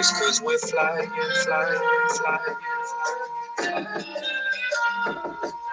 Cause 0.00 0.40
we're 0.40 0.56
flying, 0.56 1.10
flying, 1.44 1.78
flying. 2.16 2.56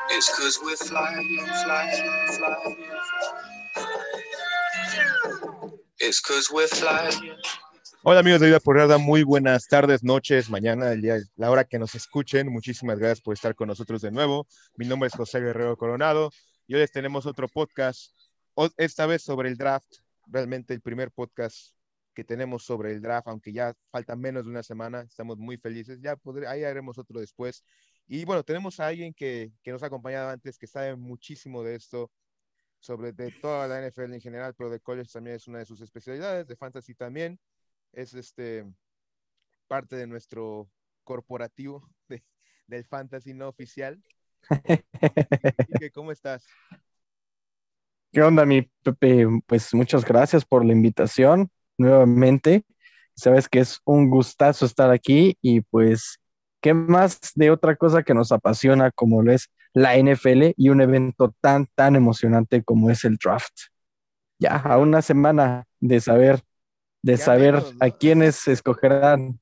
It's 0.10 0.28
flying, 0.28 0.76
flying, 0.76 1.48
flying. 2.36 2.78
It's 6.00 6.20
cause 6.20 6.50
we're 6.52 6.68
flying. 6.68 7.38
Hola 8.04 8.20
amigos 8.20 8.42
de 8.42 8.48
Vida 8.48 8.60
Porrada, 8.60 8.98
muy 8.98 9.24
buenas 9.24 9.66
tardes, 9.70 10.04
noches, 10.04 10.50
mañana, 10.50 10.92
el 10.92 11.02
día, 11.02 11.20
la 11.38 11.50
hora 11.50 11.64
que 11.64 11.80
nos 11.80 11.96
escuchen. 11.96 12.52
Muchísimas 12.52 13.00
gracias 13.00 13.22
por 13.22 13.34
estar 13.34 13.56
con 13.56 13.70
nosotros 13.70 14.02
de 14.02 14.12
nuevo. 14.12 14.46
Mi 14.76 14.86
nombre 14.86 15.08
es 15.08 15.14
José 15.14 15.40
Guerrero 15.40 15.78
Coronado 15.78 16.32
y 16.68 16.74
hoy 16.74 16.82
les 16.82 16.92
tenemos 16.92 17.26
otro 17.26 17.48
podcast, 17.48 18.12
esta 18.76 19.06
vez 19.06 19.24
sobre 19.24 19.48
el 19.48 19.56
draft, 19.56 19.88
realmente 20.26 20.74
el 20.74 20.82
primer 20.82 21.12
podcast 21.12 21.77
que 22.18 22.24
tenemos 22.24 22.64
sobre 22.64 22.92
el 22.92 23.00
draft, 23.00 23.28
aunque 23.28 23.54
ya 23.54 23.76
falta 23.92 24.16
menos 24.16 24.44
de 24.44 24.50
una 24.50 24.64
semana, 24.64 25.02
estamos 25.02 25.38
muy 25.38 25.56
felices, 25.58 26.00
ya 26.02 26.16
podré, 26.16 26.48
ahí 26.48 26.64
haremos 26.64 26.98
otro 26.98 27.20
después. 27.20 27.64
Y 28.08 28.26
bueno, 28.26 28.42
tenemos 28.42 28.80
a 28.80 28.88
alguien 28.88 29.14
que, 29.14 29.52
que 29.62 29.72
nos 29.72 29.84
ha 29.84 29.86
acompañado 29.86 30.32
antes, 30.32 30.58
que 30.58 30.66
sabe 30.66 30.96
muchísimo 30.96 31.62
de 31.62 31.76
esto, 31.76 32.10
sobre 32.80 33.12
de 33.14 33.32
toda 33.40 33.68
la 33.68 33.88
NFL 33.88 34.16
en 34.16 34.20
general, 34.22 34.56
pero 34.58 34.72
de 34.72 34.80
college 34.80 35.12
también 35.14 35.36
es 35.36 35.48
una 35.48 35.60
de 35.60 35.66
sus 35.66 35.80
especialidades, 35.80 36.48
de 36.48 36.56
fantasy 36.56 36.96
también, 36.96 37.40
es 37.94 38.16
este 38.16 38.66
parte 39.68 39.96
de 39.96 40.08
nuestro 40.08 40.72
corporativo 41.04 41.88
de, 42.10 42.24
del 42.66 42.84
fantasy 42.84 43.36
no 43.36 43.48
oficial. 43.48 44.02
¿Cómo 45.94 46.12
estás? 46.12 46.48
¿Qué 48.12 48.24
onda, 48.24 48.44
mi 48.44 48.64
Pepe? 48.82 49.28
Pues 49.46 49.72
muchas 49.76 50.04
gracias 50.04 50.44
por 50.44 50.66
la 50.66 50.72
invitación 50.72 51.52
nuevamente. 51.78 52.64
Sabes 53.16 53.50
que 53.50 53.60
es 53.60 53.80
un 53.86 54.10
gustazo 54.10 54.66
estar 54.66 54.92
aquí 54.92 55.38
y 55.42 55.62
pues, 55.62 56.20
¿qué 56.62 56.74
más 56.74 57.20
de 57.36 57.52
otra 57.52 57.76
cosa 57.76 58.04
que 58.04 58.14
nos 58.14 58.32
apasiona 58.32 58.92
como 58.92 59.24
lo 59.24 59.32
es 59.32 59.50
la 59.74 59.96
NFL 59.96 60.54
y 60.56 60.70
un 60.70 60.82
evento 60.82 61.34
tan, 61.42 61.68
tan 61.76 61.96
emocionante 61.96 62.64
como 62.64 62.90
es 62.90 63.04
el 63.06 63.18
draft? 63.18 63.54
Ya, 64.40 64.58
a 64.58 64.78
una 64.78 65.02
semana 65.02 65.66
de 65.80 66.00
saber, 66.00 66.42
de 67.02 67.18
saber 67.18 67.64
a 67.80 67.90
quiénes 67.90 68.48
escogerán. 68.48 69.40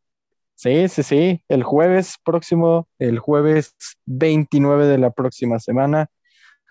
Sí, 0.56 0.88
sí, 0.88 1.04
sí, 1.04 1.44
el 1.50 1.64
jueves 1.64 2.16
próximo, 2.24 2.88
el 2.98 3.20
jueves 3.20 3.76
29 4.06 4.88
de 4.88 4.98
la 4.98 5.12
próxima 5.12 5.60
semana, 5.60 6.08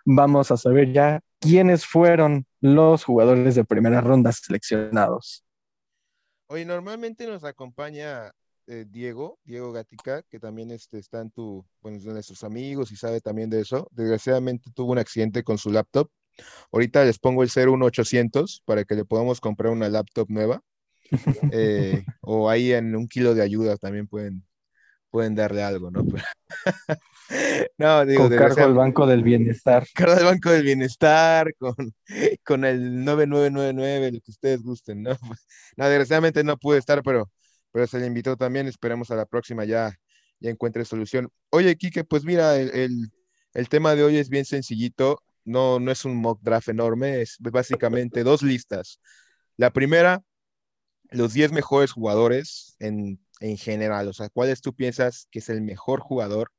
vamos 0.07 0.51
a 0.51 0.57
saber 0.57 0.93
ya 0.93 1.21
quiénes 1.39 1.85
fueron 1.85 2.47
los 2.63 3.05
jugadores 3.05 3.55
de 3.55 3.65
primera 3.65 4.01
ronda 4.01 4.33
seleccionados. 4.33 5.44
Oye, 6.47 6.65
normalmente 6.65 7.27
nos 7.27 7.45
acompaña 7.45 8.33
eh, 8.67 8.87
Diego, 8.89 9.39
Diego 9.45 9.73
Gatica, 9.73 10.23
que 10.23 10.39
también 10.39 10.71
este, 10.71 10.99
está 10.99 11.21
en 11.21 11.31
tu, 11.31 11.67
bueno, 11.81 11.99
de 11.99 12.13
nuestros 12.13 12.45
amigos 12.45 12.93
y 12.93 12.97
sabe 12.97 13.21
también 13.21 13.51
de 13.51 13.61
eso. 13.61 13.89
Desgraciadamente 13.91 14.71
tuvo 14.75 14.93
un 14.93 14.99
accidente 14.99 15.43
con 15.43 15.59
su 15.59 15.71
laptop. 15.71 16.11
Ahorita 16.73 17.05
les 17.05 17.19
pongo 17.19 17.43
el 17.43 17.51
01800 17.51 18.63
para 18.65 18.85
que 18.85 18.95
le 18.95 19.05
podamos 19.05 19.41
comprar 19.41 19.73
una 19.73 19.89
laptop 19.89 20.29
nueva. 20.31 20.63
Eh, 21.53 22.03
o 22.23 22.49
ahí 22.49 22.73
en 22.73 22.97
un 22.97 23.07
kilo 23.07 23.35
de 23.35 23.43
ayuda 23.43 23.77
también 23.77 24.09
pueden, 24.09 24.43
pueden 25.15 25.37
darle 25.37 25.63
algo, 25.63 25.93
¿no? 25.93 26.05
no, 27.79 28.05
digo, 28.05 28.29
con 28.29 28.37
cargo 28.37 28.65
al 28.65 28.75
Banco 28.75 29.07
del 29.07 29.23
Bienestar. 29.23 29.87
Cargo 29.95 30.15
al 30.15 30.25
Banco 30.25 30.51
del 30.51 30.65
Bienestar, 30.65 31.55
con, 31.57 31.77
con 32.43 32.65
el 32.65 33.05
9999, 33.05 34.11
lo 34.11 34.21
que 34.21 34.31
ustedes 34.33 34.65
gusten, 34.65 35.05
¿no? 35.05 35.11
No, 35.77 35.89
desgraciadamente 35.89 36.43
no 36.43 36.57
pude 36.57 36.79
estar, 36.79 37.01
pero, 37.05 37.31
pero 37.71 37.87
se 37.87 38.01
le 38.01 38.07
invitó 38.07 38.37
también. 38.37 38.67
Esperemos 38.67 39.13
a 39.13 39.15
la 39.15 39.25
próxima 39.25 39.65
ya, 39.65 39.95
ya 40.41 40.51
encuentre 40.51 40.85
solución. 40.85 41.31
Oye, 41.51 41.77
Kike, 41.77 42.03
pues 42.03 42.25
mira, 42.25 42.57
el, 42.57 43.13
el, 43.53 43.69
tema 43.69 43.95
de 43.95 44.03
hoy 44.03 44.17
es 44.17 44.29
bien 44.29 44.45
sencillito. 44.45 45.23
No, 45.45 45.79
no 45.79 45.93
es 45.93 46.05
un 46.05 46.17
mock 46.17 46.41
draft 46.43 46.71
enorme, 46.71 47.21
es 47.21 47.37
básicamente 47.39 48.25
dos 48.25 48.43
listas. 48.43 48.99
La 49.57 49.71
primera, 49.71 50.25
los 51.11 51.35
10 51.35 51.53
mejores 51.53 51.93
jugadores 51.93 52.75
en 52.81 53.21
en 53.45 53.59
general? 53.59 54.09
O 54.09 54.13
sea, 54.13 54.29
¿cuáles 54.31 54.61
tú 54.63 54.75
piensas 54.75 55.29
que 55.31 55.41
es 55.41 55.49
el 55.51 55.61
mejor 55.61 56.01
jugador 56.01 56.51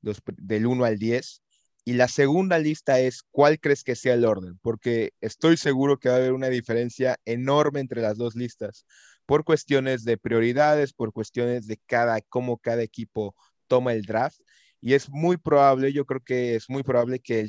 del 0.00 0.66
1 0.66 0.84
al 0.84 0.98
10? 0.98 1.42
Y 1.84 1.94
la 1.94 2.08
segunda 2.08 2.58
lista 2.58 3.00
es, 3.00 3.22
¿cuál 3.30 3.60
crees 3.60 3.84
que 3.84 3.96
sea 3.96 4.14
el 4.14 4.24
orden? 4.24 4.58
Porque 4.62 5.12
estoy 5.20 5.56
seguro 5.56 5.98
que 5.98 6.08
va 6.08 6.16
a 6.16 6.18
haber 6.18 6.32
una 6.32 6.48
diferencia 6.48 7.18
enorme 7.24 7.80
entre 7.80 8.02
las 8.02 8.16
dos 8.16 8.36
listas 8.36 8.86
por 9.26 9.44
cuestiones 9.44 10.04
de 10.04 10.16
prioridades, 10.18 10.92
por 10.92 11.12
cuestiones 11.12 11.66
de 11.66 11.78
cada, 11.86 12.20
cómo 12.22 12.58
cada 12.58 12.82
equipo 12.82 13.34
toma 13.66 13.92
el 13.92 14.02
draft. 14.02 14.40
Y 14.80 14.94
es 14.94 15.10
muy 15.10 15.36
probable, 15.36 15.92
yo 15.92 16.06
creo 16.06 16.20
que 16.20 16.54
es 16.54 16.70
muy 16.70 16.82
probable 16.82 17.20
que 17.20 17.46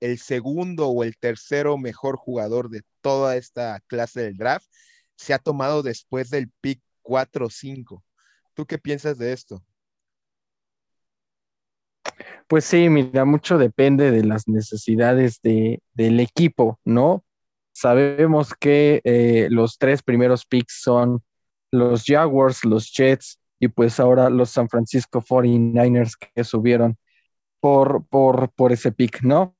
el, 0.00 0.18
segundo 0.18 0.88
o 0.88 1.02
el 1.02 1.16
tercero 1.16 1.78
mejor 1.78 2.16
jugador 2.16 2.68
de 2.68 2.82
toda 3.00 3.36
esta 3.36 3.80
clase 3.86 4.20
del 4.22 4.36
draft 4.36 4.66
se 5.16 5.32
ha 5.32 5.38
tomado 5.38 5.82
después 5.82 6.28
del 6.30 6.50
pick 6.60 6.82
4 7.02 7.46
o 7.46 7.50
5. 7.50 8.04
¿Tú 8.54 8.66
qué 8.66 8.78
piensas 8.78 9.18
de 9.18 9.32
esto? 9.32 9.62
Pues 12.46 12.64
sí, 12.64 12.88
mira, 12.88 13.24
mucho 13.24 13.58
depende 13.58 14.10
de 14.10 14.24
las 14.24 14.46
necesidades 14.48 15.40
de, 15.42 15.80
del 15.94 16.20
equipo, 16.20 16.78
¿no? 16.84 17.24
Sabemos 17.72 18.54
que 18.54 19.00
eh, 19.04 19.48
los 19.50 19.78
tres 19.78 20.02
primeros 20.02 20.46
picks 20.46 20.80
son 20.80 21.22
los 21.72 22.04
Jaguars, 22.06 22.64
los 22.64 22.92
Jets 22.92 23.40
y 23.58 23.68
pues 23.68 23.98
ahora 23.98 24.30
los 24.30 24.50
San 24.50 24.68
Francisco 24.68 25.20
49ers 25.20 26.12
que 26.34 26.44
subieron 26.44 26.96
por, 27.58 28.06
por, 28.06 28.50
por 28.52 28.72
ese 28.72 28.92
pick, 28.92 29.22
¿no? 29.22 29.56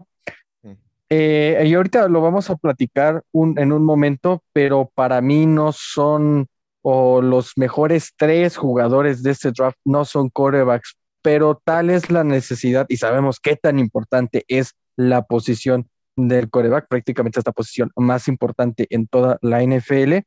Mm. 0.63 0.73
Eh, 1.11 1.65
y 1.67 1.75
ahorita 1.75 2.07
lo 2.09 2.21
vamos 2.21 2.51
a 2.51 2.57
platicar 2.57 3.25
en 3.33 3.73
un 3.73 3.85
momento, 3.85 4.45
pero 4.53 4.91
para 4.95 5.21
mí 5.21 5.47
no 5.47 5.73
son 5.73 6.47
o 6.87 7.23
los 7.23 7.53
mejores 7.57 8.13
tres 8.15 8.59
jugadores 8.59 9.23
de 9.23 9.31
este 9.31 9.53
draft 9.53 9.79
no 9.87 10.05
son 10.05 10.29
corebacks, 10.29 10.97
pero 11.23 11.61
tal 11.65 11.89
es 11.89 12.11
la 12.11 12.25
necesidad 12.25 12.85
y 12.91 12.99
sabemos 12.99 13.41
qué 13.41 13.57
tan 13.57 13.79
importante 13.79 14.45
es 14.49 14.75
la 14.95 15.23
posición 15.23 15.89
del 16.15 16.51
coreback, 16.51 16.87
prácticamente 16.87 17.41
esta 17.41 17.53
posición 17.53 17.91
más 17.97 18.29
importante 18.29 18.87
en 18.91 19.07
toda 19.07 19.39
la 19.41 19.63
NFL, 19.63 20.19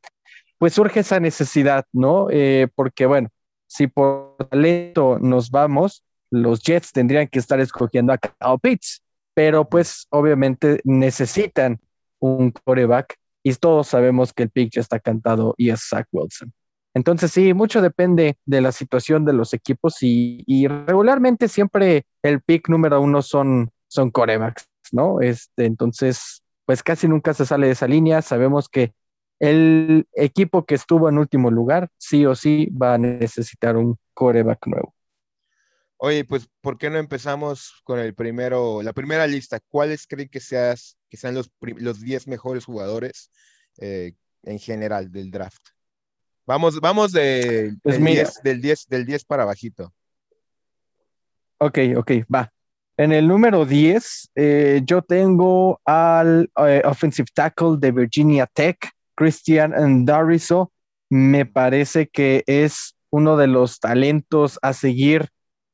pues 0.57 0.73
surge 0.73 1.01
esa 1.01 1.19
necesidad, 1.19 1.85
¿no? 1.93 2.27
Eh, 2.31 2.67
porque 2.73 3.05
bueno, 3.05 3.29
si 3.67 3.85
por 3.85 4.35
talento 4.49 5.19
nos 5.19 5.51
vamos, 5.51 6.03
los 6.31 6.63
Jets 6.63 6.91
tendrían 6.91 7.27
que 7.27 7.37
estar 7.37 7.59
escogiendo 7.59 8.13
a 8.13 8.17
Kyle 8.17 8.59
Pitts, 8.59 9.03
pero 9.35 9.69
pues 9.69 10.07
obviamente 10.09 10.81
necesitan 10.83 11.79
un 12.17 12.49
coreback 12.49 13.15
y 13.47 13.55
todos 13.55 13.87
sabemos 13.87 14.33
que 14.33 14.43
el 14.43 14.49
pick 14.49 14.73
ya 14.73 14.81
está 14.81 14.99
cantado 14.99 15.55
y 15.57 15.69
es 15.69 15.87
Zach 15.87 16.05
Wilson. 16.11 16.51
Entonces 16.93 17.31
sí, 17.31 17.53
mucho 17.53 17.81
depende 17.81 18.37
de 18.45 18.59
la 18.59 18.73
situación 18.73 19.23
de 19.23 19.31
los 19.31 19.53
equipos 19.53 19.99
y, 20.01 20.67
regularmente 20.67 21.47
siempre 21.47 22.05
el 22.23 22.41
pick 22.41 22.67
número 22.67 22.99
uno 22.99 23.21
son, 23.21 23.71
son 23.87 24.11
corebacks, 24.11 24.67
¿no? 24.91 25.21
Este, 25.21 25.63
entonces, 25.63 26.43
pues 26.65 26.83
casi 26.83 27.07
nunca 27.07 27.33
se 27.33 27.45
sale 27.45 27.67
de 27.67 27.73
esa 27.73 27.87
línea. 27.87 28.21
Sabemos 28.21 28.67
que 28.67 28.91
el 29.39 30.07
equipo 30.11 30.65
que 30.65 30.75
estuvo 30.75 31.07
en 31.07 31.17
último 31.17 31.49
lugar, 31.49 31.87
sí 31.97 32.25
o 32.25 32.35
sí, 32.35 32.69
va 32.71 32.95
a 32.95 32.97
necesitar 32.97 33.77
un 33.77 33.97
coreback 34.13 34.67
nuevo. 34.67 34.93
Oye, 35.95 36.25
pues, 36.25 36.49
¿por 36.59 36.77
qué 36.77 36.89
no 36.89 36.97
empezamos 36.97 37.79
con 37.85 37.99
el 37.99 38.13
primero, 38.13 38.83
la 38.83 38.91
primera 38.91 39.25
lista? 39.25 39.61
¿Cuáles 39.69 40.05
creen 40.05 40.27
que, 40.27 40.41
seas, 40.41 40.96
que 41.09 41.17
sean 41.17 41.35
los, 41.35 41.51
los 41.59 42.01
10 42.01 42.27
mejores 42.27 42.65
jugadores 42.65 43.31
eh, 43.77 44.13
en 44.43 44.59
general 44.59 45.11
del 45.11 45.31
draft? 45.31 45.61
Vamos, 46.45 46.79
vamos 46.79 47.11
de, 47.11 47.75
pues 47.83 48.01
del, 48.41 48.61
10, 48.61 48.87
del, 48.87 49.05
10, 49.05 49.25
para 49.25 49.43
bajito. 49.43 49.93
Ok, 51.57 51.79
ok, 51.97 52.11
va. 52.33 52.51
En 52.95 53.11
el 53.11 53.27
número 53.27 53.65
10, 53.65 54.31
eh, 54.35 54.81
yo 54.85 55.01
tengo 55.01 55.81
al 55.83 56.49
eh, 56.65 56.81
offensive 56.85 57.27
tackle 57.33 57.75
de 57.77 57.91
Virginia 57.91 58.47
Tech, 58.47 58.77
Christian 59.13 59.73
Andarizo. 59.73 60.71
Me 61.09 61.45
parece 61.45 62.07
que 62.07 62.43
es 62.47 62.95
uno 63.09 63.35
de 63.35 63.47
los 63.47 63.79
talentos 63.79 64.57
a 64.61 64.73
seguir 64.73 65.29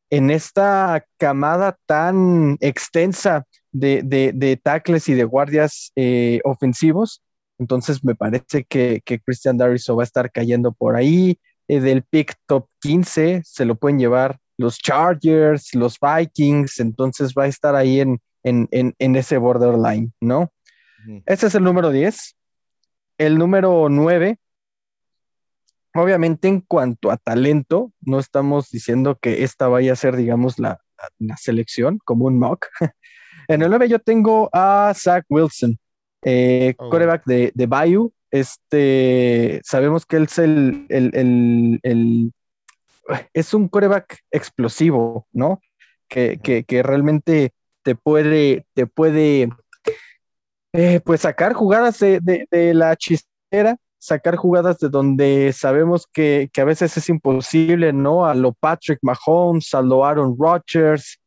en 0.09 0.31
esta 0.31 1.05
camada 1.17 1.77
tan 1.85 2.57
extensa 2.61 3.45
de, 3.73 4.31
de, 4.33 4.57
tackles 4.57 5.09
y 5.09 5.13
de 5.13 5.23
guardias 5.25 5.91
eh, 5.95 6.39
ofensivos. 6.45 7.21
Entonces 7.59 8.03
me 8.03 8.15
parece 8.15 8.63
que, 8.63 9.01
Christian 9.25 9.57
Dariso 9.57 9.95
va 9.95 10.03
a 10.03 10.05
estar 10.05 10.31
cayendo 10.31 10.71
por 10.71 10.95
ahí. 10.95 11.37
Eh, 11.67 11.79
del 11.79 12.03
pick 12.03 12.35
top 12.45 12.67
15 12.81 13.41
se 13.45 13.65
lo 13.65 13.75
pueden 13.75 13.99
llevar 13.99 14.37
los 14.57 14.77
Chargers, 14.77 15.73
los 15.73 15.97
Vikings, 15.99 16.79
entonces 16.79 17.33
va 17.37 17.43
a 17.43 17.47
estar 17.47 17.75
ahí 17.75 18.01
en, 18.01 18.19
en, 18.43 19.15
ese 19.15 19.37
borderline, 19.37 20.13
¿no? 20.21 20.51
Ese 21.25 21.47
es 21.47 21.55
el 21.55 21.63
número 21.63 21.89
10. 21.89 22.35
El 23.17 23.37
número 23.37 23.87
9 23.89 24.37
Obviamente 25.95 26.47
en 26.47 26.61
cuanto 26.61 27.11
a 27.11 27.17
talento, 27.17 27.93
no 28.01 28.17
estamos 28.17 28.69
diciendo 28.71 29.19
que 29.21 29.43
esta 29.43 29.67
vaya 29.67 29.93
a 29.93 29.95
ser, 29.95 30.15
digamos, 30.15 30.57
la, 30.57 30.79
la 31.19 31.37
selección 31.37 31.99
como 32.03 32.25
un 32.25 32.39
mock. 32.39 32.67
en 33.47 33.61
el 33.61 33.69
9 33.69 33.89
yo 33.89 33.99
tengo 33.99 34.49
a 34.53 34.93
Zach 34.95 35.25
Wilson, 35.29 35.77
eh, 36.23 36.73
oh. 36.77 36.89
coreback 36.89 37.25
de, 37.25 37.51
de 37.53 37.65
Bayou. 37.65 38.11
Este, 38.31 39.61
sabemos 39.63 40.05
que 40.05 40.15
él 40.15 40.23
es 40.23 40.39
el, 40.39 40.85
el, 40.89 41.11
el, 41.13 41.79
el 41.83 42.31
es 43.33 43.53
un 43.53 43.67
coreback 43.67 44.19
explosivo, 44.31 45.27
¿no? 45.31 45.61
Que, 46.07 46.39
que, 46.41 46.63
que, 46.63 46.83
realmente 46.83 47.53
te 47.83 47.95
puede, 47.95 48.65
te 48.73 48.87
puede 48.87 49.49
eh, 50.73 50.99
pues 51.03 51.21
sacar 51.21 51.53
jugadas 51.53 51.99
de, 51.99 52.19
de, 52.21 52.47
de, 52.49 52.73
la 52.73 52.95
chistera, 52.95 53.77
sacar 53.97 54.35
jugadas 54.35 54.79
de 54.79 54.89
donde 54.89 55.53
sabemos 55.53 56.07
que, 56.11 56.49
que, 56.53 56.61
a 56.61 56.65
veces 56.65 56.95
es 56.97 57.09
imposible, 57.09 57.93
¿no? 57.93 58.25
A 58.25 58.35
lo 58.35 58.53
Patrick 58.53 58.99
Mahomes, 59.01 59.73
a 59.73 59.81
lo 59.81 60.05
Aaron 60.05 60.35
Rodgers, 60.37 61.19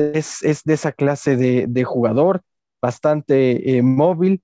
es, 0.00 0.42
es 0.42 0.64
de 0.64 0.74
esa 0.74 0.92
clase 0.92 1.36
de, 1.36 1.66
de 1.68 1.84
jugador, 1.84 2.42
bastante 2.80 3.76
eh, 3.76 3.82
móvil, 3.82 4.42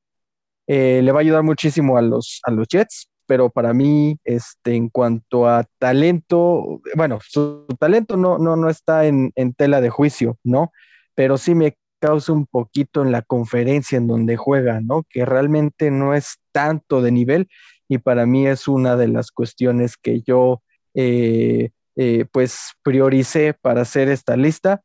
eh, 0.67 1.01
le 1.03 1.13
va 1.13 1.21
a 1.21 1.23
ayudar 1.23 1.43
muchísimo 1.43 1.97
a 1.97 2.03
los, 2.03 2.41
a 2.45 2.51
los 2.51 2.67
Jets, 2.69 3.09
pero 3.27 3.51
para 3.51 3.73
mí, 3.73 4.19
este, 4.25 4.75
en 4.75 4.89
cuanto 4.89 5.49
a 5.49 5.65
talento, 5.79 6.81
bueno, 6.95 7.19
su 7.23 7.67
talento 7.79 8.17
no, 8.17 8.39
no, 8.39 8.57
no 8.57 8.69
está 8.69 9.07
en, 9.07 9.33
en 9.35 9.53
tela 9.55 9.81
de 9.81 9.91
juicio, 9.91 10.39
¿no? 10.45 10.73
Pero 11.15 11.39
sí 11.39 11.55
me 11.55 11.77
causa 12.01 12.33
un 12.33 12.47
poquito 12.47 13.03
en 13.03 13.11
la 13.11 13.23
conferencia 13.23 13.97
en 13.97 14.07
donde 14.07 14.37
juega, 14.37 14.81
¿no? 14.81 15.05
Que 15.09 15.25
realmente 15.25 15.91
no 15.91 16.15
es 16.15 16.39
tanto 16.53 17.03
de 17.03 17.11
nivel 17.11 17.49
y 17.89 17.99
para 17.99 18.27
mí 18.27 18.47
es 18.47 18.69
una 18.69 18.97
de 18.97 19.09
las 19.09 19.31
cuestiones 19.31 19.97
que 19.97 20.21
yo 20.23 20.63
eh, 20.95 21.71
pues 22.31 22.73
prioricé 22.83 23.55
para 23.55 23.83
hacer 23.83 24.09
esta 24.09 24.37
lista. 24.37 24.83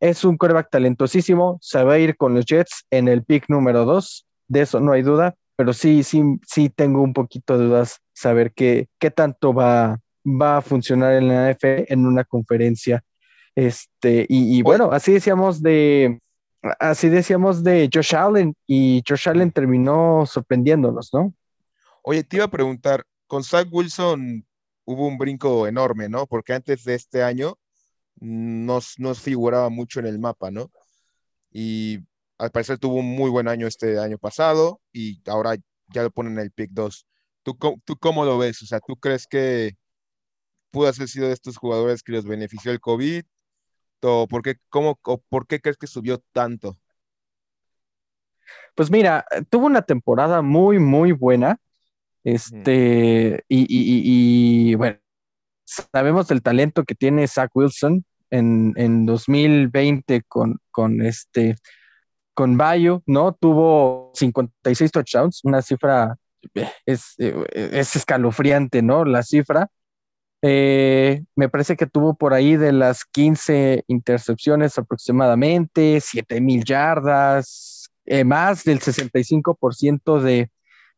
Es 0.00 0.24
un 0.24 0.36
quarterback 0.36 0.70
talentosísimo, 0.70 1.58
se 1.60 1.82
va 1.84 1.94
a 1.94 1.98
ir 1.98 2.16
con 2.16 2.34
los 2.34 2.46
Jets 2.46 2.86
en 2.90 3.08
el 3.08 3.22
pick 3.22 3.44
número 3.48 3.84
2, 3.84 4.26
de 4.48 4.62
eso 4.62 4.80
no 4.80 4.92
hay 4.92 5.02
duda, 5.02 5.34
pero 5.56 5.72
sí, 5.72 6.02
sí, 6.02 6.22
sí 6.46 6.70
tengo 6.70 7.02
un 7.02 7.12
poquito 7.12 7.58
de 7.58 7.66
dudas 7.66 8.00
saber 8.12 8.52
qué, 8.52 8.88
qué 8.98 9.10
tanto 9.10 9.52
va, 9.52 9.98
va 10.24 10.56
a 10.56 10.62
funcionar 10.62 11.14
en 11.14 11.28
la 11.28 11.50
NFL 11.52 11.92
en 11.92 12.06
una 12.06 12.24
conferencia. 12.24 13.02
Este, 13.54 14.26
y, 14.28 14.58
y 14.58 14.62
bueno, 14.62 14.90
así 14.90 15.12
decíamos 15.12 15.62
de, 15.62 16.18
así 16.78 17.08
decíamos 17.08 17.62
de 17.62 17.90
Josh 17.92 18.14
Allen 18.14 18.54
y 18.66 19.02
Josh 19.06 19.28
Allen 19.28 19.50
terminó 19.50 20.24
sorprendiéndonos, 20.26 21.10
¿no? 21.12 21.34
Oye, 22.02 22.24
te 22.24 22.36
iba 22.36 22.46
a 22.46 22.50
preguntar, 22.50 23.04
con 23.26 23.44
Zach 23.44 23.68
Wilson 23.70 24.44
hubo 24.84 25.06
un 25.06 25.18
brinco 25.18 25.66
enorme, 25.66 26.08
¿no? 26.08 26.26
Porque 26.26 26.52
antes 26.52 26.84
de 26.84 26.94
este 26.94 27.22
año 27.22 27.56
nos, 28.20 28.98
nos 28.98 29.20
figuraba 29.20 29.70
mucho 29.70 30.00
en 30.00 30.06
el 30.06 30.18
mapa, 30.18 30.50
¿no? 30.50 30.70
Y 31.50 31.98
al 32.38 32.50
parecer 32.50 32.78
tuvo 32.78 32.96
un 32.96 33.06
muy 33.16 33.30
buen 33.30 33.48
año 33.48 33.66
este 33.66 33.98
año 33.98 34.18
pasado 34.18 34.80
y 34.92 35.22
ahora 35.28 35.56
ya 35.88 36.02
lo 36.02 36.10
ponen 36.10 36.34
en 36.34 36.40
el 36.40 36.52
pick 36.52 36.70
2. 36.72 37.06
¿Tú, 37.42 37.56
¿Tú 37.84 37.96
cómo 37.96 38.24
lo 38.24 38.38
ves? 38.38 38.62
O 38.62 38.66
sea, 38.66 38.80
¿tú 38.80 38.96
crees 38.96 39.26
que 39.26 39.76
pudo 40.70 40.88
haber 40.88 41.08
sido 41.08 41.26
de 41.26 41.32
estos 41.34 41.56
jugadores 41.56 42.02
que 42.02 42.12
los 42.12 42.24
benefició 42.24 42.70
el 42.70 42.80
COVID? 42.80 43.24
¿O 44.02 44.28
por 44.28 44.42
qué, 44.42 44.56
cómo, 44.68 44.98
o 45.02 45.18
por 45.28 45.46
qué 45.46 45.60
crees 45.60 45.76
que 45.76 45.86
subió 45.86 46.22
tanto? 46.32 46.78
Pues 48.74 48.90
mira, 48.90 49.24
tuvo 49.50 49.66
una 49.66 49.82
temporada 49.82 50.42
muy, 50.42 50.78
muy 50.78 51.12
buena. 51.12 51.58
Este, 52.22 53.44
y, 53.48 53.60
y, 53.62 54.72
y, 54.72 54.74
bueno, 54.74 54.98
sabemos 55.64 56.28
del 56.28 56.42
talento 56.42 56.84
que 56.84 56.94
tiene 56.94 57.26
Zach 57.26 57.50
Wilson 57.54 58.04
en, 58.30 58.72
en 58.76 59.06
2020 59.06 60.22
con, 60.22 60.58
con 60.70 61.02
este 61.02 61.56
con 62.34 62.56
Bayo, 62.56 63.02
¿no? 63.06 63.34
Tuvo 63.34 64.12
56 64.14 64.90
touchdowns, 64.92 65.40
una 65.44 65.62
cifra 65.62 66.16
es, 66.86 67.14
es 67.18 67.96
escalofriante, 67.96 68.82
¿no? 68.82 69.04
La 69.04 69.22
cifra. 69.22 69.68
Eh, 70.42 71.22
me 71.36 71.50
parece 71.50 71.76
que 71.76 71.86
tuvo 71.86 72.14
por 72.14 72.32
ahí 72.32 72.56
de 72.56 72.72
las 72.72 73.04
15 73.04 73.84
intercepciones 73.88 74.78
aproximadamente, 74.78 76.00
7 76.00 76.40
mil 76.40 76.64
yardas, 76.64 77.90
eh, 78.06 78.24
más 78.24 78.64
del 78.64 78.80
65% 78.80 80.20
de, 80.20 80.50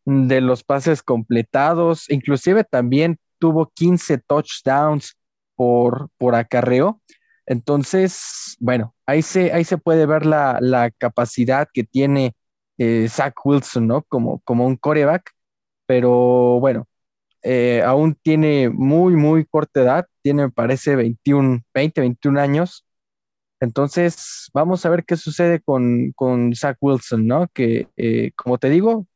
de 0.04 0.40
los 0.40 0.62
pases 0.62 1.02
completados, 1.02 2.08
inclusive 2.08 2.64
también 2.64 3.18
tuvo 3.38 3.72
15 3.74 4.18
touchdowns 4.18 5.16
por, 5.56 6.08
por 6.18 6.36
acarreo. 6.36 7.01
Entonces, 7.46 8.56
bueno, 8.60 8.94
ahí 9.06 9.22
se, 9.22 9.52
ahí 9.52 9.64
se 9.64 9.78
puede 9.78 10.06
ver 10.06 10.26
la, 10.26 10.58
la 10.60 10.90
capacidad 10.90 11.68
que 11.72 11.84
tiene 11.84 12.34
eh, 12.78 13.08
Zach 13.08 13.34
Wilson, 13.44 13.86
¿no? 13.86 14.02
Como, 14.04 14.40
como 14.40 14.66
un 14.66 14.76
coreback, 14.76 15.32
pero 15.86 16.60
bueno, 16.60 16.86
eh, 17.42 17.82
aún 17.84 18.14
tiene 18.22 18.70
muy, 18.70 19.16
muy 19.16 19.44
corta 19.44 19.82
edad, 19.82 20.06
tiene, 20.22 20.44
me 20.46 20.50
parece, 20.52 20.96
21, 20.96 21.62
20, 21.74 22.00
21 22.00 22.40
años. 22.40 22.86
Entonces, 23.60 24.50
vamos 24.54 24.84
a 24.86 24.90
ver 24.90 25.04
qué 25.04 25.16
sucede 25.16 25.60
con, 25.60 26.12
con 26.12 26.54
Zach 26.54 26.76
Wilson, 26.80 27.26
¿no? 27.26 27.48
Que, 27.54 27.88
eh, 27.96 28.32
como 28.36 28.58
te 28.58 28.70
digo, 28.70 29.06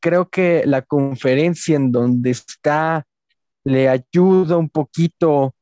creo 0.00 0.28
que 0.30 0.64
la 0.66 0.82
conferencia 0.82 1.76
en 1.76 1.92
donde 1.92 2.30
está 2.30 3.06
le 3.64 3.88
ayuda 3.88 4.56
un 4.56 4.70
poquito 4.70 5.55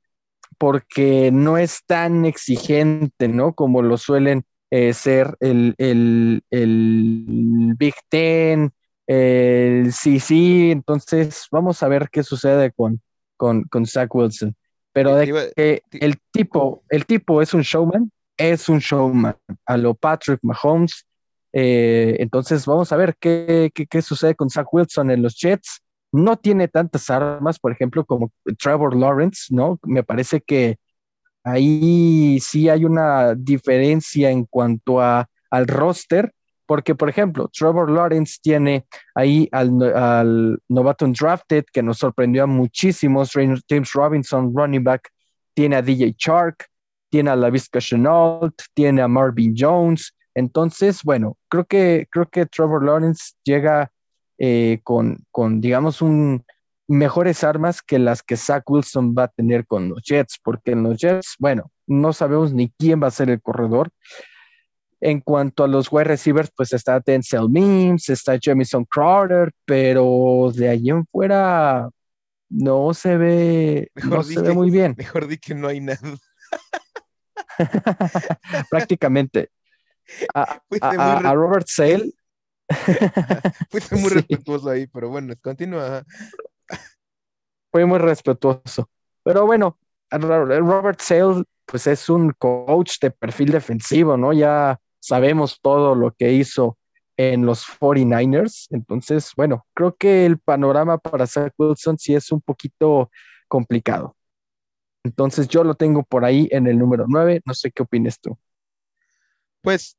porque 0.58 1.30
no 1.32 1.58
es 1.58 1.84
tan 1.86 2.24
exigente, 2.24 3.28
¿no? 3.28 3.54
Como 3.54 3.82
lo 3.82 3.96
suelen 3.96 4.44
eh, 4.70 4.92
ser 4.92 5.36
el, 5.40 5.74
el, 5.78 6.42
el, 6.50 7.74
Big 7.78 7.94
Ten, 8.08 8.72
el 9.06 9.92
CC. 9.92 10.70
Entonces, 10.72 11.46
vamos 11.50 11.82
a 11.82 11.88
ver 11.88 12.08
qué 12.10 12.22
sucede 12.22 12.72
con, 12.72 13.00
con, 13.36 13.64
con 13.64 13.86
Zach 13.86 14.12
Wilson. 14.14 14.56
Pero 14.92 15.16
de 15.16 15.52
que 15.54 15.82
el 15.92 16.16
tipo, 16.32 16.82
el 16.88 17.06
tipo 17.06 17.42
es 17.42 17.54
un 17.54 17.62
showman, 17.62 18.10
es 18.36 18.68
un 18.68 18.78
showman. 18.78 19.36
A 19.66 19.76
lo 19.76 19.94
Patrick 19.94 20.40
Mahomes. 20.42 21.06
Eh, 21.52 22.16
entonces, 22.18 22.66
vamos 22.66 22.90
a 22.90 22.96
ver 22.96 23.14
qué, 23.20 23.70
qué, 23.74 23.86
qué 23.86 24.02
sucede 24.02 24.34
con 24.34 24.50
Zach 24.50 24.66
Wilson 24.72 25.10
en 25.10 25.22
los 25.22 25.36
Jets 25.36 25.83
no 26.14 26.36
tiene 26.36 26.68
tantas 26.68 27.10
armas, 27.10 27.58
por 27.58 27.72
ejemplo, 27.72 28.04
como 28.04 28.30
Trevor 28.60 28.94
Lawrence, 28.94 29.52
¿no? 29.52 29.80
Me 29.82 30.04
parece 30.04 30.40
que 30.40 30.76
ahí 31.42 32.38
sí 32.40 32.68
hay 32.68 32.84
una 32.84 33.34
diferencia 33.34 34.30
en 34.30 34.44
cuanto 34.44 35.00
a, 35.00 35.28
al 35.50 35.66
roster, 35.66 36.32
porque, 36.66 36.94
por 36.94 37.08
ejemplo, 37.08 37.50
Trevor 37.52 37.90
Lawrence 37.90 38.38
tiene 38.40 38.86
ahí 39.16 39.48
al, 39.50 39.82
al 39.82 40.58
novato 40.68 41.04
drafted 41.08 41.64
que 41.72 41.82
nos 41.82 41.98
sorprendió 41.98 42.44
a 42.44 42.46
muchísimos, 42.46 43.32
James 43.32 43.92
Robinson, 43.92 44.52
running 44.54 44.84
back, 44.84 45.10
tiene 45.52 45.74
a 45.74 45.82
DJ 45.82 46.14
Chark, 46.16 46.64
tiene 47.10 47.30
a 47.30 47.36
Lavisca 47.36 47.80
Chenault, 47.80 48.54
tiene 48.72 49.02
a 49.02 49.08
Marvin 49.08 49.52
Jones. 49.58 50.14
Entonces, 50.32 51.00
bueno, 51.02 51.36
creo 51.48 51.64
que, 51.64 52.06
creo 52.08 52.28
que 52.28 52.46
Trevor 52.46 52.84
Lawrence 52.84 53.32
llega 53.42 53.90
eh, 54.38 54.80
con, 54.82 55.24
con, 55.30 55.60
digamos, 55.60 56.02
un, 56.02 56.44
mejores 56.86 57.44
armas 57.44 57.82
que 57.82 57.98
las 57.98 58.22
que 58.22 58.36
Zach 58.36 58.68
Wilson 58.68 59.14
va 59.16 59.24
a 59.24 59.28
tener 59.28 59.66
con 59.66 59.88
los 59.88 60.02
Jets, 60.02 60.38
porque 60.42 60.72
en 60.72 60.82
los 60.82 60.98
Jets, 60.98 61.36
bueno, 61.38 61.70
no 61.86 62.12
sabemos 62.12 62.52
ni 62.52 62.70
quién 62.78 63.02
va 63.02 63.08
a 63.08 63.12
ser 63.12 63.30
el 63.30 63.40
corredor. 63.40 63.90
En 65.00 65.20
cuanto 65.20 65.64
a 65.64 65.68
los 65.68 65.92
wide 65.92 66.04
receivers, 66.04 66.50
pues 66.56 66.72
está 66.72 67.00
Denzel 67.00 67.48
Mims, 67.50 68.08
está 68.08 68.38
Jamison 68.40 68.84
Crowder, 68.84 69.52
pero 69.64 70.50
de 70.54 70.68
allí 70.68 70.90
en 70.90 71.04
fuera 71.06 71.90
no 72.48 72.94
se 72.94 73.16
ve, 73.16 73.90
no 73.94 74.22
se 74.22 74.40
ve 74.40 74.52
muy 74.52 74.70
bien. 74.70 74.94
Mejor 74.98 75.26
di 75.26 75.36
que 75.38 75.54
no 75.54 75.68
hay 75.68 75.80
nada. 75.80 75.98
Prácticamente. 78.70 79.50
A, 80.34 80.60
a 80.80 81.34
Robert 81.34 81.66
Sale 81.66 82.12
Fuiste 83.70 83.96
muy 83.96 84.10
respetuoso 84.10 84.70
ahí, 84.70 84.86
pero 84.86 85.08
bueno, 85.10 85.34
continúa. 85.42 86.04
Fue 87.72 87.84
muy 87.84 87.98
respetuoso. 87.98 88.88
Pero 89.22 89.46
bueno, 89.46 89.78
Robert 90.10 91.00
Sale, 91.00 91.44
pues 91.66 91.86
es 91.86 92.08
un 92.08 92.32
coach 92.38 92.98
de 93.00 93.10
perfil 93.10 93.50
defensivo, 93.50 94.16
¿no? 94.16 94.32
Ya 94.32 94.78
sabemos 95.00 95.58
todo 95.60 95.94
lo 95.94 96.12
que 96.12 96.32
hizo 96.32 96.78
en 97.16 97.46
los 97.46 97.64
49ers. 97.66 98.66
Entonces, 98.70 99.32
bueno, 99.36 99.66
creo 99.74 99.96
que 99.96 100.26
el 100.26 100.38
panorama 100.38 100.98
para 100.98 101.26
Zach 101.26 101.52
Wilson 101.56 101.98
sí 101.98 102.14
es 102.14 102.30
un 102.32 102.40
poquito 102.40 103.10
complicado. 103.48 104.16
Entonces, 105.04 105.48
yo 105.48 105.64
lo 105.64 105.74
tengo 105.74 106.02
por 106.02 106.24
ahí 106.24 106.48
en 106.50 106.66
el 106.66 106.78
número 106.78 107.04
9. 107.08 107.42
No 107.44 107.54
sé 107.54 107.70
qué 107.70 107.82
opinas 107.82 108.18
tú. 108.20 108.38
Pues 109.62 109.96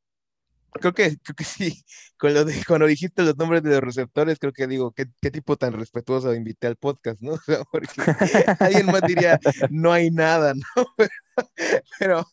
creo 0.79 0.94
que, 0.94 1.17
creo 1.17 1.36
que 1.36 1.44
sí, 1.44 1.84
con 2.17 2.34
lo 2.34 2.46
cuando 2.67 2.86
dijiste 2.88 3.24
los 3.24 3.38
nombres 3.38 3.63
de 3.63 3.72
los 3.72 3.82
receptores, 3.82 4.39
creo 4.39 4.53
que 4.53 4.67
digo, 4.67 4.94
qué, 4.94 5.05
tipo 5.32 5.58
tan 5.58 5.74
respetuoso 5.74 6.34
invité 6.34 6.67
al 6.67 6.77
podcast, 6.77 7.22
¿no? 7.22 7.38
porque 7.72 8.01
alguien 8.60 8.88
más 8.88 9.01
diría, 9.01 9.39
no 9.70 9.91
hay 9.91 10.12
nada, 10.12 10.53
¿no? 10.75 10.86
Pero, 12.00 12.25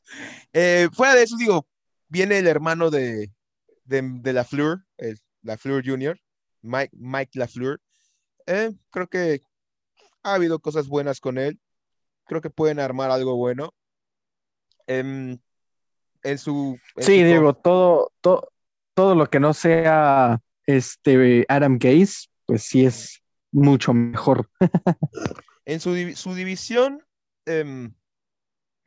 eh, 0.53 0.89
fuera 0.93 1.15
de 1.15 1.23
eso, 1.23 1.37
digo, 1.37 1.67
viene 2.09 2.39
el 2.39 2.47
hermano 2.47 2.91
de, 2.91 3.33
de, 3.85 4.03
de 4.03 4.33
LaFleur, 4.33 4.85
el 4.99 5.19
LaFleur 5.43 5.85
Jr., 5.85 6.19
Mike, 6.63 6.91
Mike 6.97 7.39
LaFleur. 7.39 7.81
Eh, 8.47 8.73
creo 8.91 9.09
que 9.09 9.41
ha 10.23 10.35
habido 10.35 10.61
cosas 10.61 10.89
buenas 10.89 11.21
con 11.21 11.39
él. 11.39 11.61
Creo 12.27 12.41
que 12.41 12.51
pueden 12.51 12.81
armar 12.81 13.11
algo 13.11 13.37
bueno. 13.37 13.75
Em, 14.87 15.39
en 16.23 16.39
su. 16.39 16.79
sí, 16.99 17.23
Diego, 17.23 17.55
todo, 17.55 18.13
todo, 18.21 18.53
todo 18.95 19.15
lo 19.15 19.29
que 19.29 19.41
no 19.41 19.55
sea 19.55 20.41
este 20.67 21.45
Adam 21.49 21.79
Gaze, 21.79 22.29
pues 22.47 22.63
sí 22.63 22.85
es 22.85 23.23
mucho 23.51 23.93
mejor. 23.93 24.49
en 25.65 25.81
su, 25.81 25.95
su 26.15 26.35
división, 26.35 27.03
em, 27.47 27.95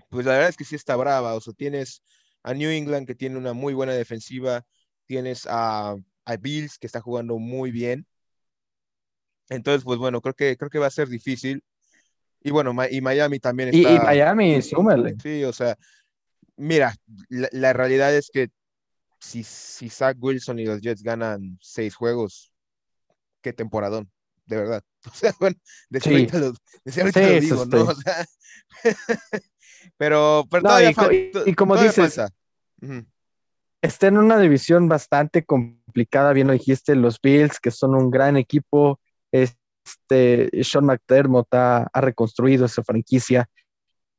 pues 0.10 0.26
la 0.26 0.34
verdad 0.34 0.50
es 0.50 0.58
que 0.58 0.66
sí 0.66 0.76
está 0.76 0.96
brava. 0.96 1.36
O 1.36 1.42
sea, 1.42 1.54
tienes 1.54 2.04
a 2.44 2.54
New 2.54 2.70
England 2.70 3.08
que 3.08 3.16
tiene 3.16 3.38
una 3.38 3.54
muy 3.54 3.74
buena 3.74 3.94
defensiva, 3.94 4.66
tienes 5.06 5.48
a, 5.50 5.96
a 6.26 6.38
Bills 6.38 6.78
que 6.78 6.88
está 6.88 7.02
jugando 7.02 7.38
muy 7.38 7.72
bien. 7.72 8.08
Entonces, 9.50 9.84
pues 9.84 10.00
bueno, 10.00 10.22
creo 10.22 10.34
que, 10.34 10.58
creo 10.58 10.70
que 10.70 10.80
va 10.80 10.88
a 10.88 10.92
ser 10.92 11.08
difícil. 11.08 11.64
Y 12.42 12.52
bueno, 12.52 12.76
y 12.90 13.02
Miami 13.02 13.40
también 13.40 13.70
está. 13.70 13.92
Y, 13.92 14.00
Miami, 14.00 14.62
súmale. 14.62 15.16
Sí, 15.22 15.44
o 15.44 15.54
sea, 15.54 15.78
mira, 16.58 16.96
la, 17.30 17.74
realidad 17.74 18.16
es 18.16 18.30
que 18.32 18.50
si, 19.20 19.44
si 19.44 19.90
Zach 19.90 20.18
Wilson 20.20 20.60
y 20.60 20.66
los 20.66 20.82
Jets 20.82 21.04
ganan 21.04 21.58
seis 21.62 21.96
juegos, 21.96 22.52
qué 23.42 23.54
temporadón, 23.54 24.12
de 24.46 24.58
verdad. 24.58 24.84
O 25.08 25.14
sea, 25.14 25.36
bueno, 25.40 25.56
de 25.90 26.00
sí. 26.02 26.28
lo, 26.32 26.40
lo 26.40 27.40
digo, 27.40 27.66
¿no? 27.68 27.84
O 27.90 27.94
sea, 27.94 28.26
pero, 29.98 30.46
pero 30.50 30.64
todavía 30.64 30.92
y, 31.12 31.32
y, 31.46 31.54
como 31.54 31.78
dices, 31.78 32.20
está 33.82 34.08
en 34.08 34.18
una 34.18 34.40
división 34.40 34.88
bastante 34.90 35.46
complicada, 35.46 36.34
bien 36.34 36.48
lo 36.48 36.54
dijiste, 36.54 36.96
los 36.96 37.20
Bills, 37.22 37.60
que 37.60 37.72
son 37.72 37.96
un 37.96 38.10
gran 38.10 38.36
equipo, 38.36 39.00
este, 39.32 40.50
Sean 40.64 40.86
McDermott 40.86 41.48
ha, 41.54 41.90
reconstruido 41.94 42.66
esa 42.66 42.84
franquicia. 42.84 43.48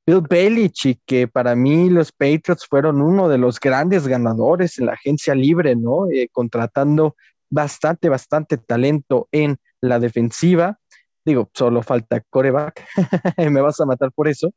Bill 0.06 0.20
Belichick, 0.20 1.00
que 1.04 1.26
para 1.26 1.56
mí 1.56 1.90
los 1.90 2.12
Patriots 2.12 2.66
fueron 2.68 3.02
uno 3.02 3.28
de 3.28 3.38
los 3.38 3.58
grandes 3.58 4.06
ganadores 4.06 4.78
en 4.78 4.86
la 4.86 4.92
agencia 4.92 5.34
libre, 5.34 5.74
¿no? 5.74 6.08
Eh, 6.08 6.28
contratando 6.30 7.16
bastante, 7.50 8.08
bastante 8.08 8.56
talento 8.56 9.28
en 9.32 9.56
la 9.80 9.98
defensiva. 9.98 10.78
Digo, 11.24 11.50
solo 11.52 11.82
falta 11.82 12.20
coreback. 12.20 12.86
Me 13.50 13.60
vas 13.60 13.80
a 13.80 13.86
matar 13.86 14.12
por 14.12 14.28
eso. 14.28 14.52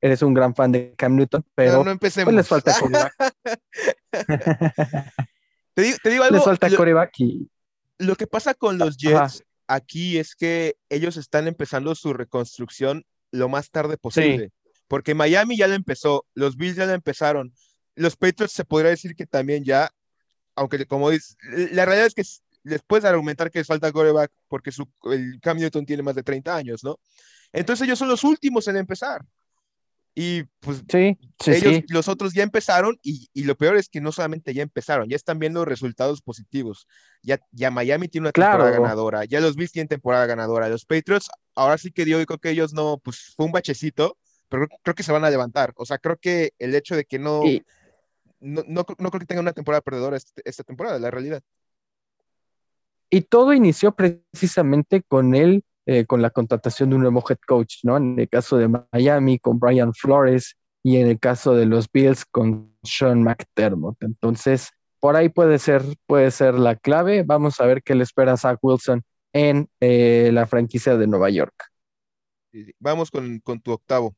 Eres 0.00 0.22
un 0.22 0.34
gran 0.34 0.54
fan 0.54 0.70
de 0.70 0.94
Cam 0.96 1.16
Newton, 1.16 1.44
pero 1.54 1.78
no, 1.78 1.84
no 1.84 1.90
empecemos. 1.90 2.26
Pues 2.32 2.36
les 2.36 2.48
falta 2.48 2.72
coreback. 2.78 3.14
te, 5.74 6.10
digo, 6.10 6.22
algo. 6.22 6.36
Les 6.36 6.44
falta 6.44 6.70
coreback 6.70 7.18
y. 7.18 7.50
Lo 7.98 8.14
que 8.14 8.28
pasa 8.28 8.54
con 8.54 8.78
los 8.78 8.96
Jets 8.96 9.44
aquí 9.66 10.18
es 10.18 10.34
que 10.36 10.76
ellos 10.88 11.16
están 11.16 11.48
empezando 11.48 11.94
su 11.94 12.12
reconstrucción 12.12 13.04
lo 13.32 13.48
más 13.48 13.70
tarde 13.70 13.96
posible. 13.96 14.52
Porque 14.92 15.14
Miami 15.14 15.56
ya 15.56 15.68
lo 15.68 15.74
empezó, 15.74 16.26
los 16.34 16.58
Bills 16.58 16.76
ya 16.76 16.84
lo 16.84 16.92
empezaron, 16.92 17.54
los 17.94 18.14
Patriots 18.14 18.52
se 18.52 18.66
podría 18.66 18.90
decir 18.90 19.16
que 19.16 19.24
también 19.24 19.64
ya, 19.64 19.90
aunque 20.54 20.84
como 20.84 21.08
dices, 21.08 21.34
la 21.70 21.86
realidad 21.86 22.08
es 22.08 22.14
que 22.14 22.22
después 22.62 23.02
de 23.02 23.08
argumentar 23.08 23.50
que 23.50 23.60
les 23.60 23.66
falta 23.66 23.90
coreback 23.90 24.30
porque 24.48 24.70
su, 24.70 24.86
el 25.04 25.40
Cam 25.40 25.56
Newton 25.56 25.86
tiene 25.86 26.02
más 26.02 26.14
de 26.14 26.22
30 26.22 26.54
años, 26.54 26.84
¿no? 26.84 27.00
Entonces 27.54 27.86
ellos 27.86 27.98
son 27.98 28.10
los 28.10 28.22
últimos 28.22 28.68
en 28.68 28.76
empezar. 28.76 29.24
Y 30.14 30.42
pues 30.60 30.82
sí, 30.86 31.16
ellos, 31.46 31.84
los 31.88 32.08
otros 32.08 32.34
ya 32.34 32.42
empezaron 32.42 32.98
y, 33.02 33.30
y, 33.32 33.44
lo 33.44 33.56
peor 33.56 33.78
es 33.78 33.88
que 33.88 34.02
no 34.02 34.12
solamente 34.12 34.52
ya 34.52 34.62
empezaron, 34.62 35.08
ya 35.08 35.16
están 35.16 35.38
viendo 35.38 35.64
resultados 35.64 36.20
positivos. 36.20 36.86
Ya, 37.22 37.40
ya 37.50 37.70
Miami 37.70 38.08
tiene 38.08 38.26
una 38.26 38.32
temporada 38.32 38.70
ganadora, 38.72 39.24
ya 39.24 39.40
los 39.40 39.56
Bills 39.56 39.72
tienen 39.72 39.88
temporada 39.88 40.26
ganadora, 40.26 40.68
los 40.68 40.84
Patriots, 40.84 41.30
ahora 41.54 41.78
sí 41.78 41.92
que 41.92 42.04
dio 42.04 42.20
y 42.20 42.26
creo 42.26 42.38
que 42.38 42.50
ellos 42.50 42.74
no, 42.74 42.98
pues 43.02 43.32
fue 43.34 43.46
un 43.46 43.52
bachecito, 43.52 44.18
pero 44.52 44.68
creo 44.82 44.94
que 44.94 45.02
se 45.02 45.12
van 45.12 45.24
a 45.24 45.30
levantar. 45.30 45.72
O 45.76 45.86
sea, 45.86 45.96
creo 45.96 46.18
que 46.18 46.52
el 46.58 46.74
hecho 46.74 46.94
de 46.94 47.06
que 47.06 47.18
no, 47.18 47.40
no, 48.38 48.62
no, 48.66 48.84
creo 48.84 49.10
que 49.18 49.24
tengan 49.24 49.44
una 49.44 49.54
temporada 49.54 49.80
perdedora 49.80 50.18
este, 50.18 50.42
esta 50.44 50.62
temporada, 50.62 50.98
la 50.98 51.10
realidad. 51.10 51.42
Y 53.08 53.22
todo 53.22 53.54
inició 53.54 53.92
precisamente 53.92 55.02
con 55.02 55.34
él 55.34 55.64
eh, 55.86 56.04
con 56.04 56.20
la 56.20 56.28
contratación 56.28 56.90
de 56.90 56.96
un 56.96 57.02
nuevo 57.02 57.24
head 57.26 57.38
coach, 57.46 57.78
¿no? 57.82 57.96
En 57.96 58.18
el 58.18 58.28
caso 58.28 58.58
de 58.58 58.68
Miami 58.92 59.38
con 59.38 59.58
Brian 59.58 59.94
Flores 59.94 60.56
y 60.82 60.98
en 60.98 61.08
el 61.08 61.18
caso 61.18 61.54
de 61.54 61.64
los 61.64 61.90
Bills 61.90 62.26
con 62.26 62.76
Sean 62.82 63.22
McDermott. 63.22 64.02
Entonces, 64.02 64.68
por 65.00 65.16
ahí 65.16 65.30
puede 65.30 65.58
ser, 65.58 65.82
puede 66.06 66.30
ser 66.30 66.54
la 66.54 66.76
clave. 66.76 67.22
Vamos 67.22 67.58
a 67.58 67.64
ver 67.64 67.82
qué 67.82 67.94
le 67.94 68.02
espera 68.02 68.34
a 68.34 68.36
Zach 68.36 68.58
Wilson 68.60 69.02
en 69.32 69.66
eh, 69.80 70.28
la 70.30 70.44
franquicia 70.44 70.98
de 70.98 71.06
Nueva 71.06 71.30
York. 71.30 71.54
Vamos 72.78 73.10
con, 73.10 73.38
con 73.40 73.60
tu 73.60 73.72
octavo. 73.72 74.14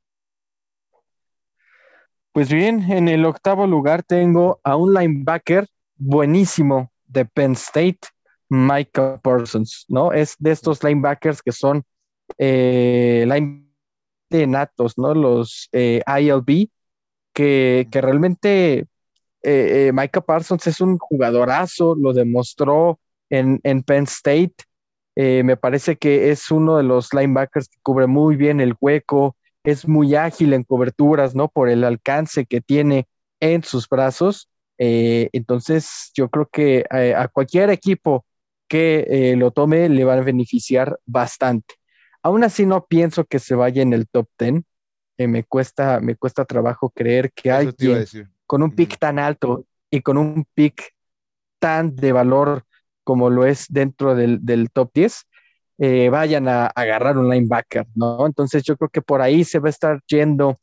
Pues 2.35 2.53
bien, 2.53 2.91
en 2.91 3.07
el 3.07 3.25
octavo 3.27 3.65
lugar 3.65 4.03
tengo 4.03 4.59
a 4.65 4.75
un 4.75 4.93
linebacker 4.93 5.69
buenísimo 5.97 6.91
de 7.07 7.25
Penn 7.27 7.53
State, 7.53 8.01
Micah 8.49 9.21
Parsons, 9.23 9.85
¿no? 9.89 10.11
Es 10.11 10.35
de 10.41 10.51
estos 10.51 10.83
linebackers 10.83 11.41
que 11.43 11.53
son 11.53 11.85
eh, 12.39 13.25
natos, 14.31 14.99
¿no? 14.99 15.15
Los 15.15 15.69
eh, 15.71 16.03
ILB, 16.09 16.71
que, 17.33 17.89
que 17.93 18.01
realmente 18.01 18.79
eh, 18.81 18.89
eh, 19.43 19.93
Micah 19.95 20.23
Parsons 20.23 20.67
es 20.67 20.81
un 20.81 20.99
jugadorazo, 20.99 21.95
lo 21.95 22.13
demostró 22.13 22.99
en, 23.31 23.61
en 23.63 23.85
Penn 23.85 24.05
State. 24.05 24.57
me 25.17 25.57
parece 25.57 25.97
que 25.97 26.33
es 26.33 26.51
uno 26.51 26.79
de 26.79 26.83
los 26.83 27.15
linebackers 27.15 27.69
que 27.69 27.79
cubre 27.83 28.09
muy 28.09 28.37
bien 28.37 28.61
el 28.61 28.75
hueco, 28.81 29.37
es 29.65 29.89
muy 29.89 30.15
ágil 30.15 30.53
en 30.53 30.65
coberturas, 30.65 31.35
¿no? 31.35 31.49
Por 31.49 31.69
el 31.69 31.85
alcance 31.85 32.47
que 32.47 32.61
tiene 32.61 33.09
en 33.41 33.65
sus 33.65 33.89
brazos. 33.89 34.49
entonces, 34.79 36.11
yo 36.15 36.29
creo 36.29 36.49
que 36.51 36.85
a 36.91 37.29
cualquier 37.29 37.71
equipo 37.71 38.25
que 38.69 39.07
eh, 39.09 39.37
lo 39.37 39.51
tome 39.51 39.89
le 39.89 40.05
va 40.05 40.15
a 40.15 40.21
beneficiar 40.21 40.99
bastante. 41.07 41.75
Aún 42.23 42.45
así 42.45 42.67
no 42.67 42.87
pienso 42.87 43.25
que 43.25 43.39
se 43.39 43.55
vaya 43.55 43.83
en 43.83 43.93
el 43.93 44.09
top 44.09 44.29
10. 44.39 44.63
Eh, 45.19 45.29
me, 45.29 45.45
cuesta, 45.45 46.01
me 46.01 46.17
cuesta 46.17 46.45
trabajo 46.45 46.91
creer 46.91 47.31
que 47.33 47.51
alguien 47.51 48.05
con 48.47 48.63
un 48.63 48.73
pick 48.73 48.99
tan 48.99 49.19
alto 49.19 49.65
y 49.91 50.01
con 50.01 50.19
un 50.19 50.45
pick 50.55 50.93
tan 51.59 51.95
de 51.95 52.13
valor 52.13 52.65
como 53.05 53.31
lo 53.31 53.47
es 53.47 53.67
dentro 53.69 54.15
del, 54.17 54.71
top 54.73 54.91
10, 54.93 55.27
eh, 55.79 56.09
vayan 56.09 56.49
a, 56.49 56.67
agarrar 56.67 57.19
un 57.19 57.29
linebacker, 57.29 57.87
¿no? 57.95 58.27
Entonces 58.27 58.63
yo 58.63 58.77
creo 58.77 58.89
que 58.89 59.03
por 59.03 59.21
ahí 59.21 59.45
se 59.45 59.59
va 59.59 59.69
a 59.69 59.71
estar 59.71 60.01
yendo 60.07 60.59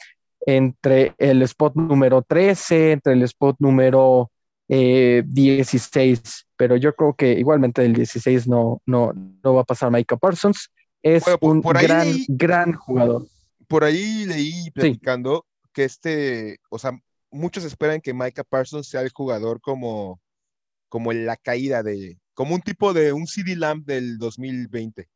entre 0.46 1.14
el 1.18 1.42
spot 1.44 1.76
número 1.76 2.22
13, 2.22 2.94
entre 2.94 3.14
el 3.14 3.24
spot 3.24 3.58
número 3.60 4.32
16 4.68 6.46
pero 6.62 6.76
yo 6.76 6.96
creo 6.96 7.16
que 7.16 7.32
igualmente 7.32 7.84
el 7.84 7.94
16 7.94 8.48
no, 8.48 8.84
no, 8.86 9.14
no 9.44 9.56
va 9.56 9.62
a 9.62 9.64
pasar 9.64 9.90
Micah 9.90 10.16
Parsons. 10.16 10.70
Es 11.02 11.24
un 11.40 11.60
gran, 11.60 12.08
gran 12.28 12.74
jugador. 12.74 13.26
Por 13.68 13.84
ahí 13.84 14.28
leí 14.28 14.70
platicando 14.70 15.48
que 15.74 15.86
este, 15.86 16.60
o 16.70 16.78
sea, 16.78 16.92
muchos 17.32 17.64
esperan 17.64 18.00
que 18.00 18.14
Micah 18.14 18.44
Parsons 18.44 18.88
sea 18.88 19.02
el 19.02 19.10
jugador 19.10 19.60
como, 19.60 20.22
como 20.88 21.12
la 21.14 21.36
caída 21.36 21.82
de, 21.82 22.20
como 22.42 22.56
un 22.56 22.62
tipo 22.62 22.92
de 22.92 23.14
un 23.14 23.28
CD 23.28 23.56
Lamb 23.56 23.86
del 23.86 24.18
2020. 24.18 25.08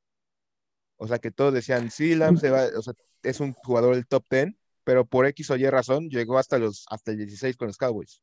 O 0.97 1.07
sea, 1.07 1.17
que 1.17 1.31
todos 1.31 1.55
decían, 1.55 1.89
CD 1.89 2.15
Lamb 2.15 2.37
se 2.37 2.51
va, 2.51 2.65
o 2.77 2.83
sea, 2.83 2.93
es 3.23 3.39
un 3.39 3.53
jugador 3.53 3.95
del 3.95 4.05
top 4.05 4.23
10, 4.29 4.53
pero 4.83 5.07
por 5.07 5.25
X 5.25 5.49
o 5.49 5.55
Y 5.55 5.67
razón 5.67 6.07
llegó 6.07 6.37
hasta, 6.37 6.59
los, 6.59 6.85
hasta 6.87 7.09
el 7.09 7.17
16 7.17 7.57
con 7.57 7.65
los 7.65 7.77
Cowboys. 7.77 8.21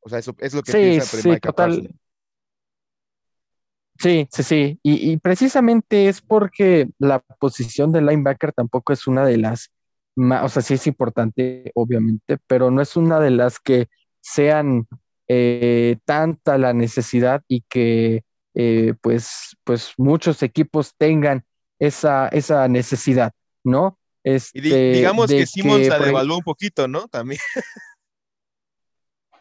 O 0.00 0.08
sea, 0.08 0.18
eso 0.18 0.34
es 0.40 0.52
lo 0.52 0.62
que 0.64 0.72
sí, 0.72 0.78
piensa 0.78 1.16
sí, 1.16 1.38
total. 1.40 1.94
Sí, 4.00 4.26
sí, 4.32 4.42
sí. 4.42 4.80
Y, 4.82 5.16
precisamente 5.18 6.08
es 6.08 6.20
porque 6.20 6.90
la 6.98 7.20
posición 7.20 7.92
de 7.92 8.02
linebacker 8.02 8.52
tampoco 8.52 8.92
es 8.92 9.06
una 9.06 9.24
de 9.24 9.36
las 9.36 9.70
más, 10.16 10.44
o 10.44 10.48
sea, 10.48 10.62
sí 10.62 10.74
es 10.74 10.88
importante, 10.88 11.70
obviamente, 11.76 12.36
pero 12.48 12.72
no 12.72 12.82
es 12.82 12.96
una 12.96 13.20
de 13.20 13.30
las 13.30 13.60
que 13.60 13.86
sean 14.20 14.88
eh, 15.28 15.98
tanta 16.04 16.58
la 16.58 16.72
necesidad 16.72 17.42
y 17.48 17.62
que 17.68 18.24
eh, 18.54 18.94
pues, 19.00 19.56
pues 19.64 19.92
muchos 19.96 20.42
equipos 20.42 20.94
tengan 20.96 21.44
esa, 21.78 22.28
esa 22.28 22.66
necesidad, 22.68 23.32
¿no? 23.64 23.98
y 24.24 24.60
digamos 24.60 25.30
que 25.30 25.46
Simmons 25.46 25.86
la 25.86 25.98
devaluó 25.98 26.36
un 26.36 26.42
poquito, 26.42 26.86
¿no? 26.86 27.08
También. 27.08 27.40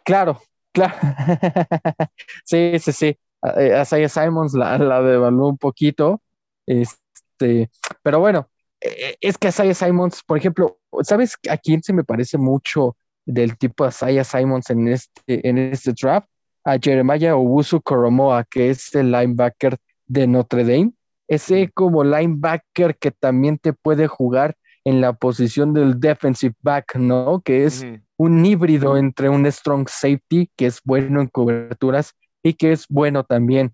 Claro, 0.05 0.41
Claro. 0.77 0.93
sí, 2.45 2.77
sí, 2.79 2.91
sí. 2.91 3.17
Asaya 3.41 4.09
Simons 4.09 4.53
la, 4.53 4.77
la 4.77 5.01
devaluó 5.01 5.49
un 5.49 5.57
poquito. 5.57 6.21
Este, 6.67 7.71
pero 8.03 8.19
bueno, 8.19 8.47
eh, 8.79 9.15
es 9.19 9.39
que 9.39 9.47
Asaya 9.47 9.73
Simons, 9.73 10.21
por 10.23 10.37
ejemplo, 10.37 10.79
¿sabes 11.01 11.35
a 11.49 11.57
quién 11.57 11.81
se 11.81 11.93
me 11.93 12.03
parece 12.03 12.37
mucho 12.37 12.95
del 13.27 13.57
tipo 13.57 13.85
Asaya 13.85 14.23
Simons 14.23 14.69
en 14.71 14.87
este, 14.87 15.47
en 15.47 15.57
este 15.57 15.93
draft? 15.93 16.27
A 16.63 16.77
Jeremiah 16.81 17.35
Obusu 17.35 17.81
Koromoa, 17.81 18.43
que 18.43 18.71
es 18.71 18.93
el 18.95 19.11
linebacker 19.11 19.77
de 20.07 20.27
Notre 20.27 20.63
Dame. 20.63 20.93
Ese 21.27 21.69
como 21.73 22.03
linebacker 22.03 22.97
que 22.97 23.11
también 23.11 23.57
te 23.57 23.73
puede 23.73 24.07
jugar 24.07 24.55
en 24.83 25.01
la 25.01 25.13
posición 25.13 25.73
del 25.73 25.99
defensive 25.99 26.55
back, 26.61 26.95
¿no? 26.95 27.41
Que 27.41 27.65
es 27.65 27.85
un 28.15 28.45
híbrido 28.45 28.97
entre 28.97 29.29
un 29.29 29.45
strong 29.51 29.87
safety, 29.89 30.49
que 30.55 30.65
es 30.65 30.81
bueno 30.83 31.21
en 31.21 31.27
coberturas, 31.27 32.13
y 32.41 32.53
que 32.53 32.71
es 32.71 32.85
bueno 32.87 33.23
también 33.23 33.73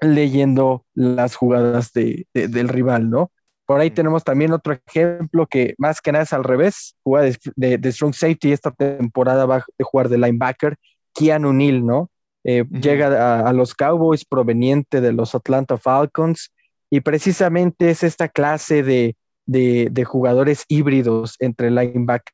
leyendo 0.00 0.84
las 0.94 1.34
jugadas 1.36 1.92
de, 1.92 2.26
del 2.34 2.68
rival, 2.68 3.08
¿no? 3.08 3.30
Por 3.66 3.80
ahí 3.80 3.90
tenemos 3.90 4.24
también 4.24 4.52
otro 4.52 4.78
ejemplo 4.86 5.46
que 5.46 5.74
más 5.78 6.00
que 6.00 6.12
nada 6.12 6.24
es 6.24 6.32
al 6.32 6.44
revés, 6.44 6.96
juega 7.02 7.36
de, 7.56 7.92
strong 7.92 8.14
safety, 8.14 8.52
esta 8.52 8.70
temporada 8.70 9.44
va 9.44 9.56
a 9.56 9.64
jugar 9.82 10.08
de 10.08 10.18
linebacker, 10.18 10.76
Keanu 11.12 11.52
Neal, 11.52 11.84
¿no? 11.84 12.10
Eh, 12.44 12.64
llega 12.70 13.40
a, 13.40 13.52
los 13.52 13.74
Cowboys 13.74 14.24
proveniente 14.24 15.00
de 15.00 15.12
los 15.12 15.34
Atlanta 15.34 15.76
Falcons 15.78 16.52
y 16.90 17.00
precisamente 17.00 17.90
es 17.90 18.04
esta 18.04 18.28
clase 18.28 18.84
de, 18.84 19.16
de 19.46 20.04
jugadores 20.04 20.64
híbridos 20.68 21.34
entre 21.40 21.72
linebacker 21.72 22.32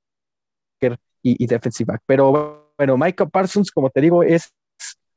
y, 1.23 1.47
defensive 1.47 1.93
back. 1.93 2.03
Pero 2.07 2.73
bueno, 2.77 2.97
Michael 2.97 3.31
Parsons, 3.31 3.71
como 3.71 3.91
te 3.91 4.01
digo, 4.01 4.23
es 4.23 4.53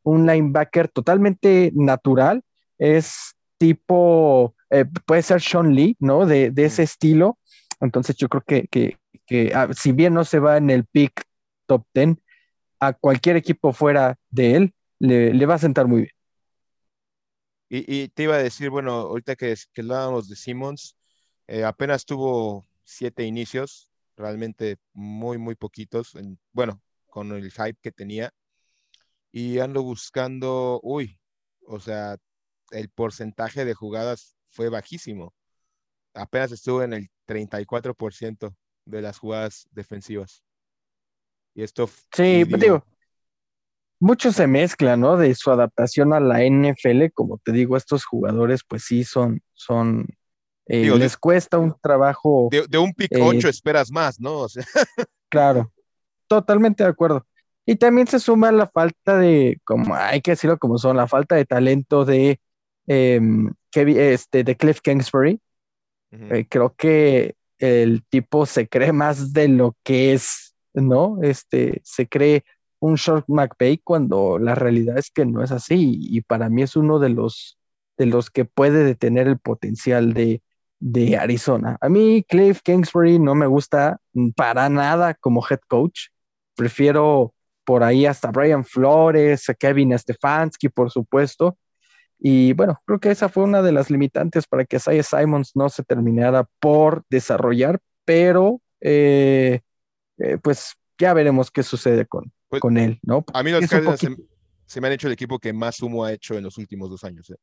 un 0.04 0.26
linebacker 0.26 0.88
totalmente 0.90 1.72
natural, 1.74 2.42
es 2.78 3.36
tipo, 3.58 4.54
eh, 4.76 4.86
puede 5.06 5.22
ser 5.22 5.42
Sean 5.42 5.74
Lee, 5.74 5.96
¿no? 6.00 6.26
De, 6.26 6.52
ese 6.58 6.84
estilo. 6.84 7.40
Entonces 7.80 8.16
yo 8.18 8.28
creo 8.30 8.44
que, 8.46 8.98
ah, 9.54 9.70
si 9.74 9.92
bien 9.92 10.14
no 10.14 10.26
se 10.26 10.40
va 10.40 10.58
en 10.58 10.70
el 10.70 10.86
pick 10.86 11.24
top 11.66 11.86
10, 11.94 12.18
a 12.80 12.94
cualquier 12.94 13.38
equipo 13.38 13.74
fuera 13.74 14.18
de 14.30 14.56
él 14.56 14.74
le, 15.00 15.46
va 15.46 15.56
a 15.56 15.60
sentar 15.60 15.88
muy 15.88 16.02
bien. 16.02 16.12
Y, 17.70 18.10
te 18.10 18.24
iba 18.24 18.36
a 18.36 18.44
decir, 18.44 18.70
bueno, 18.70 18.92
ahorita 18.92 19.36
que, 19.36 19.56
que 19.74 19.82
hablábamos 19.82 20.30
de 20.30 20.36
Simmons, 20.36 20.96
eh, 21.48 21.64
apenas 21.64 22.06
tuvo 22.06 22.68
siete 22.84 23.24
inicios, 23.24 23.90
realmente 24.16 24.78
muy, 24.94 25.38
muy 25.38 25.56
poquitos, 25.56 26.14
bueno, 26.54 26.82
con 27.08 27.32
el 27.32 27.52
hype 27.52 27.78
que 27.82 27.92
tenía. 27.92 28.32
Y 29.32 29.60
ando 29.60 29.84
buscando, 29.84 30.80
uy, 30.84 31.20
o 31.68 31.80
sea, 31.80 32.18
el 32.72 32.90
porcentaje 32.90 33.66
de 33.66 33.74
jugadas 33.74 34.36
fue 34.56 34.70
bajísimo. 34.70 35.34
Apenas 36.14 36.52
estuvo 36.54 36.82
en 36.82 36.94
el 36.94 37.10
34% 37.28 38.56
de 38.86 39.02
las 39.02 39.20
jugadas 39.20 39.68
defensivas. 39.72 40.42
Y 41.54 41.64
esto... 41.64 41.90
Sí, 42.14 42.46
digo, 42.46 42.84
mucho 44.00 44.32
se 44.32 44.48
mezcla, 44.48 44.96
¿no? 44.96 45.18
De 45.18 45.36
su 45.36 45.52
adaptación 45.52 46.14
a 46.14 46.20
la 46.20 46.40
NFL, 46.44 47.08
como 47.14 47.38
te 47.44 47.52
digo, 47.52 47.76
estos 47.76 48.06
jugadores 48.06 48.62
pues 48.68 48.84
sí 48.86 49.04
son, 49.04 49.42
son 49.54 50.08
eh, 50.68 50.90
les 50.98 51.18
cuesta 51.18 51.58
un 51.58 51.76
trabajo. 51.82 52.50
De, 52.52 52.78
un 52.78 52.94
pick 52.94 53.12
8 53.20 53.48
eh, 53.48 53.50
esperas 53.50 53.92
más, 53.92 54.20
¿no? 54.20 54.48
claro, 55.30 55.72
totalmente 56.28 56.84
de 56.84 56.90
acuerdo. 56.90 57.26
Y 57.66 57.76
también 57.76 58.08
se 58.08 58.20
suma 58.20 58.52
la 58.52 58.68
falta 58.68 59.18
de, 59.18 59.60
como 59.64 59.96
hay 59.96 60.22
que 60.22 60.32
decirlo 60.32 60.58
como 60.58 60.78
son, 60.78 60.98
la 60.98 61.08
falta 61.08 61.36
de 61.36 61.46
talento 61.46 62.06
de, 62.06 62.40
em, 63.82 63.90
este, 63.98 64.44
de 64.44 64.56
Cliff 64.56 64.82
Kingsbury. 64.82 65.40
Eh, 66.12 66.46
creo 66.50 66.74
que 66.76 67.36
el 67.60 68.04
tipo 68.06 68.46
se 68.46 68.68
cree 68.68 68.94
más 68.94 69.34
de 69.34 69.48
lo 69.50 69.76
que 69.84 70.14
es, 70.14 70.56
¿no? 70.74 71.20
Este, 71.22 71.82
se 71.84 72.08
cree 72.08 72.44
un 72.80 72.96
short 72.96 73.26
McVay 73.28 73.80
cuando 73.80 74.38
la 74.38 74.56
realidad 74.56 74.98
es 74.98 75.10
que 75.10 75.26
no 75.26 75.44
es 75.44 75.52
así. 75.52 75.98
Y 76.00 76.22
para 76.22 76.50
mí 76.50 76.62
es 76.62 76.76
uno 76.76 77.00
de 77.00 77.10
los, 77.10 77.58
de 77.98 78.06
los 78.06 78.30
que 78.30 78.46
puede 78.46 78.84
detener 78.84 79.28
el 79.28 79.40
potencial 79.40 80.14
de, 80.14 80.42
de 80.80 81.18
Arizona. 81.18 81.78
A 81.82 81.90
mí 81.90 82.24
Cliff 82.28 82.62
Kingsbury 82.62 83.20
no 83.20 83.36
me 83.36 83.48
gusta 83.48 84.00
para 84.36 84.70
nada 84.70 85.14
como 85.16 85.46
head 85.50 85.60
coach. 85.68 86.08
Prefiero 86.56 87.34
por 87.66 87.84
ahí 87.84 88.06
hasta 88.06 88.32
Brian 88.32 88.64
Flores, 88.64 89.50
a 89.50 89.54
Kevin 89.54 89.98
Stefanski, 89.98 90.70
por 90.70 90.92
supuesto. 90.92 91.58
Y 92.20 92.54
bueno, 92.54 92.82
creo 92.86 93.00
que 93.00 93.12
esa 93.12 93.30
fue 93.30 93.44
una 93.44 93.62
de 93.62 93.72
las 93.72 93.90
limitantes 93.90 94.48
para 94.48 94.66
que 94.66 94.78
Isaiah 94.78 95.04
Simons 95.04 95.52
no 95.56 95.70
se 95.70 95.84
terminara 95.84 96.48
por 96.60 97.04
desarrollar, 97.10 97.80
pero 98.06 98.62
eh, 98.82 99.60
eh, 100.18 100.38
pues 100.42 100.74
ya 100.98 101.14
veremos 101.14 101.52
qué 101.52 101.64
sucede 101.64 102.06
con, 102.06 102.32
pues, 102.48 102.62
con 102.62 102.78
él, 102.78 103.00
¿no? 103.04 103.26
A 103.34 103.44
mí 103.44 103.52
los 103.52 103.68
Cardinals 103.68 104.00
se, 104.66 104.82
me 104.82 104.88
han 104.88 104.94
hecho 104.94 105.08
el 105.08 105.14
equipo 105.14 105.40
que 105.40 105.54
más 105.54 105.82
humo 105.82 106.06
ha 106.06 106.14
hecho 106.14 106.36
en 106.36 106.44
los 106.44 106.58
últimos 106.58 106.90
dos 106.90 107.04
años. 107.04 107.30
¿eh? 107.30 107.36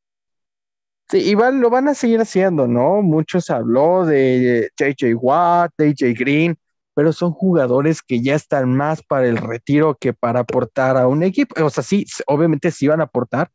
Sí, 1.09 1.17
igual 1.17 1.59
lo 1.59 1.69
van 1.69 1.87
a 1.87 1.93
seguir 1.93 2.19
haciendo, 2.19 2.67
¿no? 2.67 3.01
Muchos 3.01 3.49
habló 3.49 4.05
de 4.05 4.71
JJ 4.77 5.15
Watt, 5.15 5.71
AJ 5.79 6.13
Green, 6.17 6.57
pero 6.95 7.13
son 7.13 7.31
jugadores 7.31 8.01
que 8.01 8.21
ya 8.21 8.35
están 8.35 8.75
más 8.75 9.03
para 9.03 9.27
el 9.27 9.37
retiro 9.37 9.95
que 9.99 10.13
para 10.13 10.41
aportar 10.41 10.97
a 10.97 11.07
un 11.07 11.23
equipo. 11.23 11.63
O 11.63 11.69
sea, 11.69 11.83
sí, 11.83 12.05
obviamente 12.27 12.71
sí 12.71 12.87
van 12.87 13.01
a 13.01 13.05
aportar, 13.05 13.51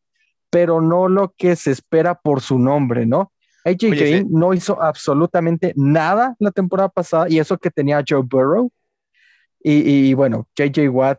pero 0.50 0.80
no 0.80 1.08
lo 1.08 1.34
que 1.36 1.56
se 1.56 1.70
espera 1.70 2.14
por 2.14 2.40
su 2.40 2.58
nombre, 2.58 3.06
¿no? 3.06 3.32
AJ 3.64 3.90
Green 3.90 4.28
no 4.30 4.54
hizo 4.54 4.80
absolutamente 4.80 5.72
nada 5.76 6.34
la 6.38 6.50
temporada 6.50 6.88
pasada 6.88 7.26
y 7.28 7.38
eso 7.38 7.58
que 7.58 7.70
tenía 7.70 8.02
Joe 8.06 8.22
Burrow. 8.22 8.70
Y, 9.60 10.08
y 10.08 10.14
bueno, 10.14 10.48
JJ 10.56 10.88
Watt 10.88 11.18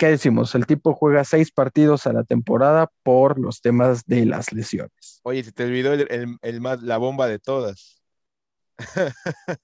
¿qué 0.00 0.06
decimos? 0.06 0.54
El 0.54 0.64
tipo 0.64 0.94
juega 0.94 1.24
seis 1.24 1.52
partidos 1.52 2.06
a 2.06 2.14
la 2.14 2.24
temporada 2.24 2.90
por 3.02 3.38
los 3.38 3.60
temas 3.60 4.06
de 4.06 4.24
las 4.24 4.50
lesiones. 4.50 5.20
Oye, 5.24 5.44
se 5.44 5.52
te 5.52 5.64
olvidó 5.64 5.92
el, 5.92 6.60
más, 6.62 6.82
la 6.82 6.96
bomba 6.96 7.28
de 7.28 7.38
todas. 7.38 8.02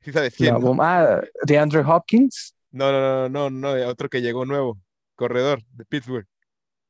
¿Sí 0.00 0.12
sabes 0.12 0.34
quién? 0.34 0.54
La 0.54 0.58
bomba, 0.58 1.02
ah, 1.02 1.22
de 1.42 1.58
Andrew 1.58 1.86
Hopkins. 1.86 2.54
No, 2.70 2.90
no, 2.90 3.28
no, 3.28 3.50
no, 3.50 3.76
no, 3.76 3.86
otro 3.86 4.08
que 4.08 4.22
llegó 4.22 4.46
nuevo, 4.46 4.78
corredor 5.14 5.62
de 5.72 5.84
Pittsburgh. 5.84 6.26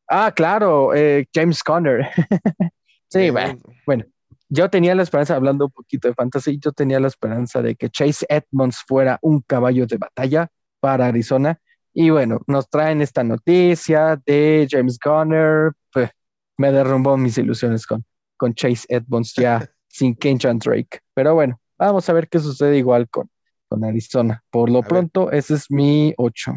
Ah, 0.09 0.33
claro, 0.35 0.95
eh, 0.95 1.27
James 1.35 1.63
Conner. 1.63 2.09
sí, 3.09 3.31
bueno, 3.31 3.59
bueno, 3.87 4.05
yo 4.49 4.71
tenía 4.71 4.95
la 4.95 5.03
esperanza, 5.03 5.37
hablando 5.37 5.67
un 5.67 5.73
poquito 5.73 6.09
de 6.09 6.15
fantasy, 6.15 6.59
yo 6.59 6.73
tenía 6.73 6.99
la 7.01 7.09
esperanza 7.09 7.61
de 7.61 7.75
que 7.75 7.91
Chase 7.91 8.27
Edmonds 8.29 8.83
fuera 8.87 9.19
un 9.21 9.43
caballo 9.43 9.87
de 9.87 9.99
batalla 9.99 10.49
para 10.81 11.07
Arizona 11.07 11.61
y 12.01 12.11
bueno, 12.11 12.41
nos 12.47 12.69
traen 12.69 13.03
esta 13.03 13.25
noticia 13.25 14.21
de 14.25 14.69
James 14.71 14.99
Conner. 14.99 15.73
Pues, 15.93 16.11
me 16.57 16.71
derrumbó 16.73 17.17
mis 17.17 17.37
ilusiones 17.39 17.87
con, 17.87 18.05
con 18.37 18.55
Chase 18.55 18.87
Edmonds 18.89 19.35
ya 19.35 19.69
sin 19.89 20.15
Kenchan 20.15 20.59
Drake. 20.59 21.01
Pero 21.15 21.35
bueno, 21.35 21.61
vamos 21.77 22.09
a 22.09 22.13
ver 22.13 22.29
qué 22.29 22.39
sucede 22.39 22.79
igual 22.79 23.09
con, 23.09 23.31
con 23.69 23.85
Arizona. 23.85 24.43
Por 24.51 24.71
lo 24.71 24.83
pronto, 24.83 25.31
ese 25.31 25.55
es 25.55 25.71
mi 25.71 26.15
8. 26.17 26.53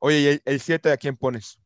Oye, 0.00 0.20
¿y 0.20 0.40
el 0.44 0.60
7 0.60 0.92
a 0.92 0.96
quién 0.96 1.16
pones? 1.16 1.59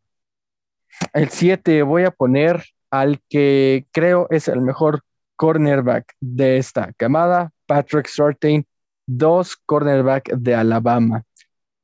El 1.12 1.28
7 1.28 1.82
voy 1.82 2.04
a 2.04 2.10
poner 2.10 2.64
al 2.90 3.20
que 3.28 3.86
creo 3.92 4.28
es 4.30 4.48
el 4.48 4.60
mejor 4.60 5.00
cornerback 5.36 6.14
de 6.20 6.58
esta 6.58 6.92
camada, 6.96 7.50
Patrick 7.66 8.06
Surtain, 8.06 8.64
dos 9.06 9.56
cornerback 9.56 10.32
de 10.34 10.54
Alabama. 10.54 11.24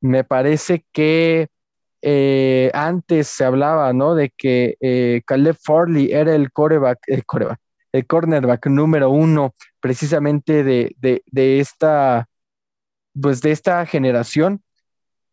Me 0.01 0.25
parece 0.25 0.85
que 0.93 1.49
eh, 2.03 2.71
antes 2.73 3.29
se 3.29 3.45
hablaba, 3.45 3.93
¿no? 3.93 4.15
De 4.15 4.31
que 4.31 4.77
eh, 4.81 5.23
Caleb 5.27 5.57
Farley 5.63 6.13
era 6.13 6.35
el 6.35 6.51
coreback, 6.53 7.01
el 7.07 7.25
coreback, 7.27 7.59
el 7.93 8.07
cornerback 8.07 8.67
número 8.67 9.11
uno, 9.11 9.55
precisamente 9.81 10.65
de, 10.65 10.95
de, 10.99 11.61
esta, 11.61 12.27
pues 13.21 13.43
de 13.43 13.53
esta 13.53 13.85
generación, 13.85 14.63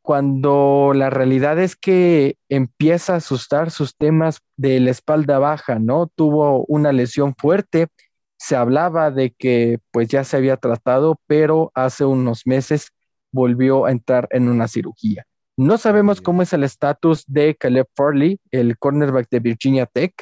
cuando 0.08 0.94
la 0.96 1.10
realidad 1.10 1.60
es 1.60 1.76
que 1.76 2.38
empieza 2.48 3.12
a 3.12 3.18
asustar 3.18 3.72
sus 3.72 3.98
temas 3.98 4.40
de 4.56 4.80
la 4.80 4.92
espalda 4.92 5.38
baja, 5.38 5.80
¿no? 5.80 6.08
Tuvo 6.08 6.64
una 6.70 6.94
lesión 6.94 7.36
fuerte, 7.38 7.88
se 8.38 8.56
hablaba 8.56 9.12
de 9.12 9.32
que 9.32 9.80
pues 9.92 10.08
ya 10.08 10.24
se 10.24 10.38
había 10.38 10.56
tratado, 10.56 11.20
pero 11.28 11.74
hace 11.76 12.06
unos 12.06 12.48
meses 12.48 12.94
volvió 13.34 13.84
a 13.84 13.92
entrar 13.92 14.30
en 14.32 14.48
una 14.48 14.70
cirugía. 14.70 15.28
No 15.58 15.78
sabemos 15.78 16.22
cómo 16.22 16.42
es 16.42 16.54
el 16.54 16.64
estatus 16.64 17.26
de 17.28 17.56
Caleb 17.56 17.88
Farley, 17.94 18.40
el 18.52 18.78
cornerback 18.78 19.28
de 19.30 19.42
Virginia 19.42 19.88
Tech. 19.88 20.14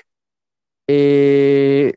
Eh, 0.87 1.93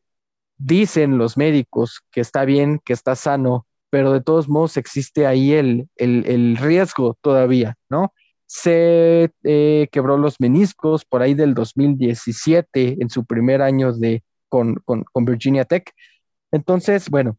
dicen 0.59 1.17
los 1.17 1.39
médicos 1.39 2.03
que 2.11 2.21
está 2.21 2.45
bien, 2.45 2.83
que 2.85 2.93
está 2.93 3.17
sano, 3.17 3.67
pero 3.91 4.13
de 4.13 4.21
todos 4.21 4.49
modos 4.49 4.77
existe 4.77 5.27
ahí 5.27 5.53
el, 5.53 5.89
el, 5.97 6.57
riesgo 6.57 7.17
todavía, 7.21 7.77
¿no? 7.89 8.13
se 8.47 9.31
eh, 9.45 9.89
quebró 9.93 10.17
los 10.17 10.41
meniscos 10.41 11.05
por 11.05 11.21
ahí 11.21 11.35
del 11.35 11.55
2017, 11.55 12.97
en 13.01 13.11
su 13.11 13.27
primer 13.27 13.61
año 13.61 13.93
de, 13.93 14.25
con, 14.49 14.77
con, 14.87 15.25
Virginia 15.27 15.67
Tech. 15.67 15.93
Entonces, 16.51 17.11
bueno, 17.11 17.39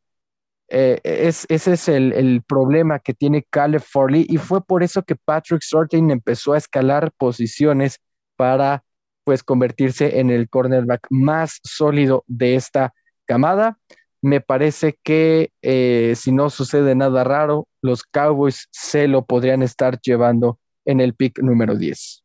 eh, 0.69 0.99
es, 1.03 1.47
ese 1.49 1.73
es 1.73 1.89
el, 1.89 2.13
el, 2.13 2.43
problema 2.43 2.99
que 2.99 3.15
tiene 3.15 3.43
Caleb 3.49 3.81
Farley 3.81 4.27
y 4.29 4.37
fue 4.37 4.63
por 4.63 4.83
eso 4.83 5.01
que 5.01 5.15
Patrick 5.15 5.63
Sorting 5.63 6.11
empezó 6.11 6.53
a 6.53 6.59
escalar 6.59 7.11
posiciones 7.17 7.99
para 8.35 8.83
pues 9.23 9.43
convertirse 9.43 10.19
en 10.19 10.29
el 10.29 10.47
cornerback 10.47 11.07
más 11.09 11.59
sólido 11.63 12.23
de 12.27 12.55
esta 12.55 12.93
camada. 13.25 13.79
Me 14.21 14.41
parece 14.41 14.99
que 15.01 15.51
eh, 15.61 16.13
si 16.17 16.31
no 16.31 16.49
sucede 16.49 16.93
nada 16.95 17.23
raro, 17.23 17.67
los 17.81 18.03
Cowboys 18.03 18.67
se 18.71 19.07
lo 19.07 19.25
podrían 19.25 19.63
estar 19.63 19.99
llevando 20.01 20.59
en 20.85 20.99
el 20.99 21.15
pick 21.15 21.39
número 21.39 21.75
10. 21.75 22.23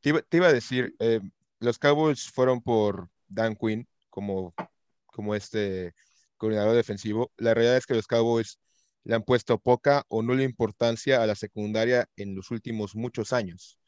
Te 0.00 0.36
iba, 0.36 0.46
a 0.46 0.52
decir, 0.52 0.94
eh, 0.98 1.20
los 1.60 1.78
Cowboys 1.78 2.30
fueron 2.30 2.62
por 2.62 3.08
Dan 3.28 3.54
Quinn 3.54 3.86
como, 4.08 4.54
como 5.06 5.34
este 5.34 5.94
coordinador 6.36 6.74
defensivo. 6.74 7.30
La 7.36 7.54
realidad 7.54 7.76
es 7.76 7.86
que 7.86 7.94
los 7.94 8.06
Cowboys 8.06 8.58
le 9.04 9.14
han 9.14 9.22
puesto 9.22 9.58
poca 9.58 10.04
o 10.08 10.22
nula 10.22 10.42
importancia 10.42 11.22
a 11.22 11.26
la 11.26 11.34
secundaria 11.34 12.08
en 12.16 12.34
los 12.34 12.50
últimos 12.50 12.96
muchos 12.96 13.32
años. 13.32 13.78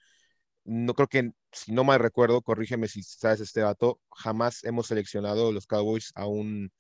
No 0.65 0.95
creo 0.95 1.09
que, 1.09 1.33
si 1.51 1.73
no 1.73 1.83
mal 1.83 1.99
recuerdo, 1.99 2.41
corrígeme 2.43 2.89
si 2.89 3.03
sabes 3.03 3.41
este 3.41 3.61
dato, 3.63 4.01
jamás 4.11 4.63
hemos 4.65 4.87
seleccionado 4.87 5.51
los 5.51 5.67
Cowboys 5.67 6.13
a 6.15 6.27
un 6.27 6.71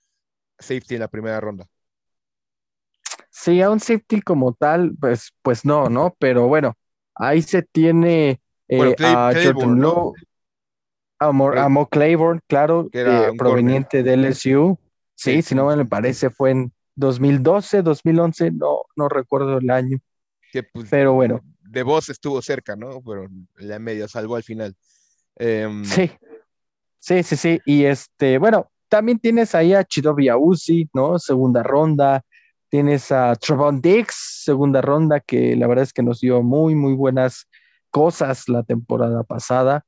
safety 0.63 0.95
en 0.95 1.01
la 1.01 1.09
primera 1.09 1.41
ronda. 1.41 1.67
Sí, 3.31 3.61
a 3.61 3.71
un 3.71 3.81
safety 3.81 4.21
como 4.21 4.55
tal, 4.55 4.93
pues, 5.01 5.33
pues 5.43 5.65
no, 5.65 5.89
¿no? 5.89 6.15
Pero 6.19 6.49
bueno, 6.49 6.77
Ahí 7.15 7.43
se 7.43 7.63
tiene 7.63 8.41
eh, 8.69 8.95
a 9.01 9.33
Jordan 9.35 9.81
Lowe, 9.81 10.15
a, 11.19 11.31
Mo, 11.33 11.89
Claiborne, 11.89 12.41
claro, 12.47 12.89
eh, 12.93 13.31
proveniente 13.37 14.03
de 14.03 14.17
LSU. 14.17 14.79
Sí, 15.15 15.43
si 15.43 15.55
no 15.55 15.67
me 15.67 15.85
parece, 15.85 16.31
fue 16.31 16.51
en 16.51 16.73
2012, 16.97 17.83
2011, 17.83 18.51
no, 18.53 18.83
no 18.97 19.09
recuerdo 19.09 19.59
el 19.59 19.71
año. 19.71 19.99
Pues, 20.73 20.89
pero 20.91 21.13
bueno. 21.13 21.41
De 21.61 21.83
voz 21.83 22.09
estuvo 22.09 22.43
cerca, 22.43 22.77
¿no? 22.77 23.01
Pero 23.03 23.29
la 23.57 23.79
media 23.79 24.09
salvó 24.09 24.37
al 24.37 24.43
final. 24.43 24.75
Em, 25.37 25.85
sí, 25.85 26.11
sí, 26.99 27.23
sí, 27.23 27.37
sí. 27.37 27.61
Y 27.65 27.85
este, 27.85 28.39
bueno, 28.39 28.71
también 28.93 29.19
tienes 29.19 29.55
ahí 29.55 29.73
a 29.73 29.85
Chidobi 29.85 30.31
Uzi, 30.31 30.91
¿no? 30.93 31.19
Segunda 31.19 31.63
ronda. 31.63 32.23
Tienes 32.69 33.11
a 33.11 33.35
Trevon 33.37 33.81
Dix, 33.81 34.43
segunda 34.45 34.83
ronda, 34.83 35.19
que 35.21 35.57
la 35.57 35.67
verdad 35.67 35.85
es 35.85 35.95
que 35.95 36.03
nos 36.03 36.21
dio 36.21 36.43
muy, 36.43 36.75
muy 36.75 36.93
buenas 36.93 37.49
cosas 37.89 38.51
la 38.51 38.63
temporada 38.65 39.23
pasada. 39.23 39.87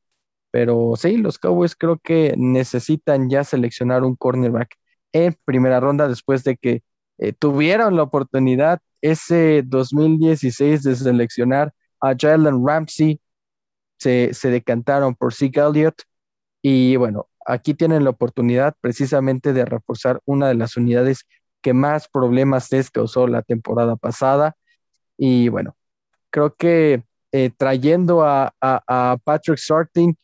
Pero 0.50 0.94
sí, 0.96 1.18
los 1.18 1.38
Cowboys 1.38 1.76
creo 1.76 1.98
que 1.98 2.34
necesitan 2.38 3.28
ya 3.28 3.44
seleccionar 3.44 4.04
un 4.04 4.16
cornerback 4.16 4.74
en 5.12 5.36
primera 5.44 5.80
ronda 5.80 6.08
después 6.08 6.42
de 6.42 6.56
que 6.56 6.82
eh, 7.18 7.34
tuvieron 7.34 7.96
la 7.96 8.04
oportunidad 8.04 8.80
ese 9.02 9.62
2016 9.66 10.82
de 10.82 10.96
seleccionar 10.96 11.74
a 12.00 12.14
Jalen 12.18 12.66
Ramsey. 12.66 13.20
Se, 13.98 14.32
se 14.32 14.48
decantaron 14.50 15.14
por 15.14 15.34
Zeke 15.34 15.60
Elliott. 15.60 16.04
Y 16.62 16.96
bueno, 16.96 17.28
aquí 17.44 17.74
tienen 17.74 18.04
la 18.04 18.10
oportunidad 18.10 18.74
precisamente 18.80 19.52
de 19.52 19.64
reforzar 19.64 20.20
una 20.24 20.48
de 20.48 20.54
las 20.54 20.76
unidades 20.76 21.26
que 21.62 21.72
más 21.72 22.08
problemas 22.08 22.70
les 22.72 22.90
causó 22.90 23.26
la 23.26 23.42
temporada 23.42 23.96
pasada. 23.96 24.54
Y 25.16 25.48
bueno, 25.48 25.76
creo 26.30 26.54
que 26.54 27.04
eh, 27.32 27.50
trayendo 27.56 28.22
a, 28.22 28.52
Patrick 29.24 29.58
Sartin 29.58 30.16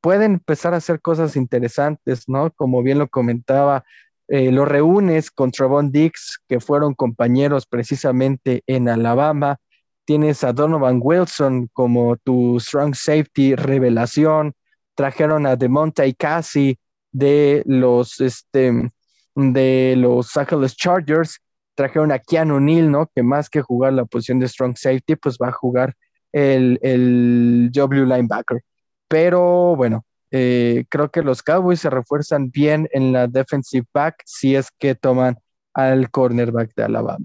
pueden 0.00 0.34
empezar 0.34 0.74
a 0.74 0.78
hacer 0.78 1.00
cosas 1.00 1.36
interesantes, 1.36 2.28
¿no? 2.28 2.50
Como 2.52 2.82
bien 2.82 2.98
lo 2.98 3.08
comentaba, 3.08 3.84
eh, 4.28 4.52
lo 4.52 4.64
reúnes 4.64 5.30
con 5.30 5.50
Trevon 5.50 5.90
Dix, 5.92 6.40
que 6.48 6.60
fueron 6.60 6.94
compañeros 6.94 7.66
precisamente 7.66 8.62
en 8.66 8.88
Alabama. 8.88 9.58
Tienes 10.04 10.44
a 10.44 10.52
Donovan 10.52 11.00
Wilson 11.02 11.68
como 11.72 12.16
tu 12.16 12.58
strong 12.60 12.94
safety 12.94 13.54
revelación. 13.54 14.52
Trajeron 14.98 15.46
a 15.46 15.54
DeMonte 15.54 16.12
Cassie 16.16 16.76
de 17.12 17.62
los, 17.66 18.20
este, 18.20 18.90
de 19.36 19.94
Los 19.96 20.36
Angeles 20.36 20.74
Chargers. 20.74 21.38
Trajeron 21.76 22.10
a 22.10 22.18
Keanu 22.18 22.58
Neal, 22.58 22.90
¿no? 22.90 23.08
Que 23.14 23.22
más 23.22 23.48
que 23.48 23.62
jugar 23.62 23.92
la 23.92 24.06
posición 24.06 24.40
de 24.40 24.48
strong 24.48 24.76
safety, 24.76 25.14
pues 25.14 25.38
va 25.40 25.50
a 25.50 25.52
jugar 25.52 25.94
el, 26.32 26.80
el 26.82 27.70
W 27.72 28.06
linebacker. 28.06 28.60
Pero 29.06 29.76
bueno, 29.76 30.04
eh, 30.32 30.84
creo 30.88 31.12
que 31.12 31.22
los 31.22 31.44
Cowboys 31.44 31.78
se 31.78 31.90
refuerzan 31.90 32.50
bien 32.50 32.88
en 32.90 33.12
la 33.12 33.28
defensive 33.28 33.86
back 33.94 34.16
si 34.26 34.56
es 34.56 34.68
que 34.80 34.96
toman 34.96 35.38
al 35.74 36.10
cornerback 36.10 36.74
de 36.74 36.82
Alabama. 36.82 37.24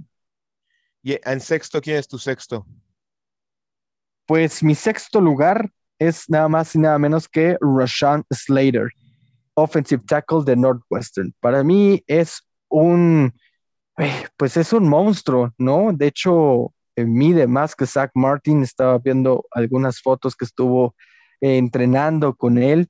¿Y 1.01 1.17
en 1.27 1.39
sexto 1.39 1.81
quién 1.81 1.97
es 1.97 2.07
tu 2.07 2.19
sexto? 2.19 2.67
Pues 4.27 4.61
mi 4.61 4.75
sexto 4.75 5.19
lugar 5.19 5.71
es 5.99 6.29
nada 6.29 6.47
más 6.47 6.75
y 6.75 6.79
nada 6.79 6.99
menos 6.99 7.27
que 7.27 7.57
Rashawn 7.61 8.23
Slater 8.31 8.89
offensive 9.55 10.03
tackle 10.05 10.43
de 10.43 10.55
Northwestern. 10.55 11.33
Para 11.39 11.63
mí 11.63 12.03
es 12.07 12.41
un, 12.69 13.33
eh, 13.97 14.25
pues 14.37 14.57
es 14.57 14.73
un 14.73 14.87
monstruo, 14.87 15.53
¿no? 15.57 15.91
De 15.93 16.07
hecho, 16.07 16.73
eh, 16.95 17.05
mide 17.05 17.47
más 17.47 17.75
que 17.75 17.85
Zach 17.85 18.11
Martin. 18.15 18.63
Estaba 18.63 18.97
viendo 18.97 19.45
algunas 19.51 20.01
fotos 20.01 20.35
que 20.35 20.45
estuvo 20.45 20.95
eh, 21.41 21.57
entrenando 21.57 22.35
con 22.35 22.57
él. 22.57 22.87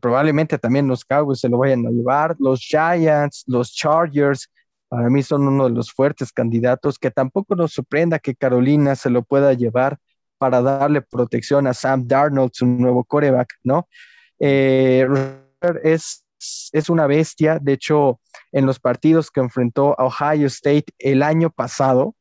probablemente 0.00 0.58
también 0.58 0.88
los 0.88 1.04
Cowboys 1.04 1.38
se 1.38 1.48
lo 1.48 1.58
vayan 1.58 1.86
a 1.86 1.90
llevar. 1.90 2.34
Los 2.40 2.60
Giants, 2.60 3.44
los 3.46 3.72
Chargers, 3.72 4.50
para 4.88 5.08
mí 5.08 5.22
son 5.22 5.46
uno 5.46 5.68
de 5.68 5.70
los 5.70 5.92
fuertes 5.92 6.32
candidatos. 6.32 6.98
Que 6.98 7.12
tampoco 7.12 7.54
nos 7.54 7.74
sorprenda 7.74 8.18
que 8.18 8.34
Carolina 8.34 8.96
se 8.96 9.08
lo 9.08 9.22
pueda 9.22 9.52
llevar 9.54 9.98
para 10.38 10.62
darle 10.62 11.02
protección 11.02 11.66
a 11.66 11.74
Sam 11.74 12.06
Darnold, 12.06 12.52
su 12.54 12.66
nuevo 12.66 13.04
coreback, 13.04 13.48
¿no? 13.64 13.88
es, 14.38 16.24
es 16.72 16.88
una 16.88 17.06
bestia. 17.06 17.58
De 17.60 17.72
hecho, 17.72 18.20
en 18.52 18.66
los 18.66 18.78
partidos 18.78 19.30
que 19.30 19.40
enfrentó 19.40 19.98
a 20.00 20.04
Ohio 20.04 20.46
State 20.46 20.86
el 20.98 21.22
año 21.22 21.50
pasado, 21.50 22.14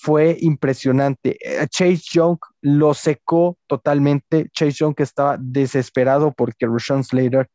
fue 0.00 0.36
impresionante. 0.40 1.36
Eh, 1.40 1.66
Chase 1.68 2.02
Young 2.12 2.38
lo 2.60 2.94
secó 2.94 3.58
totalmente. 3.66 4.48
Chase 4.52 4.72
Young 4.72 4.94
estaba 4.98 5.36
desesperado 5.40 6.32
porque 6.32 6.66
Rashawn 6.66 7.02
Slater 7.02 7.48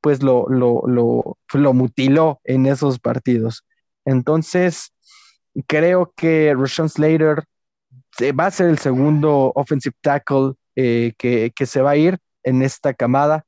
pues 0.00 0.22
lo, 0.22 0.46
lo, 0.48 0.82
lo, 0.86 1.36
lo, 1.52 1.74
mutiló 1.74 2.40
en 2.44 2.64
esos 2.64 2.98
partidos. 2.98 3.66
Entonces, 4.06 4.94
creo 5.66 6.14
que 6.16 6.54
Rashawn 6.56 6.88
Slater 6.88 7.44
va 8.38 8.46
a 8.46 8.50
ser 8.50 8.68
el 8.70 8.78
segundo 8.78 9.52
offensive 9.54 9.94
tackle 10.00 10.52
eh, 10.76 11.12
que, 11.18 11.52
que, 11.54 11.66
se 11.66 11.82
va 11.82 11.90
a 11.90 11.96
ir 11.96 12.18
en 12.42 12.62
esta 12.62 12.94
camada. 12.94 13.44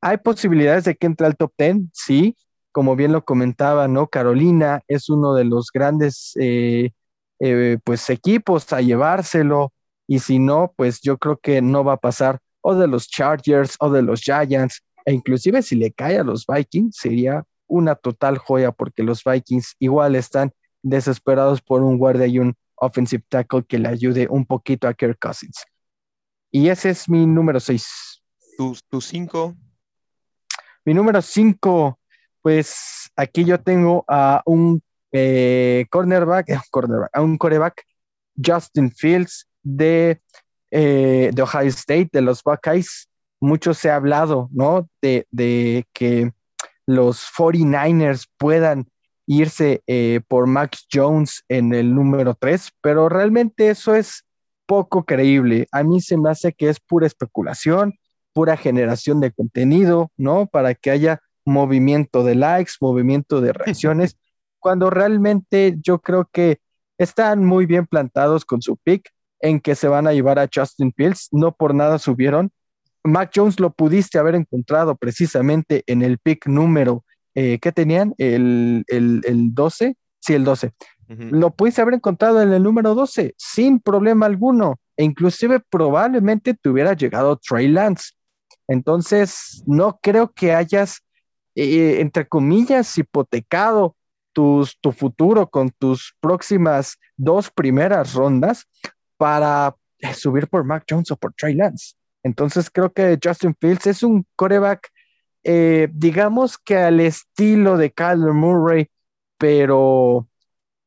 Hay 0.00 0.18
posibilidades 0.18 0.84
de 0.84 0.96
que 0.96 1.06
entre 1.06 1.26
al 1.26 1.36
top 1.36 1.52
10, 1.58 1.76
sí, 1.92 2.36
como 2.76 2.94
bien 2.94 3.12
lo 3.12 3.24
comentaba, 3.24 3.88
¿no? 3.88 4.08
Carolina 4.08 4.82
es 4.86 5.08
uno 5.08 5.34
de 5.34 5.44
los 5.44 5.70
grandes 5.72 6.32
eh, 6.38 6.90
eh, 7.40 7.78
pues 7.84 8.10
equipos 8.10 8.70
a 8.72 8.82
llevárselo 8.82 9.72
y 10.06 10.18
si 10.18 10.38
no, 10.38 10.74
pues 10.76 11.00
yo 11.00 11.16
creo 11.16 11.38
que 11.38 11.62
no 11.62 11.84
va 11.84 11.94
a 11.94 11.96
pasar 11.96 12.38
o 12.60 12.74
de 12.74 12.86
los 12.86 13.08
Chargers 13.08 13.76
o 13.80 13.90
de 13.90 14.02
los 14.02 14.20
Giants 14.20 14.82
e 15.06 15.14
inclusive 15.14 15.62
si 15.62 15.76
le 15.76 15.90
cae 15.90 16.18
a 16.18 16.22
los 16.22 16.44
Vikings 16.46 16.96
sería 16.96 17.44
una 17.66 17.94
total 17.94 18.36
joya 18.36 18.72
porque 18.72 19.02
los 19.02 19.24
Vikings 19.24 19.76
igual 19.78 20.14
están 20.14 20.52
desesperados 20.82 21.62
por 21.62 21.82
un 21.82 21.96
guardia 21.96 22.26
y 22.26 22.38
un 22.40 22.56
offensive 22.76 23.24
tackle 23.28 23.64
que 23.64 23.78
le 23.78 23.88
ayude 23.88 24.26
un 24.28 24.44
poquito 24.44 24.88
a 24.88 24.94
Kirk 24.94 25.18
Cousins. 25.18 25.64
Y 26.50 26.68
ese 26.68 26.90
es 26.90 27.08
mi 27.08 27.26
número 27.26 27.60
6. 27.60 28.22
¿Tu 28.88 29.00
5? 29.00 29.54
Mi 30.84 30.94
número 30.94 31.20
5, 31.20 31.98
pues 32.40 33.10
aquí 33.16 33.44
yo 33.44 33.60
tengo 33.60 34.04
a 34.08 34.42
un 34.46 34.82
eh, 35.12 35.86
cornerback, 35.90 36.48
eh, 36.50 36.58
cornerback, 36.70 37.10
a 37.12 37.22
un 37.22 37.36
coreback, 37.36 37.84
Justin 38.42 38.90
Fields 38.90 39.46
de, 39.62 40.20
eh, 40.70 41.30
de 41.32 41.42
Ohio 41.42 41.68
State, 41.68 42.10
de 42.12 42.22
los 42.22 42.42
Buckeyes. 42.42 43.08
Mucho 43.40 43.74
se 43.74 43.90
ha 43.90 43.96
hablado, 43.96 44.48
¿no? 44.52 44.88
De, 45.02 45.26
de 45.30 45.86
que 45.92 46.32
los 46.86 47.26
49ers 47.36 48.26
puedan 48.38 48.86
irse 49.26 49.82
por 50.28 50.46
Max 50.46 50.86
Jones 50.92 51.44
en 51.48 51.74
el 51.74 51.94
número 51.94 52.34
3, 52.34 52.70
pero 52.80 53.08
realmente 53.08 53.70
eso 53.70 53.94
es 53.94 54.24
poco 54.66 55.04
creíble. 55.04 55.66
A 55.72 55.82
mí 55.82 56.00
se 56.00 56.16
me 56.16 56.30
hace 56.30 56.52
que 56.52 56.68
es 56.68 56.80
pura 56.80 57.06
especulación 57.06 57.94
pura 58.36 58.58
generación 58.58 59.18
de 59.18 59.32
contenido, 59.32 60.12
¿no? 60.18 60.44
Para 60.44 60.74
que 60.74 60.90
haya 60.90 61.22
movimiento 61.46 62.22
de 62.22 62.34
likes, 62.34 62.72
movimiento 62.82 63.40
de 63.40 63.54
reacciones, 63.54 64.18
cuando 64.58 64.90
realmente 64.90 65.78
yo 65.82 66.00
creo 66.00 66.28
que 66.30 66.58
están 66.98 67.46
muy 67.46 67.64
bien 67.64 67.86
plantados 67.86 68.44
con 68.44 68.60
su 68.60 68.76
pick. 68.76 69.10
en 69.40 69.60
que 69.60 69.74
se 69.74 69.88
van 69.88 70.06
a 70.06 70.12
llevar 70.12 70.38
a 70.38 70.48
Justin 70.54 70.92
Fields, 70.94 71.28
no 71.32 71.52
por 71.52 71.74
nada 71.74 71.98
subieron. 71.98 72.50
Mac 73.04 73.30
Jones 73.34 73.58
lo 73.58 73.70
pudiste 73.70 74.18
haber 74.18 74.34
encontrado 74.34 74.96
precisamente 74.96 75.82
en 75.86 76.02
el 76.02 76.18
pick 76.18 76.46
número, 76.46 77.04
eh, 77.36 77.58
¿qué 77.60 77.70
tenían? 77.70 78.14
El, 78.16 78.84
el, 78.88 79.20
el 79.24 79.54
12, 79.54 79.94
sí, 80.18 80.34
el 80.34 80.42
12. 80.42 80.72
Lo 81.08 81.50
pudiste 81.50 81.82
haber 81.82 81.94
encontrado 81.94 82.42
en 82.42 82.52
el 82.52 82.62
número 82.62 82.94
12 82.94 83.34
sin 83.36 83.78
problema 83.78 84.26
alguno 84.26 84.80
e 84.96 85.04
inclusive 85.04 85.60
probablemente 85.60 86.54
te 86.54 86.68
hubiera 86.68 86.94
llegado 86.94 87.36
Trey 87.36 87.68
Lance. 87.68 88.14
Entonces, 88.66 89.62
no 89.66 90.00
creo 90.02 90.32
que 90.32 90.52
hayas, 90.52 91.04
eh, 91.54 91.98
entre 92.00 92.26
comillas, 92.26 92.98
hipotecado 92.98 93.94
tus, 94.32 94.78
tu 94.80 94.90
futuro 94.90 95.48
con 95.48 95.70
tus 95.70 96.16
próximas 96.18 96.98
dos 97.16 97.50
primeras 97.50 98.14
rondas 98.14 98.66
para 99.16 99.76
eh, 99.98 100.12
subir 100.14 100.48
por 100.48 100.64
Mac 100.64 100.84
Jones 100.88 101.10
o 101.10 101.16
por 101.16 101.34
Trey 101.34 101.54
Lance. 101.54 101.94
Entonces, 102.22 102.68
creo 102.70 102.92
que 102.92 103.18
Justin 103.22 103.54
Fields 103.60 103.86
es 103.86 104.02
un 104.02 104.26
coreback, 104.34 104.90
eh, 105.48 105.88
digamos 105.92 106.58
que 106.58 106.76
al 106.76 106.98
estilo 106.98 107.76
de 107.76 107.92
Kyler 107.92 108.32
Murray, 108.32 108.88
pero 109.38 110.28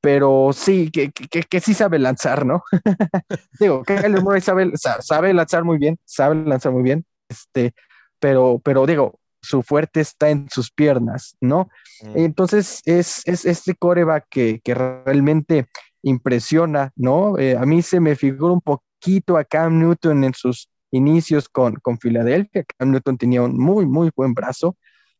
pero 0.01 0.51
sí, 0.53 0.91
que, 0.91 1.11
que, 1.11 1.59
sí 1.59 1.73
sabe 1.73 1.99
lanzar, 1.99 2.45
¿no? 2.45 2.63
Digo, 3.59 3.83
Kyler 3.83 4.21
Murray 4.21 4.41
sabe, 4.41 4.71
sabe 4.75 5.33
lanzar 5.33 5.63
muy 5.65 5.77
bien, 5.77 5.97
sabe 6.05 6.35
lanzar 6.35 6.71
muy 6.71 6.83
bien, 6.83 7.05
este, 7.29 7.73
pero, 8.19 8.61
pero 8.63 8.85
digo, 8.85 9.19
su 9.41 9.61
fuerte 9.61 9.99
está 9.99 10.29
en 10.29 10.49
sus 10.49 10.71
piernas, 10.71 11.35
¿no? 11.41 11.69
Mm. 12.01 12.17
Entonces, 12.17 12.81
es, 12.85 13.21
es 13.25 13.45
este 13.45 13.75
coreback 13.75 14.27
que, 14.29 14.61
que 14.63 14.73
realmente 14.73 15.67
impresiona, 16.01 16.91
¿no? 16.95 17.37
Eh, 17.37 17.57
a 17.57 17.65
mí 17.65 17.81
se 17.81 17.99
me 17.99 18.15
figura 18.15 18.53
un 18.53 18.61
poquito 18.61 19.37
a 19.37 19.43
Cam 19.43 19.79
Newton 19.79 20.23
en 20.23 20.33
sus 20.33 20.69
inicios 20.91 21.49
con, 21.49 21.75
con 21.75 21.99
Filadelfia. 21.99 22.65
Cam 22.77 22.91
Newton 22.91 23.17
tenía 23.17 23.41
un 23.41 23.57
muy, 23.57 23.85
muy 23.85 24.11
buen 24.15 24.33
brazo, 24.33 24.75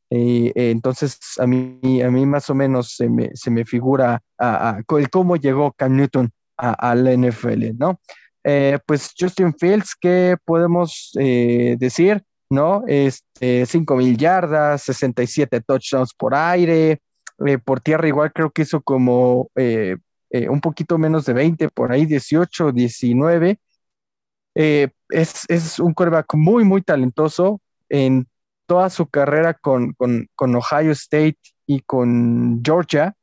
eh, 0.09 0.51
entonces, 0.55 1.19
a 1.37 1.45
mí, 1.45 2.01
a 2.01 2.09
mí 2.09 2.25
más 2.25 2.49
o 2.49 2.55
menos 2.55 2.95
se 2.95 3.09
me, 3.09 3.29
se 3.35 3.51
me 3.51 3.65
figura 3.65 4.21
a, 4.37 4.81
cómo 5.11 5.35
llegó 5.35 5.71
Cam 5.73 5.95
Newton 5.95 6.31
a, 6.57 6.95
la 6.95 7.13
NFL, 7.13 7.77
¿no? 7.77 7.99
Eh, 8.43 8.79
pues 8.85 9.13
Justin 9.17 9.53
Fields, 9.53 9.95
¿qué 9.99 10.35
podemos 10.43 11.11
eh, 11.19 11.77
decir? 11.79 12.23
¿No? 12.49 12.83
Este, 12.87 13.65
5 13.65 13.95
mil 13.95 14.17
yardas, 14.17 14.81
67 14.83 15.61
touchdowns 15.61 16.13
por 16.15 16.33
aire, 16.33 16.99
por 17.63 17.79
tierra 17.79 18.07
igual 18.07 18.33
creo 18.33 18.49
que 18.49 18.63
hizo 18.63 18.81
como 18.81 19.49
un 19.55 20.61
poquito 20.61 20.97
menos 20.97 21.25
de 21.25 21.33
20, 21.33 21.69
por 21.69 21.91
ahí 21.91 22.05
18, 22.05 22.71
19. 22.71 23.59
Es, 24.55 25.45
es 25.47 25.79
un 25.79 25.93
quarterback 25.93 26.33
muy, 26.35 26.63
muy 26.63 26.81
talentoso. 26.81 27.61
En 27.89 28.27
toda 28.69 28.91
su 28.91 29.07
carrera 29.07 29.55
con, 29.55 29.95
Ohio 30.37 30.91
State 30.91 31.39
y 31.65 31.81
con 31.81 32.61
Georgia, 32.63 33.15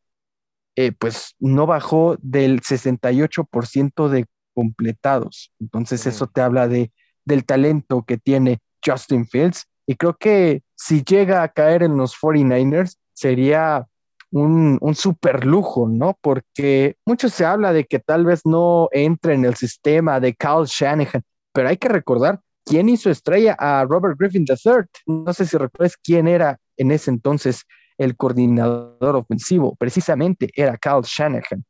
eh, 0.74 0.90
pues 0.90 1.36
no 1.38 1.66
bajó 1.66 2.16
del 2.20 2.60
68% 2.60 4.08
de 4.08 4.26
completados. 4.54 5.52
Entonces 5.60 6.04
eso 6.06 6.26
te 6.26 6.40
habla 6.40 6.66
de, 6.66 6.90
del 7.24 7.44
talento 7.44 8.02
que 8.02 8.18
tiene 8.18 8.58
Justin 8.84 9.26
Fields. 9.26 9.66
Y 9.86 9.94
creo 9.94 10.16
que 10.16 10.62
si 10.74 11.04
llega 11.04 11.44
a 11.44 11.48
caer 11.48 11.84
en 11.84 11.96
los 11.96 12.14
49ers, 12.16 12.96
sería 13.12 13.86
un, 14.30 14.94
super 14.94 15.46
lujo, 15.46 15.88
¿no? 15.88 16.16
Porque 16.20 16.96
mucho 17.06 17.28
se 17.28 17.44
habla 17.44 17.72
de 17.72 17.84
que 17.84 17.98
tal 17.98 18.24
vez 18.24 18.42
no 18.44 18.88
entre 18.92 19.34
en 19.34 19.44
el 19.44 19.54
sistema 19.54 20.20
de 20.20 20.34
Kyle 20.34 20.66
Shanahan, 20.66 21.22
pero 21.52 21.68
hay 21.68 21.76
que 21.76 21.88
recordar 21.88 22.40
¿Quién 22.66 22.88
hizo 22.88 23.10
estrella 23.10 23.54
a 23.60 23.84
Robert 23.84 24.18
Griffin 24.18 24.44
III? 24.48 24.82
No 25.06 25.32
sé 25.32 25.46
si 25.46 25.56
recuerdas 25.56 25.96
quién 25.96 26.26
era 26.26 26.58
en 26.76 26.90
ese 26.90 27.12
entonces 27.12 27.62
el 27.96 28.16
coordinador 28.16 29.14
ofensivo. 29.14 29.76
Precisamente 29.76 30.50
era 30.52 30.76
Kyle 30.76 31.02
Shanahan. 31.04 31.64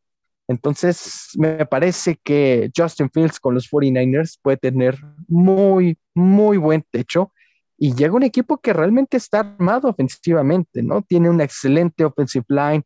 Entonces, 0.48 1.28
me 1.36 1.66
parece 1.66 2.18
que 2.24 2.70
Justin 2.74 3.10
Fields 3.10 3.38
con 3.38 3.52
los 3.52 3.70
49ers 3.70 4.38
puede 4.40 4.56
tener 4.56 4.96
muy, 5.28 5.98
muy 6.14 6.56
buen 6.56 6.82
techo 6.90 7.30
y 7.78 7.94
llega 7.94 8.14
un 8.14 8.22
equipo 8.22 8.58
que 8.58 8.72
realmente 8.72 9.16
está 9.16 9.40
armado 9.40 9.88
ofensivamente, 9.88 10.82
¿no? 10.82 11.02
Tiene 11.02 11.28
una 11.30 11.44
excelente 11.44 12.04
offensive 12.04 12.46
line, 12.48 12.84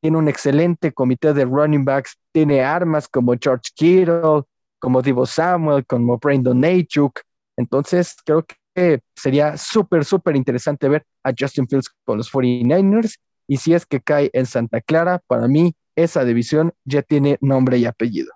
tiene 0.00 0.16
un 0.16 0.28
excelente 0.28 0.92
comité 0.92 1.32
de 1.34 1.44
running 1.44 1.84
backs, 1.84 2.16
tiene 2.32 2.62
armas 2.62 3.08
como 3.08 3.34
George 3.40 3.70
Kittle, 3.74 4.42
como 4.78 5.02
Divo 5.02 5.26
Samuel, 5.26 5.84
como 5.84 6.18
Brandon 6.18 6.64
Ayuk, 6.64 7.20
entonces, 7.60 8.16
creo 8.24 8.46
que 8.74 9.02
sería 9.14 9.58
súper, 9.58 10.06
súper 10.06 10.34
interesante 10.34 10.88
ver 10.88 11.04
a 11.22 11.32
Justin 11.38 11.68
Fields 11.68 11.90
con 12.04 12.16
los 12.16 12.32
49ers. 12.32 13.16
Y 13.46 13.58
si 13.58 13.74
es 13.74 13.84
que 13.84 14.00
cae 14.00 14.30
en 14.32 14.46
Santa 14.46 14.80
Clara, 14.80 15.20
para 15.26 15.46
mí 15.46 15.74
esa 15.94 16.24
división 16.24 16.72
ya 16.84 17.02
tiene 17.02 17.36
nombre 17.42 17.76
y 17.76 17.84
apellido. 17.84 18.32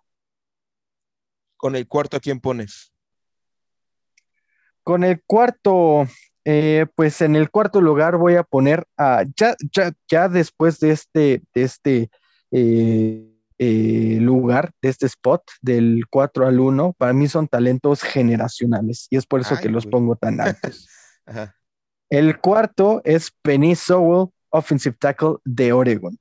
Con 1.56 1.74
el 1.74 1.88
cuarto, 1.88 2.18
¿a 2.18 2.20
quién 2.20 2.38
pones? 2.38 2.92
Con 4.84 5.02
el 5.02 5.22
cuarto, 5.26 6.06
eh, 6.44 6.86
pues 6.94 7.20
en 7.20 7.36
el 7.36 7.50
cuarto 7.50 7.80
lugar 7.80 8.16
voy 8.16 8.36
a 8.36 8.44
poner 8.44 8.86
a, 8.96 9.24
ya, 9.36 9.56
ya, 9.72 9.92
ya 10.08 10.28
después 10.28 10.78
de 10.78 10.90
este, 10.90 11.42
de 11.54 11.62
este 11.62 12.10
eh, 12.50 13.34
eh, 13.58 14.18
lugar, 14.20 14.72
de 14.82 14.90
este 14.90 15.06
spot, 15.06 15.42
del 15.62 16.04
4 16.10 16.46
al 16.46 16.60
1, 16.60 16.94
para 16.98 17.12
mí 17.12 17.28
son 17.28 17.48
talentos 17.48 18.02
generacionales 18.02 19.06
y 19.10 19.16
es 19.16 19.26
por 19.26 19.40
eso 19.40 19.56
que 19.60 19.68
los 19.68 19.86
pongo 19.86 20.16
tan 20.16 20.40
altos. 20.40 20.88
El 22.10 22.38
cuarto 22.40 23.00
es 23.04 23.32
Penny 23.42 23.74
Sowell, 23.74 24.28
offensive 24.50 24.96
tackle 24.98 25.36
de 25.44 25.72
Oregon. 25.72 26.18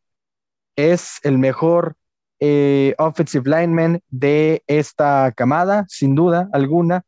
Es 0.76 1.19
el 1.23 1.38
mejor 1.38 1.95
eh, 2.39 2.95
offensive 2.97 3.49
lineman 3.49 4.02
de 4.10 4.63
esta 4.67 5.32
camada, 5.36 5.86
sin 5.88 6.15
duda 6.15 6.49
alguna. 6.52 7.04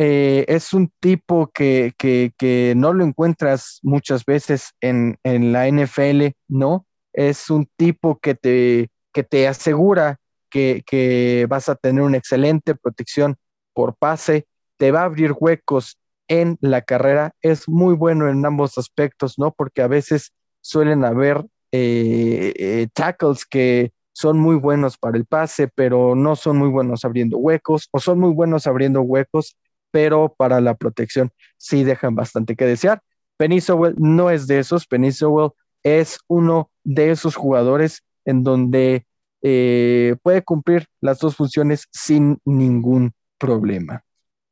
Eh, 0.00 0.44
es 0.46 0.72
un 0.74 0.92
tipo 1.00 1.48
que, 1.48 1.92
que, 1.98 2.74
no 2.76 2.92
lo 2.92 3.02
encuentras 3.04 3.80
muchas 3.82 4.24
veces 4.24 4.72
en, 4.80 5.18
en 5.24 5.52
la 5.52 5.66
NFL, 5.66 6.36
¿no? 6.46 6.86
Es 7.12 7.50
un 7.50 7.68
tipo 7.76 8.20
que 8.20 8.36
te, 8.36 8.90
que 9.12 9.24
te 9.24 9.48
asegura 9.48 10.20
que, 10.50 11.46
vas 11.48 11.68
a 11.68 11.74
tener 11.74 12.04
una 12.04 12.16
excelente 12.16 12.76
protección 12.76 13.36
por 13.74 13.96
pase, 13.96 14.46
te 14.76 14.92
va 14.92 15.00
a 15.00 15.06
abrir 15.06 15.34
huecos 15.38 15.98
en 16.28 16.58
la 16.60 16.82
carrera, 16.82 17.32
es 17.42 17.68
muy 17.68 17.94
bueno 17.94 18.28
en 18.28 18.46
ambos 18.46 18.78
aspectos, 18.78 19.36
¿no? 19.36 19.52
Porque 19.52 19.82
a 19.82 19.88
veces 19.88 20.32
suelen 20.60 21.04
haber 21.04 21.44
eh, 21.72 22.52
eh, 22.56 22.86
tackles 22.92 23.44
que 23.44 23.90
son 24.12 24.38
muy 24.38 24.54
buenos 24.54 24.96
para 24.96 25.16
el 25.16 25.24
pase, 25.24 25.68
pero 25.68 26.14
no 26.14 26.36
son 26.36 26.58
muy 26.58 26.68
buenos 26.68 27.04
abriendo 27.04 27.38
huecos, 27.38 27.88
o 27.92 27.98
son 27.98 28.20
muy 28.20 28.32
buenos 28.32 28.68
abriendo 28.68 29.00
huecos, 29.02 29.56
pero 29.90 30.34
para 30.36 30.60
la 30.60 30.74
protección 30.74 31.30
sí 31.56 31.84
dejan 31.84 32.14
bastante 32.14 32.56
que 32.56 32.66
desear. 32.66 33.00
Penny 33.36 33.60
Sowell 33.60 33.94
no 33.98 34.30
es 34.30 34.46
de 34.46 34.58
esos, 34.58 34.86
Penny 34.86 35.12
Sowell 35.12 35.50
es 35.82 36.18
uno 36.26 36.70
de 36.84 37.10
esos 37.10 37.36
jugadores 37.36 38.02
en 38.24 38.42
donde 38.42 39.06
eh, 39.42 40.16
puede 40.22 40.42
cumplir 40.42 40.86
las 41.00 41.18
dos 41.20 41.36
funciones 41.36 41.86
sin 41.92 42.38
ningún 42.44 43.12
problema. 43.38 44.02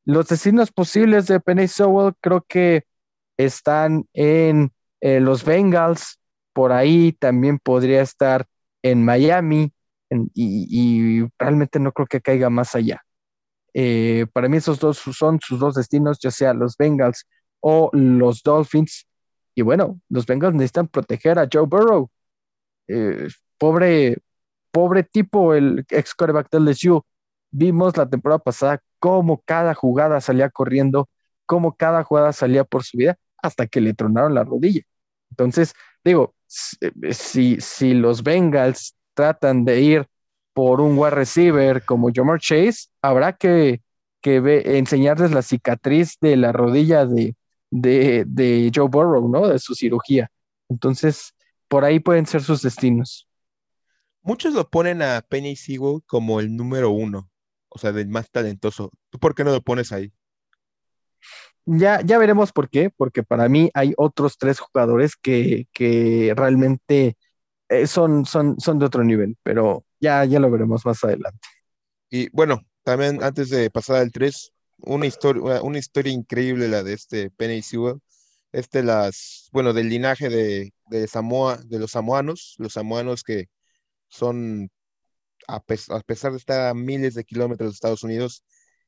Los 0.04 0.28
destinos 0.28 0.70
posibles 0.70 1.26
de 1.26 1.40
Penny 1.40 1.66
Sowell 1.66 2.14
creo 2.20 2.44
que 2.48 2.84
están 3.36 4.06
en 4.12 4.72
eh, 5.00 5.20
los 5.20 5.44
Bengals, 5.44 6.20
por 6.52 6.72
ahí 6.72 7.12
también 7.12 7.58
podría 7.58 8.02
estar 8.02 8.46
en 8.82 9.04
Miami 9.04 9.72
y, 10.34 11.24
realmente 11.38 11.78
no 11.80 11.92
creo 11.92 12.06
que 12.06 12.20
caiga 12.20 12.50
más 12.50 12.74
allá. 12.74 13.04
Eh, 13.78 14.26
para 14.32 14.48
mí 14.48 14.56
esos 14.56 14.78
dos 14.80 14.96
son 14.98 15.38
sus 15.40 15.60
dos 15.60 15.74
destinos, 15.74 16.18
ya 16.18 16.30
sea 16.30 16.54
los 16.54 16.76
Bengals 16.78 17.26
o 17.60 17.90
los 17.92 18.42
Dolphins. 18.42 19.06
Y 19.54 19.62
bueno, 19.62 20.00
los 20.08 20.24
Bengals 20.26 20.54
necesitan 20.54 20.88
proteger 20.88 21.38
a 21.38 21.48
Joe 21.52 21.66
Burrow. 21.66 22.08
pobre, 23.58 24.18
pobre 24.70 25.02
tipo, 25.02 25.54
el 25.54 25.84
ex 25.90 26.14
coreback 26.14 26.50
del 26.50 26.68
LSU. 26.68 27.02
Vimos 27.50 27.96
la 27.96 28.08
temporada 28.08 28.38
pasada 28.38 28.80
cómo 28.98 29.42
cada 29.44 29.74
jugada 29.74 30.20
salía 30.20 30.50
corriendo, 30.50 31.08
cómo 31.46 31.76
cada 31.76 32.02
jugada 32.04 32.32
salía 32.32 32.64
por 32.64 32.82
su 32.84 32.98
vida, 32.98 33.18
hasta 33.42 33.66
que 33.66 33.80
le 33.80 33.94
tronaron 33.94 34.34
la 34.34 34.44
rodilla. 34.44 34.82
Entonces, 35.30 35.74
digo, 36.04 36.34
si, 36.46 36.76
eh, 36.80 37.60
si 37.60 37.94
los 37.94 38.22
Bengals 38.22 38.96
tratan 39.14 39.64
de 39.64 39.80
ir 39.80 40.08
por 40.56 40.80
un 40.80 40.96
wide 40.96 41.10
receiver 41.10 41.84
como 41.84 42.08
Jamar 42.10 42.40
Chase, 42.40 42.88
habrá 43.02 43.34
que, 43.34 43.82
enseñarles 44.22 45.30
la 45.30 45.42
cicatriz 45.42 46.16
de 46.18 46.34
la 46.36 46.50
rodilla 46.50 47.04
de, 47.04 47.36
de, 47.70 48.24
de 48.26 48.72
Joe 48.74 48.88
Burrow, 48.88 49.28
¿no? 49.28 49.48
De 49.48 49.58
su 49.58 49.74
cirugía. 49.74 50.30
Entonces, 50.70 51.34
por 51.68 51.84
ahí 51.84 52.00
pueden 52.00 52.24
ser 52.24 52.42
sus 52.42 52.62
destinos. 52.62 53.28
Muchos 54.22 54.54
lo 54.54 54.66
ponen 54.70 55.02
a 55.02 55.20
Penny 55.28 55.56
Sewell 55.56 56.00
como 56.06 56.40
el 56.40 56.56
número 56.56 56.88
uno. 56.90 57.28
o 57.68 57.78
sea, 57.78 57.92
del 57.92 58.08
más 58.08 58.30
talentoso. 58.30 58.90
¿Tú 59.10 59.18
por 59.18 59.34
qué 59.34 59.44
no 59.44 59.52
lo 59.52 59.60
pones 59.60 59.92
ahí? 59.92 60.10
Ya, 61.66 62.00
ya 62.00 62.16
veremos 62.16 62.50
por 62.52 62.70
qué, 62.70 62.88
porque 62.96 63.22
para 63.22 63.50
mí 63.50 63.70
hay 63.74 63.92
otros 63.98 64.38
tres 64.38 64.58
jugadores 64.58 65.16
que, 65.16 65.68
que 65.74 66.32
realmente 66.34 67.18
eh, 67.68 67.86
son, 67.86 68.24
son, 68.26 68.58
son 68.60 68.78
de 68.78 68.86
otro 68.86 69.04
nivel, 69.04 69.36
pero 69.42 69.84
ya, 70.00 70.24
ya 70.24 70.40
lo 70.40 70.50
veremos 70.50 70.84
más 70.86 71.02
adelante. 71.04 71.38
Y 72.10 72.28
bueno, 72.30 72.60
también 72.84 73.22
antes 73.22 73.50
de 73.50 73.70
pasar 73.70 73.96
al 73.96 74.12
3, 74.12 74.52
una 74.78 75.06
historia, 75.06 75.62
una 75.62 75.78
historia 75.78 76.12
increíble 76.12 76.68
la 76.68 76.82
de 76.82 76.94
este 76.94 77.30
Penny 77.30 77.62
Sewell. 77.62 78.00
Este, 78.52 78.82
las, 78.82 79.48
bueno, 79.52 79.72
del 79.74 79.88
linaje 79.90 80.28
de, 80.30 80.72
de 80.88 81.08
Samoa, 81.08 81.58
de 81.66 81.78
los 81.78 81.92
samoanos, 81.92 82.54
los 82.58 82.72
samoanos 82.74 83.22
que 83.24 83.48
son, 84.08 84.70
a, 85.48 85.56
a 85.56 86.00
pesar 86.02 86.32
de 86.32 86.38
estar 86.38 86.68
a 86.68 86.74
miles 86.74 87.14
de 87.14 87.24
kilómetros 87.24 87.70
de 87.70 87.74
Estados 87.74 88.04
Unidos, 88.04 88.44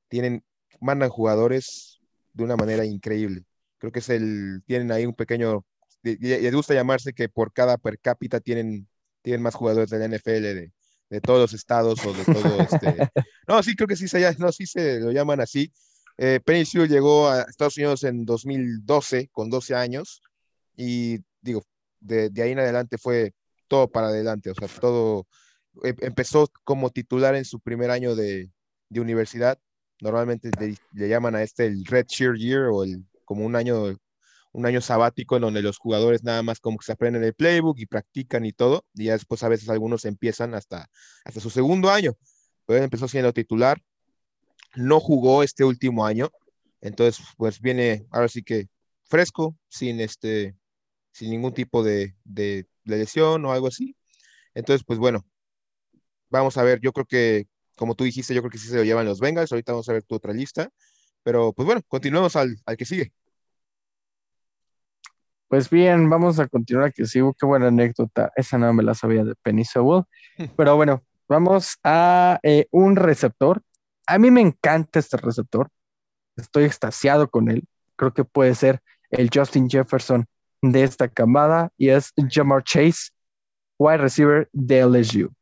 tienen, 0.08 0.44
mandan 0.80 1.10
jugadores 1.10 2.00
de 2.32 2.44
una 2.44 2.56
manera 2.56 2.84
increíble. 2.84 3.44
Creo 3.78 3.92
que 3.92 4.00
es 4.00 4.08
el, 4.10 4.62
tienen 4.66 4.92
ahí 4.92 5.06
un 5.06 5.14
pequeño, 5.14 5.64
les 6.02 6.54
gusta 6.54 6.74
llamarse 6.74 7.12
que 7.12 7.28
por 7.28 7.52
cada 7.52 7.76
per 7.76 7.98
cápita 7.98 8.40
tienen, 8.40 8.88
tienen 9.22 9.42
más 9.42 9.54
jugadores 9.54 9.90
de 9.90 9.98
la 9.98 10.16
NFL 10.16 10.42
de, 10.42 10.72
de 11.10 11.20
todos 11.20 11.40
los 11.40 11.52
estados 11.52 12.04
o 12.04 12.12
de 12.12 12.24
todo 12.24 12.60
este. 12.60 13.10
No, 13.48 13.62
sí, 13.62 13.74
creo 13.74 13.88
que 13.88 13.96
sí 13.96 14.08
se, 14.08 14.36
no, 14.38 14.52
sí 14.52 14.66
se 14.66 15.00
lo 15.00 15.10
llaman 15.10 15.40
así. 15.40 15.72
Eh, 16.18 16.40
Penny 16.44 16.64
Sewell 16.64 16.90
llegó 16.90 17.28
a 17.28 17.42
Estados 17.42 17.76
Unidos 17.76 18.04
en 18.04 18.24
2012 18.24 19.28
con 19.32 19.48
12 19.48 19.74
años 19.74 20.20
y 20.76 21.18
digo, 21.40 21.64
de, 22.00 22.28
de 22.30 22.42
ahí 22.42 22.52
en 22.52 22.58
adelante 22.58 22.98
fue 22.98 23.32
todo 23.68 23.88
para 23.88 24.08
adelante, 24.08 24.50
o 24.50 24.54
sea, 24.54 24.68
todo 24.80 25.26
em, 25.82 25.94
empezó 26.00 26.50
como 26.64 26.90
titular 26.90 27.34
en 27.36 27.44
su 27.44 27.60
primer 27.60 27.90
año 27.90 28.14
de, 28.16 28.50
de 28.88 29.00
universidad. 29.00 29.58
Normalmente 30.00 30.50
le, 30.60 30.74
le, 30.92 31.08
llaman 31.08 31.36
a 31.36 31.42
este 31.42 31.66
el 31.66 31.84
Red 31.84 32.06
Sheer 32.08 32.36
Year 32.36 32.64
o 32.72 32.84
el, 32.84 33.04
como 33.24 33.44
un 33.44 33.56
año 33.56 33.96
un 34.52 34.66
año 34.66 34.80
sabático 34.80 35.36
en 35.36 35.42
donde 35.42 35.62
los 35.62 35.78
jugadores 35.78 36.24
nada 36.24 36.42
más 36.42 36.60
como 36.60 36.78
que 36.78 36.84
se 36.86 36.92
aprenden 36.92 37.24
el 37.24 37.34
playbook 37.34 37.78
y 37.78 37.86
practican 37.86 38.44
y 38.44 38.52
todo, 38.52 38.84
y 38.94 39.04
ya 39.06 39.12
después 39.12 39.42
a 39.42 39.48
veces 39.48 39.68
algunos 39.68 40.04
empiezan 40.04 40.54
hasta, 40.54 40.88
hasta 41.24 41.40
su 41.40 41.50
segundo 41.50 41.90
año. 41.90 42.12
Él 42.68 42.82
empezó 42.82 43.08
siendo 43.08 43.32
titular, 43.32 43.80
no 44.76 45.00
jugó 45.00 45.42
este 45.42 45.64
último 45.64 46.06
año, 46.06 46.30
entonces 46.80 47.24
pues 47.36 47.60
viene 47.60 48.06
ahora 48.10 48.28
sí 48.28 48.42
que 48.42 48.68
fresco, 49.04 49.56
sin, 49.68 50.00
este, 50.00 50.56
sin 51.12 51.30
ningún 51.30 51.54
tipo 51.54 51.82
de, 51.82 52.14
de, 52.24 52.66
de 52.84 52.98
lesión 52.98 53.44
o 53.44 53.52
algo 53.52 53.68
así. 53.68 53.96
Entonces 54.54 54.84
pues 54.86 54.98
bueno, 54.98 55.24
vamos 56.30 56.56
a 56.56 56.62
ver, 56.62 56.80
yo 56.80 56.92
creo 56.92 57.06
que 57.06 57.46
como 57.76 57.94
tú 57.94 58.04
dijiste, 58.04 58.34
yo 58.34 58.42
creo 58.42 58.50
que 58.50 58.58
sí 58.58 58.68
se 58.68 58.76
lo 58.76 58.84
llevan 58.84 59.06
los 59.06 59.20
Bengals, 59.20 59.52
ahorita 59.52 59.72
vamos 59.72 59.88
a 59.88 59.92
ver 59.92 60.02
tu 60.02 60.16
otra 60.16 60.32
lista, 60.32 60.68
pero 61.22 61.52
pues 61.52 61.64
bueno, 61.64 61.80
continuemos 61.88 62.36
al, 62.36 62.56
al 62.66 62.76
que 62.76 62.84
sigue. 62.84 63.12
Pues 65.48 65.70
bien, 65.70 66.10
vamos 66.10 66.38
a 66.38 66.46
continuar 66.46 66.92
que 66.92 67.06
sigo. 67.06 67.32
Qué 67.32 67.46
buena 67.46 67.68
anécdota. 67.68 68.30
Esa 68.36 68.58
no 68.58 68.70
me 68.74 68.82
la 68.82 68.92
sabía 68.94 69.24
de 69.24 69.34
Penny 69.42 69.64
Sewell. 69.64 70.04
Pero 70.56 70.76
bueno, 70.76 71.02
vamos 71.26 71.78
a 71.82 72.38
eh, 72.42 72.66
un 72.70 72.96
receptor. 72.96 73.62
A 74.06 74.18
mí 74.18 74.30
me 74.30 74.42
encanta 74.42 74.98
este 74.98 75.16
receptor. 75.16 75.70
Estoy 76.36 76.64
extasiado 76.64 77.30
con 77.30 77.50
él. 77.50 77.64
Creo 77.96 78.12
que 78.12 78.24
puede 78.24 78.54
ser 78.54 78.80
el 79.10 79.30
Justin 79.32 79.70
Jefferson 79.70 80.26
de 80.60 80.82
esta 80.82 81.08
camada 81.08 81.70
y 81.78 81.88
es 81.88 82.12
Jamar 82.30 82.62
Chase, 82.62 83.10
wide 83.78 83.98
receiver 83.98 84.48
de 84.52 84.80
LSU. 84.80 85.32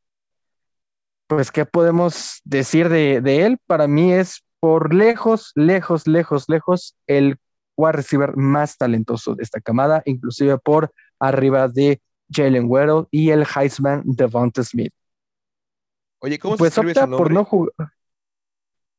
Pues, 1.27 1.51
¿qué 1.51 1.67
podemos 1.67 2.41
decir 2.45 2.89
de, 2.89 3.21
de 3.21 3.45
él? 3.45 3.59
Para 3.67 3.89
mí 3.89 4.13
es 4.13 4.45
por 4.61 4.95
lejos, 4.95 5.51
lejos, 5.57 6.07
lejos, 6.07 6.49
lejos 6.49 6.97
el 7.09 7.39
wide 7.77 7.93
receiver 7.93 8.37
más 8.37 8.77
talentoso 8.77 9.35
de 9.35 9.43
esta 9.43 9.61
camada, 9.61 10.03
inclusive 10.07 10.59
por 10.59 10.93
arriba 11.19 11.69
de 11.69 12.01
Jalen 12.31 12.67
Waddle 12.69 13.07
y 13.11 13.31
el 13.31 13.45
Heisman 13.45 14.03
Devonta 14.05 14.63
Smith. 14.63 14.93
Oye, 16.19 16.39
¿cómo 16.39 16.57
pues 16.57 16.75
se 16.75 16.81
opta 16.81 17.07
por 17.07 17.31
no 17.31 17.45
jugar. 17.45 17.73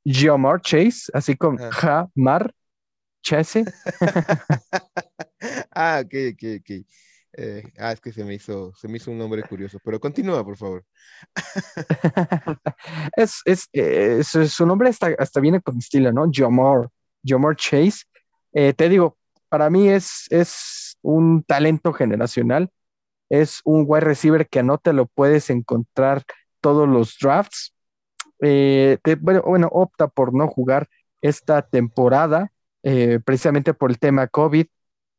Jamar 0.05 0.61
Chase, 0.61 1.11
así 1.13 1.35
como 1.35 1.57
Ah. 1.59 1.69
Jamar 2.15 2.53
Chase. 3.21 3.65
ah, 5.71 6.01
ok, 6.03 6.13
ok, 6.33 6.43
ok. 6.61 6.85
Eh, 7.39 7.63
ah, 7.77 7.91
es 7.91 7.99
que 7.99 8.11
se 8.11 8.23
me 8.23 8.33
hizo, 8.33 8.73
se 8.75 8.87
me 8.87 8.97
hizo 8.97 9.11
un 9.11 9.17
nombre 9.17 9.43
curioso, 9.43 9.79
pero 9.83 9.99
continúa, 9.99 10.43
por 10.43 10.57
favor. 10.57 10.85
es, 13.15 13.41
es, 13.45 13.69
eh, 13.73 14.23
su, 14.23 14.47
su 14.47 14.65
nombre 14.65 14.89
hasta, 14.89 15.13
hasta 15.19 15.39
viene 15.39 15.61
con 15.61 15.77
estilo, 15.77 16.11
¿no? 16.11 16.29
Jamar, 16.31 16.89
Jamar 17.23 17.55
Chase. 17.55 18.05
Eh, 18.59 18.73
te 18.73 18.89
digo, 18.89 19.19
para 19.49 19.69
mí 19.69 19.87
es, 19.87 20.25
es 20.31 20.97
un 21.03 21.43
talento 21.43 21.93
generacional, 21.93 22.71
es 23.29 23.61
un 23.65 23.85
wide 23.87 24.01
receiver 24.01 24.47
que 24.49 24.63
no 24.63 24.79
te 24.79 24.93
lo 24.93 25.05
puedes 25.05 25.51
encontrar 25.51 26.23
todos 26.59 26.89
los 26.89 27.17
drafts. 27.21 27.75
Eh, 28.41 28.97
bueno, 29.19 29.69
opta 29.71 30.07
por 30.07 30.33
no 30.33 30.47
jugar 30.47 30.89
esta 31.21 31.61
temporada, 31.61 32.51
eh, 32.81 33.19
precisamente 33.23 33.75
por 33.75 33.91
el 33.91 33.99
tema 33.99 34.25
COVID, 34.25 34.65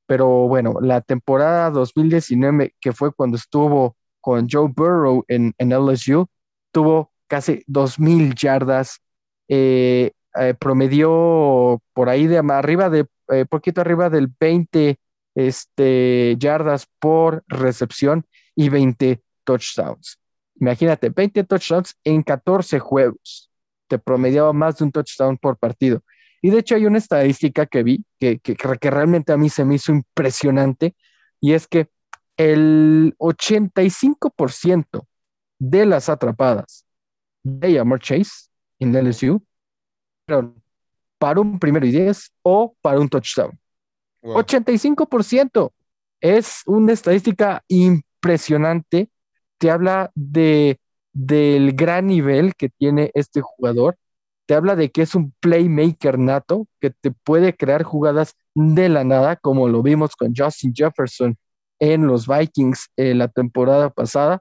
pero 0.07 0.49
bueno, 0.49 0.75
la 0.81 1.01
temporada 1.01 1.71
2019, 1.71 2.75
que 2.81 2.93
fue 2.93 3.13
cuando 3.13 3.37
estuvo 3.37 3.97
con 4.21 4.49
Joe 4.51 4.69
Burrow 4.75 5.25
en, 5.29 5.55
LSU, 5.61 6.27
tuvo 6.73 7.13
casi 7.29 7.63
2.000 7.69 8.35
yardas, 8.35 9.01
promedió 10.59 11.81
por 11.93 12.09
ahí 12.09 12.27
de 12.27 12.39
arriba 12.39 12.91
de, 12.91 13.07
eh, 13.31 13.45
poquito 13.47 13.81
arriba 13.81 14.11
del 14.11 14.29
20 14.41 14.99
este, 15.35 16.37
yardas 16.39 16.87
por 16.99 17.45
recepción 17.47 18.27
y 18.55 18.69
20 18.69 19.23
touchdowns. 19.45 20.19
Imagínate, 20.61 21.11
20 21.11 21.45
touchdowns 21.45 21.97
en 22.05 22.23
14 22.23 22.79
juegos. 22.81 23.51
Te 23.87 23.99
promediaba 23.99 24.53
más 24.53 24.79
de 24.79 24.85
un 24.85 24.93
touchdown 24.93 25.39
por 25.39 25.57
partido. 25.57 26.03
Y 26.43 26.51
de 26.51 26.59
hecho 26.59 26.75
hay 26.75 26.87
una 26.87 26.99
estadística 26.99 27.67
que 27.67 27.83
vi 27.83 28.05
que, 28.19 28.41
realmente 28.81 29.33
a 29.33 29.37
mí 29.37 29.49
se 29.49 29.65
me 29.65 29.77
hizo 29.77 29.93
impresionante 29.93 30.95
y 31.41 31.53
es 31.53 31.67
que 31.67 31.89
el 32.37 33.15
85% 33.19 35.07
de 35.59 35.87
las 35.87 36.09
atrapadas 36.09 36.85
de 37.43 37.75
Jamar 37.75 38.01
Chase 38.01 38.49
en 38.79 38.93
LSU 38.93 39.43
fueron 40.27 40.63
para 41.19 41.41
un 41.41 41.59
primero 41.59 41.87
y 41.87 41.91
10 41.91 42.33
o 42.43 42.75
para 42.81 43.01
un 43.01 43.09
touchdown. 43.09 43.59
Wow. 44.23 44.37
85% 44.43 45.73
es 46.21 46.63
una 46.67 46.93
estadística 46.93 47.63
impresionante. 47.69 49.11
Te 49.59 49.71
habla 49.71 50.11
de, 50.15 50.81
del 51.13 51.73
gran 51.73 52.07
nivel 52.07 52.55
que 52.55 52.69
tiene 52.69 53.11
este 53.15 53.41
jugador. 53.41 53.97
Te 54.47 54.55
habla 54.55 54.77
de 54.77 54.91
que 54.91 55.03
es 55.03 55.15
un 55.15 55.35
playmaker 55.41 56.19
nato 56.19 56.67
que 56.81 56.91
te 56.91 57.11
puede 57.11 57.55
crear 57.55 57.83
jugadas 57.83 58.35
de 58.55 58.89
la 58.89 59.05
nada, 59.05 59.37
como 59.37 59.69
lo 59.69 59.83
vimos 59.83 60.17
con 60.17 60.33
Justin 60.35 60.73
Jefferson 60.75 61.37
en 61.79 62.07
los 62.07 62.27
Vikings 62.27 62.91
eh, 62.97 63.15
la 63.15 63.29
temporada 63.29 63.91
pasada. 63.91 64.41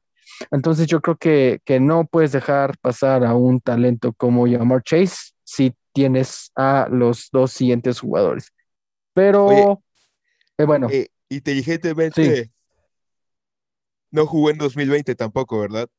Entonces 0.51 0.87
yo 0.87 1.01
creo 1.01 1.17
que, 1.17 1.59
que, 1.65 1.79
no 1.79 2.05
puedes 2.05 2.31
dejar 2.31 2.77
pasar 2.79 3.25
a 3.25 3.35
un 3.35 3.59
talento 3.59 4.13
como 4.13 4.47
Jamar 4.47 4.83
Chase 4.83 5.33
si 5.43 5.73
tienes 5.97 6.51
a 6.55 6.87
los 6.91 7.29
dos 7.31 7.51
siguientes 7.51 7.99
jugadores. 8.01 8.53
Pero, 9.13 9.45
Oye, 9.47 9.77
eh, 10.59 10.63
bueno. 10.63 10.87
Eh, 10.91 11.07
inteligentemente 11.27 12.43
sí. 12.43 12.51
no 14.11 14.27
jugó 14.27 14.51
en 14.51 14.59
2020 14.59 15.15
tampoco, 15.15 15.59
¿verdad? 15.59 15.89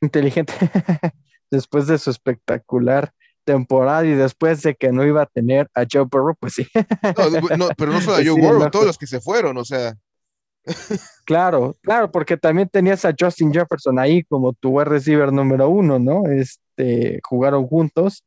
Inteligente. 0.00 0.52
después 1.50 1.88
de 1.88 1.98
su 1.98 2.10
espectacular 2.10 3.12
temporada 3.42 4.06
y 4.06 4.12
después 4.12 4.62
de 4.62 4.76
que 4.76 4.92
no 4.92 5.04
iba 5.04 5.22
a 5.22 5.26
tener 5.26 5.68
a 5.74 5.84
Joe 5.90 6.06
Burrow, 6.08 6.36
pues 6.38 6.54
sí. 6.54 6.68
No, 7.16 7.56
no 7.56 7.68
pero 7.76 7.90
no 7.90 8.00
solo 8.00 8.18
a 8.18 8.24
Joe 8.24 8.26
sí, 8.26 8.40
Burrow, 8.40 8.60
no. 8.60 8.70
todos 8.70 8.86
los 8.86 8.96
que 8.96 9.08
se 9.08 9.20
fueron, 9.20 9.58
o 9.58 9.64
sea. 9.64 9.92
Claro, 11.24 11.74
claro, 11.82 12.12
porque 12.12 12.36
también 12.36 12.68
tenías 12.68 13.04
a 13.04 13.14
Justin 13.18 13.52
Jefferson 13.52 13.98
ahí 13.98 14.22
como 14.22 14.52
tu 14.52 14.70
wide 14.70 14.84
receiver 14.84 15.32
número 15.32 15.68
uno, 15.68 15.98
¿no? 15.98 16.26
Este, 16.30 17.20
jugaron 17.24 17.66
juntos. 17.66 18.22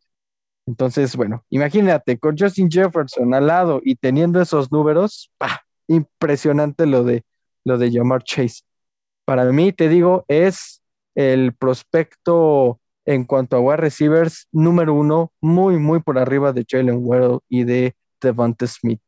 Entonces, 0.70 1.16
bueno, 1.16 1.44
imagínate, 1.50 2.20
con 2.20 2.38
Justin 2.38 2.70
Jefferson 2.70 3.34
al 3.34 3.48
lado 3.48 3.82
y 3.84 3.96
teniendo 3.96 4.40
esos 4.40 4.72
números, 4.72 5.32
¡pah! 5.40 5.62
impresionante 5.88 6.86
lo 6.86 7.04
de, 7.04 7.24
lo 7.66 7.80
de 7.80 7.92
Jamar 7.92 8.24
Chase. 8.24 8.62
Para 9.26 9.46
mí, 9.46 9.74
te 9.74 9.90
digo, 9.90 10.26
es 10.28 10.84
el 11.16 11.56
prospecto 11.56 12.80
en 13.06 13.24
cuanto 13.24 13.58
a 13.58 13.60
wide 13.62 13.78
receivers 13.78 14.48
número 14.52 14.94
uno, 14.94 15.34
muy, 15.42 15.80
muy 15.80 16.02
por 16.02 16.20
arriba 16.20 16.54
de 16.54 16.64
Jalen 16.70 17.00
Waddle 17.02 17.40
y 17.50 17.64
de 17.64 17.96
Devonta 18.22 18.68
Smith. 18.68 19.02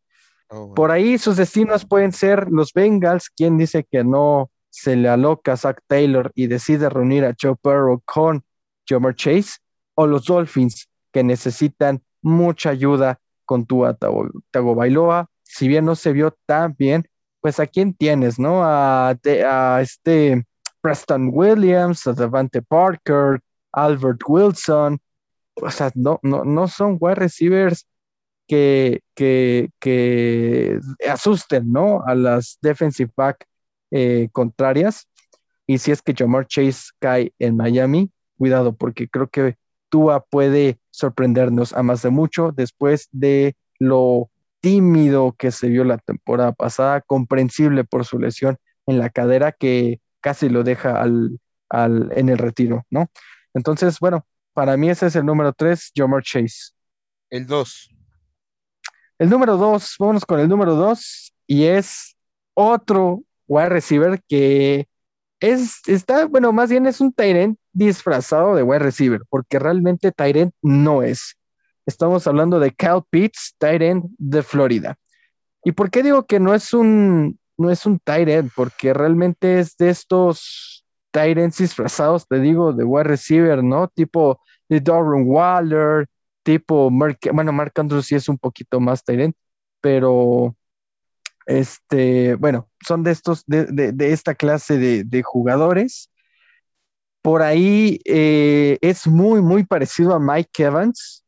Oh, 0.49 0.65
wow. 0.65 0.73
Por 0.73 0.89
ahí 0.89 1.19
sus 1.19 1.37
destinos 1.37 1.85
pueden 1.85 2.11
ser 2.11 2.47
los 2.49 2.73
Bengals, 2.73 3.29
quien 3.29 3.59
dice 3.59 3.85
que 3.87 4.03
no 4.03 4.49
se 4.71 4.95
le 4.95 5.09
aloca 5.09 5.53
a 5.53 5.57
Zach 5.57 5.79
Taylor 5.85 6.31
y 6.33 6.47
decide 6.47 6.89
reunir 6.89 7.23
a 7.23 7.35
Joe 7.39 7.53
Burrow 7.61 8.01
con 8.03 8.43
Jamar 8.89 9.13
Chase. 9.13 9.59
o 9.93 10.07
los 10.07 10.25
Dolphins, 10.25 10.89
que 11.11 11.23
necesitan 11.23 12.01
mucha 12.21 12.69
ayuda 12.69 13.19
con 13.45 13.65
tu 13.65 13.83
Tagovailoa. 14.51 15.27
Si 15.43 15.67
bien 15.67 15.85
no 15.85 15.95
se 15.95 16.13
vio 16.13 16.37
tan 16.45 16.75
bien, 16.77 17.07
pues 17.41 17.59
a 17.59 17.67
quién 17.67 17.93
tienes, 17.93 18.39
¿no? 18.39 18.61
A, 18.63 19.17
este 19.81 20.45
Preston 20.81 21.31
Williams, 21.33 22.07
a 22.07 22.13
Devante 22.13 22.61
Parker, 22.61 23.41
Albert 23.73 24.21
Wilson. 24.27 24.99
O 25.55 25.69
sea, 25.69 25.91
no, 25.95 26.19
no, 26.23 26.45
no 26.45 26.67
son 26.67 26.97
wide 26.99 27.15
receivers 27.15 27.85
que, 28.47 29.01
que, 29.15 29.69
que 29.79 30.79
asusten, 31.09 31.71
¿no? 31.71 32.03
A 32.05 32.15
las 32.15 32.57
defensive 32.61 33.11
back 33.15 33.45
eh, 33.91 34.29
contrarias. 34.31 35.07
Y 35.67 35.77
si 35.77 35.91
es 35.91 36.01
que 36.01 36.13
Jamar 36.13 36.47
Chase 36.47 36.91
cae 36.99 37.33
en 37.39 37.55
Miami, 37.57 38.11
cuidado, 38.37 38.75
porque 38.75 39.07
creo 39.07 39.29
que 39.29 39.55
Tua 39.91 40.21
puede 40.21 40.79
sorprendernos 40.89 41.73
a 41.73 41.83
más 41.83 42.01
de 42.01 42.09
mucho 42.09 42.51
después 42.51 43.09
de 43.11 43.55
lo 43.77 44.31
tímido 44.61 45.35
que 45.37 45.51
se 45.51 45.67
vio 45.67 45.83
la 45.83 45.97
temporada 45.97 46.53
pasada, 46.53 47.01
comprensible 47.01 47.83
por 47.83 48.05
su 48.05 48.17
lesión 48.17 48.57
en 48.87 48.99
la 48.99 49.09
cadera 49.09 49.51
que 49.51 49.99
casi 50.21 50.49
lo 50.49 50.63
deja 50.63 51.01
al, 51.01 51.39
en 51.69 52.29
el 52.29 52.37
retiro, 52.37 52.85
¿no? 52.89 53.09
Entonces, 53.53 53.99
bueno, 53.99 54.25
para 54.53 54.77
mí 54.77 54.89
ese 54.89 55.07
es 55.07 55.15
el 55.15 55.25
número 55.25 55.51
tres, 55.51 55.91
Jamar 55.95 56.23
Chase. 56.23 56.71
El 57.29 57.45
dos. 57.45 57.89
El 59.19 59.29
número 59.29 59.57
dos, 59.57 59.95
vámonos 59.99 60.25
con 60.25 60.39
el 60.39 60.47
número 60.47 60.75
dos, 60.75 61.33
y 61.47 61.65
es 61.65 62.15
otro 62.53 63.23
wide 63.47 63.69
receiver 63.69 64.21
que 64.27 64.87
es, 65.39 65.81
está, 65.87 66.25
bueno, 66.25 66.53
más 66.53 66.69
bien 66.69 66.85
es 66.85 67.01
un 67.01 67.11
Tyrant 67.11 67.57
disfrazado 67.73 68.55
de 68.55 68.63
wide 68.63 68.79
receiver, 68.79 69.21
porque 69.29 69.59
realmente 69.59 70.11
Tyrant 70.11 70.53
no 70.61 71.03
es. 71.03 71.37
Estamos 71.85 72.27
hablando 72.27 72.59
de 72.59 72.71
Cal 72.71 73.03
Pitts, 73.09 73.55
Tyrant 73.57 74.05
de 74.17 74.43
Florida. 74.43 74.95
¿Y 75.63 75.71
por 75.73 75.89
qué 75.89 76.03
digo 76.03 76.25
que 76.25 76.39
no 76.39 76.53
es 76.53 76.73
un, 76.73 77.39
no 77.57 77.71
es 77.71 77.85
un 77.85 77.99
Tyrant? 77.99 78.51
Porque 78.55 78.93
realmente 78.93 79.59
es 79.59 79.77
de 79.77 79.89
estos 79.89 80.85
Tyrants 81.11 81.57
disfrazados, 81.57 82.27
te 82.27 82.39
digo, 82.39 82.73
de 82.73 82.83
wide 82.83 83.03
receiver, 83.03 83.63
¿no? 83.63 83.87
Tipo 83.87 84.39
de 84.69 84.79
Darren 84.79 85.25
Waller, 85.25 86.07
tipo 86.43 86.89
Mark, 86.89 87.19
bueno, 87.33 87.51
Mark 87.51 87.73
Andrews 87.75 88.07
sí 88.07 88.15
es 88.15 88.29
un 88.29 88.37
poquito 88.37 88.79
más 88.79 89.03
Tyrant, 89.03 89.35
pero 89.81 90.55
este, 91.45 92.35
bueno, 92.35 92.69
son 92.85 93.03
de 93.03 93.11
estos, 93.11 93.43
de, 93.47 93.93
esta 93.99 94.35
clase 94.35 94.77
de, 94.77 95.23
jugadores. 95.23 96.10
Por 97.21 97.41
ahí 97.41 97.99
eh, 98.05 98.77
es 98.81 99.07
muy, 99.07 99.41
muy 99.41 99.63
parecido 99.63 100.13
a 100.13 100.19
Mike 100.19 100.63
Evans. 100.63 101.23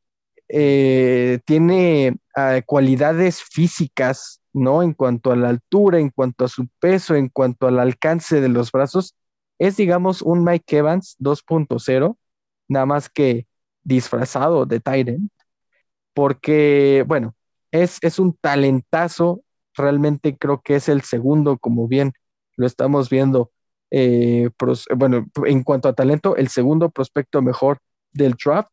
Eh, 0.49 1.39
tiene 1.45 2.17
ah, 2.35 2.61
cualidades 2.65 3.41
físicas, 3.43 4.41
¿no? 4.53 4.83
En 4.83 4.93
cuanto 4.93 5.31
a 5.31 5.35
la 5.35 5.49
altura, 5.49 5.99
en 5.99 6.09
cuanto 6.09 6.45
a 6.45 6.47
su 6.47 6.67
peso, 6.79 7.15
en 7.15 7.29
cuanto 7.29 7.67
al 7.67 7.79
alcance 7.79 8.41
de 8.41 8.49
los 8.49 8.71
brazos. 8.71 9.15
Es, 9.59 9.77
digamos, 9.77 10.21
un 10.21 10.43
Mike 10.43 10.77
Evans 10.77 11.15
2.0, 11.19 12.17
nada 12.67 12.85
más 12.85 13.09
que 13.09 13.47
disfrazado 13.83 14.65
de 14.65 14.79
Tyrant, 14.79 15.31
porque, 16.13 17.03
bueno, 17.07 17.35
es, 17.71 17.97
es 18.01 18.19
un 18.19 18.35
talentazo 18.41 19.43
realmente 19.75 20.37
creo 20.37 20.61
que 20.61 20.75
es 20.75 20.89
el 20.89 21.01
segundo, 21.01 21.57
como 21.57 21.87
bien 21.87 22.13
lo 22.55 22.65
estamos 22.67 23.09
viendo, 23.09 23.51
eh, 23.95 24.49
bueno, 24.97 25.27
en 25.45 25.63
cuanto 25.63 25.87
a 25.87 25.93
talento, 25.93 26.35
el 26.35 26.47
segundo 26.47 26.89
prospecto 26.89 27.43
mejor 27.43 27.77
del 28.11 28.33
draft. 28.43 28.71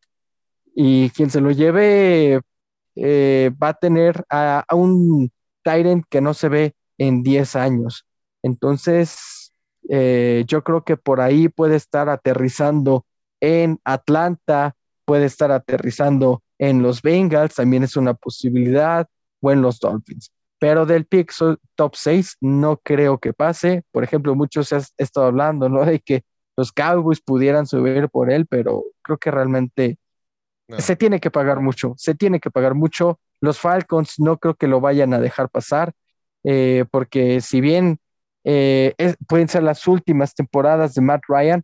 Y 0.74 1.10
quien 1.10 1.28
se 1.28 1.42
lo 1.42 1.50
lleve 1.50 2.40
eh, 2.96 3.50
va 3.62 3.68
a 3.68 3.74
tener 3.74 4.24
a, 4.30 4.64
un 4.72 5.30
Tyrant 5.62 6.06
que 6.08 6.22
no 6.22 6.32
se 6.32 6.48
ve 6.48 6.74
en 6.96 7.22
10 7.22 7.54
años. 7.56 8.06
Entonces, 8.42 9.52
eh, 9.90 10.44
yo 10.46 10.64
creo 10.64 10.84
que 10.84 10.96
por 10.96 11.20
ahí 11.20 11.50
puede 11.50 11.76
estar 11.76 12.08
aterrizando 12.08 13.04
en 13.40 13.78
Atlanta, 13.84 14.74
puede 15.04 15.26
estar 15.26 15.52
aterrizando 15.52 16.42
en 16.58 16.80
los 16.80 17.02
Bengals, 17.02 17.56
también 17.56 17.82
es 17.82 17.96
una 17.96 18.14
posibilidad, 18.14 19.06
o 19.40 19.50
en 19.50 19.60
los 19.60 19.80
Dolphins 19.80 20.32
pero 20.60 20.84
del 20.84 21.06
pick 21.06 21.32
top 21.74 21.96
6 21.96 22.36
no 22.42 22.76
creo 22.84 23.18
que 23.18 23.32
pase. 23.32 23.82
Por 23.92 24.04
ejemplo, 24.04 24.34
muchos 24.36 24.68
se 24.68 24.76
han 24.76 24.82
estado 24.98 25.26
hablando, 25.26 25.70
¿no? 25.70 25.84
De 25.86 26.00
que 26.00 26.22
los 26.54 26.70
Cowboys 26.70 27.22
pudieran 27.22 27.66
subir 27.66 28.10
por 28.10 28.30
él, 28.30 28.46
pero 28.46 28.84
creo 29.02 29.16
que 29.16 29.30
realmente 29.30 29.98
se 30.78 30.96
tiene 30.96 31.18
que 31.18 31.30
pagar 31.30 31.60
mucho, 31.60 31.94
se 31.96 32.14
tiene 32.14 32.40
que 32.40 32.50
pagar 32.50 32.74
mucho. 32.74 33.18
Los 33.40 33.58
Falcons 33.58 34.20
no 34.20 34.36
creo 34.36 34.54
que 34.54 34.68
lo 34.68 34.80
vayan 34.82 35.14
a 35.14 35.18
dejar 35.18 35.48
pasar, 35.48 35.94
eh, 36.44 36.84
porque 36.90 37.40
si 37.40 37.62
bien 37.62 37.98
eh, 38.44 38.94
pueden 39.26 39.48
ser 39.48 39.62
las 39.62 39.88
últimas 39.88 40.34
temporadas 40.34 40.92
de 40.94 41.00
Matt 41.00 41.22
Ryan, 41.26 41.62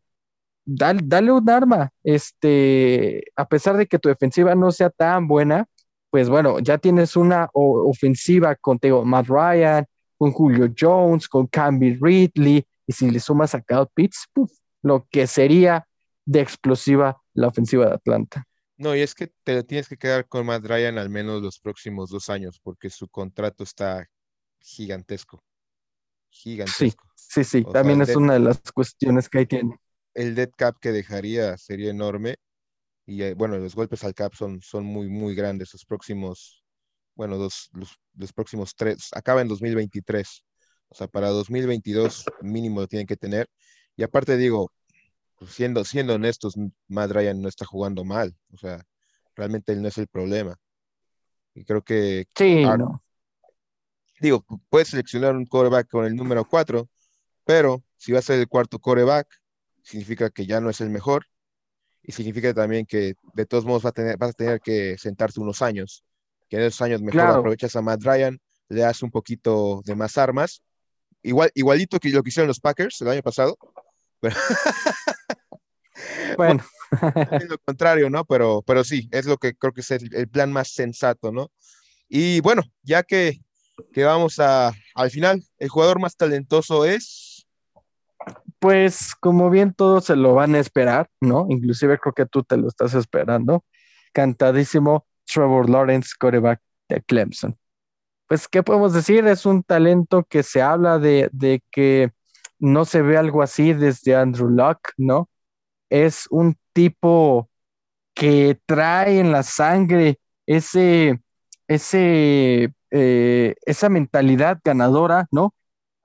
dale, 0.65 1.01
dale 1.05 1.33
un 1.33 1.51
arma. 1.51 1.91
Este, 2.03 3.25
a 3.37 3.47
pesar 3.47 3.77
de 3.77 3.87
que 3.87 3.99
tu 3.99 4.09
defensiva 4.09 4.55
no 4.55 4.73
sea 4.73 4.89
tan 4.89 5.29
buena, 5.29 5.67
pues 6.17 6.31
bueno, 6.31 6.61
ya 6.61 6.79
tienes 6.79 7.15
una 7.15 7.51
ofensiva 7.53 8.57
con 8.57 8.79
Matt 9.05 9.27
Ryan, 9.27 9.85
con 10.17 10.33
Julio 10.33 10.73
Jones, 10.75 11.29
con 11.29 11.47
Camby 11.47 11.99
Ridley, 12.01 12.67
y 12.87 12.93
si 12.95 13.11
le 13.11 13.21
sumas 13.21 13.55
a 13.55 13.61
Cal 13.61 13.87
Pitts, 13.93 14.27
lo 14.81 15.07
que 15.11 15.27
sería 15.27 15.87
de 16.25 16.41
explosiva 16.41 17.21
la 17.35 17.49
ofensiva 17.49 17.85
de 17.85 17.93
Atlanta. 17.97 18.47
No, 18.79 18.97
y 18.97 19.03
es 19.03 19.15
que 19.15 19.31
te 19.45 19.63
tienes 19.65 19.91
que 19.91 19.99
quedar 19.99 20.27
con 20.27 20.47
Matt 20.47 20.65
Ryan 20.65 20.97
al 20.97 21.11
menos 21.11 21.43
los 21.43 21.59
próximos 21.61 22.09
dos 22.09 22.31
años, 22.31 22.59
porque 22.63 22.89
su 22.89 23.09
contrato 23.09 23.63
está 23.63 24.07
gigantesco. 24.59 25.45
Gigantesco. 26.31 27.05
Sí, 27.15 27.45
sí, 27.45 27.45
sí. 27.45 27.67
También 27.71 28.01
es 28.01 28.17
una 28.17 28.33
de 28.33 28.41
las 28.41 28.59
cuestiones 28.73 29.29
que 29.29 29.41
ahí 29.41 29.47
tiene. 29.47 29.79
El 30.15 30.35
dead 30.35 30.49
cap 30.57 30.77
que 30.81 30.93
dejaría 30.93 31.59
sería 31.59 31.91
enorme 31.91 32.37
y 33.07 33.23
eh, 33.23 33.35
bueno, 33.35 33.57
los 33.57 33.75
golpes 33.75 34.03
al 34.03 34.15
cap 34.15 34.35
son, 34.35 34.61
son 34.61 34.85
muy, 34.85 35.09
muy 35.09 35.35
grandes. 35.37 35.73
Los 35.73 35.85
próximos, 35.85 36.65
bueno, 37.15 37.37
los, 37.37 37.71
los, 37.73 38.33
próximos 38.33 38.75
tres, 38.75 39.11
acaba 39.13 39.41
en 39.41 39.49
2023. 39.49 40.45
O 40.89 40.95
sea, 40.95 41.07
para 41.07 41.29
2022 41.29 42.25
mínimo 42.43 42.81
lo 42.81 42.89
tienen 42.89 43.07
que 43.07 43.17
tener. 43.17 43.49
Y 43.97 44.03
aparte 44.03 44.37
digo, 44.37 44.73
pues, 45.39 45.53
siendo, 45.53 45.85
siendo 45.85 46.15
honestos, 46.15 46.55
Matt 46.89 47.13
Ryan 47.13 47.41
no 47.41 47.49
está 47.49 47.65
jugando 47.65 48.05
mal. 48.05 48.37
O 48.53 48.59
sea, 48.59 48.83
realmente 49.37 49.73
él 49.73 49.83
no 49.83 49.89
es 49.89 49.99
el 49.99 50.09
problema. 50.09 50.57
Y 51.55 51.65
creo 51.65 51.83
que... 51.83 52.27
Sí, 52.37 52.65
no. 52.65 53.03
Digo, 54.21 54.45
puedes 54.69 54.89
seleccionar 54.89 55.37
un 55.37 55.47
coreback 55.47 55.89
con 55.89 56.07
el 56.07 56.17
número 56.17 56.45
4, 56.45 56.89
pero 57.45 57.85
si 57.97 58.13
va 58.13 58.19
a 58.19 58.23
ser 58.23 58.41
el 58.41 58.49
cuarto 58.49 58.79
coreback, 58.79 59.29
significa 59.83 60.31
que 60.31 60.47
ya 60.47 60.61
no 60.61 60.71
es 60.71 60.81
el 60.81 60.91
mejor 60.91 61.27
y 62.07 62.13
significa 62.13 62.55
también 62.55 62.87
que 62.87 63.15
de 63.35 63.47
todos 63.47 63.65
modos 63.65 63.85
va 63.85 63.91
a 63.91 63.93
tener, 63.93 64.17
vas 64.17 64.31
a 64.31 64.35
tener 64.35 64.61
que 64.61 64.97
sentarte 64.97 65.41
unos 65.41 65.61
años, 65.61 66.05
que 66.49 66.57
en 66.57 66.63
esos 66.63 66.81
años 66.83 67.03
mejor 67.03 67.23
aprovechas 67.23 67.75
a 67.75 67.83
Matt 67.83 68.05
Ryan, 68.05 68.39
le 68.69 68.81
das 68.81 69.03
un 69.03 69.11
poquito 69.11 69.83
de 69.85 69.97
más 69.97 70.17
armas, 70.17 70.63
igual, 71.23 71.51
igualito 71.55 71.99
que 71.99 72.11
lo 72.11 72.23
que 72.23 72.29
hicieron 72.29 72.47
los 72.47 72.61
Packers 72.61 73.01
el 73.01 73.09
año 73.09 73.23
pasado, 73.23 73.59
bueno. 76.37 76.65
es 77.33 77.49
lo 77.49 77.59
contrario, 77.59 78.09
¿no? 78.09 78.25
Pero, 78.25 78.63
pero 78.63 78.85
sí, 78.85 79.09
es 79.11 79.27
lo 79.27 79.37
que 79.37 79.57
creo 79.57 79.73
que 79.73 79.81
es 79.81 79.91
el, 79.91 80.29
plan 80.29 80.53
más 80.53 80.69
sensato, 80.69 81.33
¿no? 81.33 81.51
Y 82.09 82.41
bueno, 82.41 82.63
ya 82.83 83.03
que, 83.03 83.41
que 83.93 84.05
vamos 84.05 84.39
a, 84.39 84.73
al 84.95 85.11
final, 85.11 85.43
el 85.59 85.69
jugador 85.69 85.99
más 85.99 86.17
talentoso 86.17 86.85
es 86.85 87.36
pues 88.59 89.15
como 89.15 89.51
bien 89.51 89.75
todos 89.75 90.07
se 90.07 90.17
lo 90.17 90.35
van 90.35 90.55
a 90.55 90.61
esperar, 90.61 91.09
¿no? 91.21 91.47
Inclusive 91.51 91.99
creo 91.99 92.15
que 92.15 92.27
tú 92.27 92.43
te 92.43 92.57
lo 92.57 92.69
estás 92.69 92.95
esperando. 92.95 93.65
Cantadísimo 94.13 95.07
Trevor 95.27 95.69
Lawrence, 95.69 96.11
coreback 96.19 96.61
de 96.89 97.03
Clemson. 97.03 97.57
Pues, 98.29 98.49
¿qué 98.49 98.63
podemos 98.63 98.93
decir? 98.93 99.27
Es 99.27 99.47
un 99.47 99.63
talento 99.63 100.25
que 100.25 100.43
se 100.43 100.63
habla 100.63 100.99
de, 100.99 101.31
que 101.71 102.13
no 102.59 102.85
se 102.85 103.03
ve 103.03 103.17
algo 103.17 103.43
así 103.43 103.73
desde 103.73 104.17
Andrew 104.17 104.49
Luck, 104.49 104.93
¿no? 104.97 105.29
Es 105.91 106.27
un 106.31 106.57
tipo 106.73 107.49
que 108.15 108.59
trae 108.67 109.21
en 109.21 109.33
la 109.33 109.43
sangre 109.43 110.19
ese, 110.47 111.21
ese, 111.69 112.75
eh, 112.91 113.55
esa 113.65 113.89
mentalidad 113.89 114.61
ganadora, 114.65 115.29
¿no? 115.31 115.55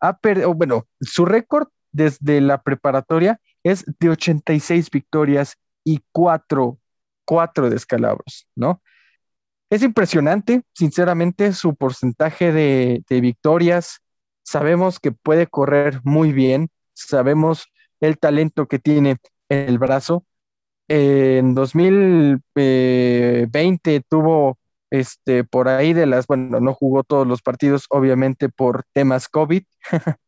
Ha 0.02 0.20
bueno, 0.56 0.88
su 1.00 1.26
récord 1.26 1.70
desde 1.92 2.42
la 2.42 2.62
preparatoria 2.62 3.40
es 3.64 3.86
de 4.00 4.10
86 4.10 4.90
victorias 4.90 5.58
y 5.84 6.02
4, 6.12 6.80
descalabros, 7.70 8.48
¿no? 8.56 8.82
Es 9.70 9.84
impresionante, 9.84 10.64
sinceramente, 10.74 11.54
su 11.54 11.76
porcentaje 11.76 12.52
de, 12.52 13.04
victorias. 13.22 14.02
Sabemos 14.44 15.00
que 15.00 15.12
puede 15.14 15.48
correr 15.48 16.02
muy 16.04 16.34
bien, 16.34 16.70
sabemos 16.94 17.68
el 18.02 18.18
talento 18.18 18.68
que 18.68 18.80
tiene 18.80 19.18
en 19.50 19.70
el 19.70 19.80
brazo. 19.80 20.26
en 20.90 21.56
2020 21.56 24.02
tuvo 24.10 24.58
este, 24.92 25.46
por 25.46 25.70
ahí 25.70 25.94
de 25.94 26.06
las, 26.06 26.28
bueno, 26.28 26.60
no 26.60 26.74
jugó 26.74 27.04
todos 27.04 27.26
los 27.26 27.42
partidos, 27.42 27.86
obviamente 27.90 28.50
por 28.50 28.84
temas 28.94 29.30
COVID, 29.30 29.64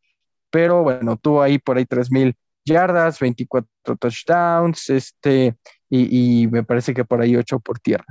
pero 0.54 0.84
bueno, 0.84 1.18
tuvo 1.18 1.42
ahí 1.42 1.58
por 1.58 1.78
ahí 1.78 1.86
3.000 1.86 2.36
yardas, 2.64 3.20
24 3.20 3.68
touchdowns, 4.00 4.88
este, 4.92 5.56
y, 5.90 6.48
me 6.52 6.64
parece 6.64 6.94
que 6.94 7.04
por 7.04 7.22
ahí 7.22 7.36
8 7.36 7.60
por 7.60 7.80
tierra. 7.80 8.06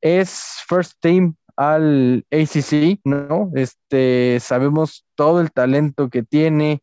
Es 0.00 0.62
first 0.68 0.92
team 1.00 1.34
al 1.56 2.24
ACC, 2.30 3.00
¿no? 3.04 3.50
Este, 3.56 4.38
sabemos 4.40 5.04
todo 5.16 5.40
el 5.40 5.50
talento 5.50 6.08
que 6.08 6.22
tiene, 6.22 6.82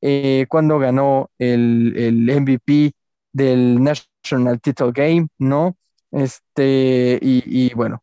eh, 0.00 0.46
cuando 0.48 0.80
ganó 0.80 1.30
el, 1.38 1.94
el 1.96 2.40
MVP 2.40 2.94
del 3.32 3.80
National 3.80 4.60
Title 4.60 4.90
Game, 4.92 5.28
¿no? 5.38 5.76
Este, 6.10 7.20
y, 7.22 7.72
bueno, 7.74 8.02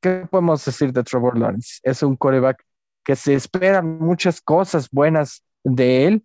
¿qué 0.00 0.26
podemos 0.30 0.64
decir 0.64 0.92
de 0.92 1.04
Trevor 1.04 1.38
Lawrence? 1.38 1.80
Es 1.84 2.02
un 2.02 2.16
coreback 2.16 2.64
que 3.04 3.16
se 3.16 3.34
esperan 3.34 3.98
muchas 3.98 4.40
cosas 4.40 4.88
buenas 4.90 5.42
de 5.64 6.06
él. 6.06 6.24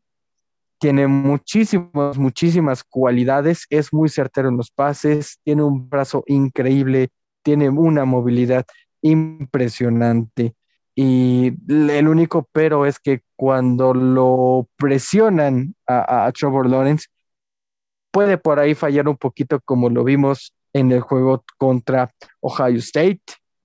Tiene 0.80 1.08
muchísimas, 1.08 2.18
muchísimas 2.18 2.84
cualidades. 2.84 3.66
Es 3.70 3.94
muy 3.94 4.10
certero 4.10 4.50
en 4.50 4.58
los 4.58 4.72
pases. 4.72 5.40
Tiene 5.44 5.64
un 5.64 5.90
brazo 5.90 6.24
increíble. 6.28 7.10
Tiene 7.44 7.70
una 7.70 8.06
movilidad 8.06 8.66
impresionante. 9.02 10.56
Y 10.96 11.54
el 11.68 12.08
único 12.08 12.48
pero 12.52 12.86
es 12.86 13.00
que 13.00 13.22
cuando 13.36 13.94
lo 13.94 14.68
presionan 14.78 15.76
a, 15.88 16.26
a 16.26 16.32
Trevor 16.32 16.70
Lawrence, 16.70 17.08
puede 18.12 18.38
por 18.38 18.60
ahí 18.60 18.76
fallar 18.76 19.10
un 19.10 19.18
poquito 19.18 19.60
como 19.66 19.90
lo 19.90 20.04
vimos 20.06 20.54
en 20.72 20.92
el 20.92 21.02
juego 21.02 21.44
contra 21.58 22.12
Ohio 22.40 22.80
State, 22.80 23.22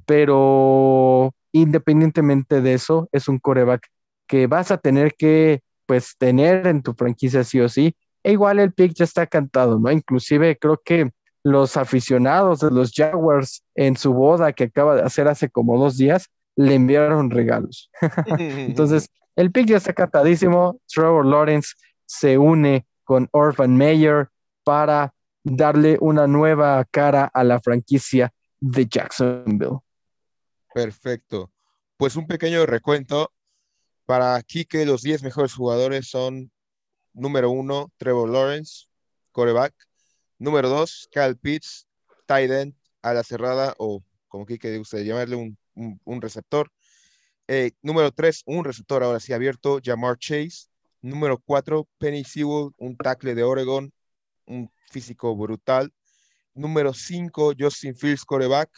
pero 0.06 1.32
independientemente 1.53 2.61
de 2.61 2.74
eso, 2.74 3.09
es 3.12 3.28
un 3.28 3.38
coreback 3.38 3.86
que 4.26 4.46
vas 4.46 4.70
a 4.70 4.78
tener 4.78 5.14
que 5.14 5.62
pues 5.86 6.16
tener 6.16 6.66
en 6.66 6.82
tu 6.82 6.94
franquicia 6.94 7.42
sí 7.42 7.61
o 7.61 7.68
sí. 7.68 7.96
E 8.22 8.32
igual 8.32 8.61
el 8.61 8.72
pick 8.72 8.94
ya 8.94 9.05
está 9.05 9.26
cantado, 9.26 9.78
¿no? 9.78 9.90
Inclusive 9.90 10.57
creo 10.57 10.80
que 10.84 11.11
los 11.42 11.76
aficionados 11.76 12.61
de 12.61 12.70
los 12.70 12.92
Jaguars 12.94 13.64
en 13.74 13.96
su 13.96 14.12
boda 14.12 14.53
que 14.53 14.64
acaba 14.64 14.94
de 14.94 15.03
hacer 15.03 15.26
hace 15.26 15.48
como 15.48 15.78
dos 15.78 15.96
días 15.96 16.28
le 16.55 16.74
enviaron 16.74 17.30
regalos. 17.30 17.90
Entonces, 18.38 19.09
el 19.36 19.51
pick 19.51 19.66
ya 19.66 19.78
está 19.78 19.92
cantadísimo. 19.92 20.78
Trevor 20.86 21.24
Lawrence 21.26 21.70
se 22.07 22.36
une 22.36 22.86
con 23.05 23.28
Orphan 23.32 23.76
Mayer 23.76 24.28
para 24.64 25.12
darle 25.42 25.96
una 26.01 26.26
nueva 26.26 26.84
cara 26.90 27.30
a 27.32 27.42
la 27.42 27.61
franquicia 27.61 28.32
de 28.61 28.86
Jacksonville. 28.86 29.78
Perfecto. 30.74 31.50
Pues 31.96 32.16
un 32.16 32.26
pequeño 32.26 32.66
recuento. 32.66 33.32
Para 34.06 34.42
que 34.42 34.84
los 34.86 35.02
10 35.02 35.22
mejores 35.22 35.54
jugadores 35.54 36.08
son 36.08 36.50
número 37.12 37.50
uno, 37.50 37.92
Trevor 37.96 38.28
Lawrence, 38.28 38.86
coreback. 39.30 39.72
Número 40.38 40.68
dos, 40.68 41.08
Kyle 41.12 41.36
Pitts, 41.36 41.86
tight 42.26 42.50
end, 42.50 42.74
a 43.02 43.14
la 43.14 43.22
cerrada, 43.22 43.74
o 43.78 44.02
como 44.26 44.46
Kike 44.46 44.78
gusta 44.78 44.98
llamarle 44.98 45.36
un, 45.36 46.20
receptor. 46.20 46.72
Eh, 47.46 47.72
número 47.82 48.10
tres, 48.10 48.42
un 48.46 48.64
receptor 48.64 49.02
ahora 49.02 49.20
sí 49.20 49.32
abierto, 49.32 49.78
Jamar 49.82 50.18
Chase. 50.18 50.68
Número 51.02 51.38
cuatro, 51.38 51.88
Penny 51.98 52.24
Sewell, 52.24 52.72
un 52.78 52.96
tackle 52.96 53.34
de 53.34 53.42
Oregon, 53.42 53.92
un 54.46 54.70
físico 54.90 55.34
brutal. 55.36 55.92
Número 56.54 56.92
5, 56.92 57.54
Justin 57.58 57.94
Fields, 57.96 58.24
coreback. 58.24 58.70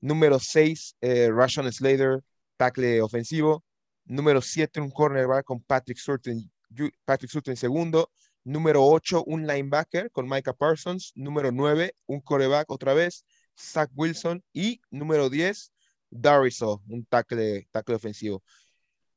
Número 0.00 0.38
6, 0.38 0.96
eh, 1.00 1.30
Rashon 1.32 1.70
Slater, 1.72 2.22
tackle 2.56 3.02
ofensivo. 3.02 3.64
Número 4.04 4.40
7, 4.40 4.80
un 4.80 4.90
cornerback 4.90 5.44
con 5.44 5.60
Patrick 5.60 5.98
Surtain, 5.98 6.50
Patrick 7.04 7.30
Surtain 7.30 7.56
segundo. 7.56 8.10
Número 8.44 8.82
8, 8.84 9.24
un 9.26 9.46
linebacker 9.46 10.10
con 10.10 10.28
Micah 10.28 10.54
Parsons. 10.54 11.12
Número 11.14 11.52
9, 11.52 11.94
un 12.06 12.20
coreback 12.20 12.70
otra 12.70 12.94
vez, 12.94 13.24
Zach 13.58 13.90
Wilson. 13.94 14.42
Y 14.52 14.80
número 14.90 15.28
10, 15.28 15.72
Dariso, 16.10 16.82
un 16.88 17.04
tackle, 17.04 17.68
tackle 17.70 17.96
ofensivo. 17.96 18.42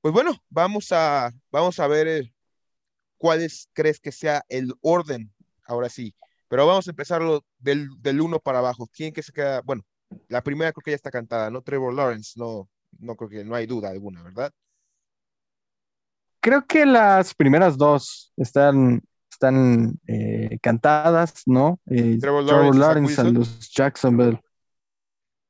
Pues 0.01 0.13
bueno, 0.13 0.36
vamos 0.49 0.91
a, 0.91 1.32
vamos 1.51 1.79
a 1.79 1.88
ver 1.88 2.07
eh, 2.07 2.34
cuál 3.17 3.47
crees 3.73 3.99
que 3.99 4.11
sea 4.11 4.43
el 4.49 4.73
orden 4.82 5.32
ahora 5.63 5.89
sí. 5.89 6.15
Pero 6.47 6.67
vamos 6.67 6.88
a 6.88 6.91
empezarlo 6.91 7.45
del, 7.59 7.88
del 8.01 8.19
uno 8.19 8.39
para 8.39 8.59
abajo. 8.59 8.89
¿Quién 8.91 9.13
que 9.13 9.23
se 9.23 9.32
queda? 9.32 9.61
Bueno, 9.61 9.84
la 10.28 10.41
primera 10.43 10.72
creo 10.72 10.84
que 10.84 10.91
ya 10.91 10.95
está 10.95 11.12
cantada, 11.12 11.49
¿no? 11.49 11.62
Trevor 11.62 11.93
Lawrence, 11.93 12.34
no, 12.38 12.70
no 12.99 13.16
creo 13.16 13.30
que 13.30 13.43
no 13.43 13.55
hay 13.55 13.66
duda 13.66 13.89
alguna, 13.89 14.24
¿verdad? 14.24 14.51
Creo 16.39 16.66
que 16.66 16.86
las 16.86 17.34
primeras 17.36 17.78
dos 17.78 18.34
están, 18.38 19.01
están 19.32 19.99
eh, 20.07 20.57
cantadas, 20.62 21.43
¿no? 21.45 21.80
Eh, 21.86 22.18
Trevor, 22.20 22.43
Lawrence, 22.76 23.22
a 23.22 23.26
los 23.26 23.70
Jacksonville. 23.72 24.39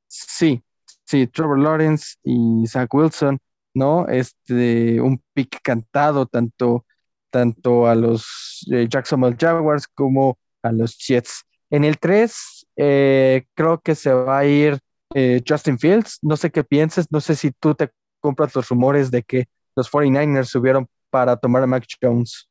Sí, 0.06 0.62
sí, 1.04 1.26
Trevor 1.26 1.58
Lawrence 1.58 2.16
y 2.22 2.66
Zach 2.66 2.92
Wilson, 2.92 3.38
¿no? 3.72 4.06
Este, 4.08 5.00
un 5.00 5.22
pick 5.32 5.60
cantado, 5.62 6.26
tanto 6.26 6.84
tanto 7.32 7.86
a 7.88 7.94
los 7.96 8.64
eh, 8.70 8.86
Jacksonville 8.88 9.36
Jaguars 9.40 9.88
como 9.88 10.38
a 10.62 10.70
los 10.70 10.96
Jets. 10.98 11.44
En 11.70 11.82
el 11.84 11.98
3, 11.98 12.61
eh, 12.76 13.44
creo 13.54 13.80
que 13.80 13.94
se 13.94 14.12
va 14.12 14.38
a 14.38 14.44
ir 14.44 14.78
eh, 15.14 15.42
Justin 15.46 15.78
Fields. 15.78 16.18
No 16.22 16.36
sé 16.36 16.50
qué 16.50 16.64
pienses, 16.64 17.06
no 17.10 17.20
sé 17.20 17.36
si 17.36 17.50
tú 17.52 17.74
te 17.74 17.90
compras 18.20 18.54
los 18.54 18.68
rumores 18.68 19.10
de 19.10 19.22
que 19.22 19.46
los 19.74 19.90
49ers 19.90 20.46
subieron 20.46 20.86
para 21.10 21.36
tomar 21.36 21.62
a 21.62 21.66
Mac 21.66 21.84
Jones. 22.00 22.48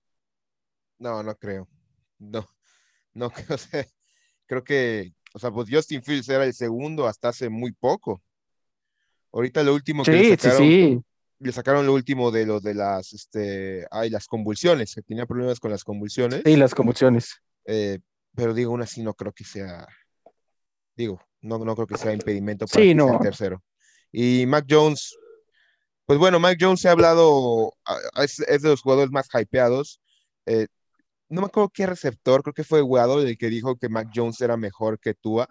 No, 1.00 1.24
no 1.24 1.36
creo. 1.36 1.68
No, 2.20 2.48
no 3.14 3.30
creo. 3.32 3.58
creo 4.46 4.64
que, 4.64 5.14
o 5.34 5.40
sea, 5.40 5.52
pues 5.52 5.70
Justin 5.72 6.04
Fields 6.04 6.30
era 6.30 6.46
el 6.46 6.54
segundo 6.54 7.08
hasta 7.08 7.30
hace 7.30 7.50
muy 7.50 7.72
poco. 7.72 8.22
Ahorita 9.34 9.64
lo 9.64 9.74
último 9.74 10.04
que 10.04 10.12
le 10.12 10.38
sacaron, 10.38 10.58
sí, 10.58 10.94
sí 10.96 11.04
le 11.42 11.52
sacaron 11.52 11.86
lo 11.86 11.94
último 11.94 12.30
de 12.30 12.46
lo 12.46 12.60
de 12.60 12.76
las, 12.76 13.14
este, 13.14 13.86
ay, 13.90 14.10
las 14.10 14.28
convulsiones, 14.28 14.94
que 14.94 15.02
tenía 15.02 15.26
problemas 15.26 15.60
con 15.60 15.72
las 15.72 15.84
convulsiones. 15.84 16.42
Sí, 16.46 16.56
las 16.56 16.76
convulsiones. 16.76 17.42
Eh, 17.66 18.00
pero 18.36 18.54
digo, 18.54 18.72
aún 18.72 18.84
así 18.84 19.02
no 19.02 19.16
creo 19.16 19.34
que 19.34 19.44
sea, 19.44 19.88
digo, 20.96 21.22
no, 21.42 21.58
no 21.60 21.76
creo 21.76 21.88
que 21.88 21.98
sea 21.98 22.14
impedimento 22.14 22.66
para 22.68 22.84
sí, 22.84 22.94
no. 22.94 23.20
tercero. 23.20 23.64
Y 24.12 24.46
Mac 24.46 24.66
Jones, 24.70 25.18
pues 26.06 26.20
bueno, 26.20 26.40
Mac 26.40 26.58
Jones 26.60 26.82
se 26.82 26.90
ha 26.90 26.92
hablado, 26.92 27.74
es, 28.16 28.38
de 28.38 28.70
los 28.70 28.82
jugadores 28.82 29.12
más 29.12 29.28
hypeados. 29.34 30.02
Eh, 30.46 30.68
no 31.30 31.42
me 31.42 31.48
acuerdo 31.48 31.70
qué 31.74 31.86
receptor, 31.86 32.44
creo 32.44 32.54
que 32.54 32.64
fue 32.64 32.82
Guado 32.82 33.22
el 33.22 33.38
que 33.38 33.50
dijo 33.50 33.78
que 33.78 33.90
Mac 33.90 34.10
Jones 34.14 34.42
era 34.42 34.58
mejor 34.58 35.00
que 35.00 35.14
Tua. 35.14 35.48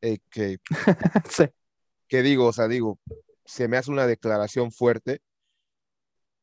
Eh, 0.00 0.18
que, 0.30 0.58
sí. 1.30 1.44
que 2.08 2.22
digo, 2.22 2.46
o 2.46 2.52
sea, 2.52 2.66
digo, 2.66 2.98
se 3.44 3.68
me 3.68 3.76
hace 3.76 3.90
una 3.90 4.06
declaración 4.06 4.72
fuerte. 4.72 5.20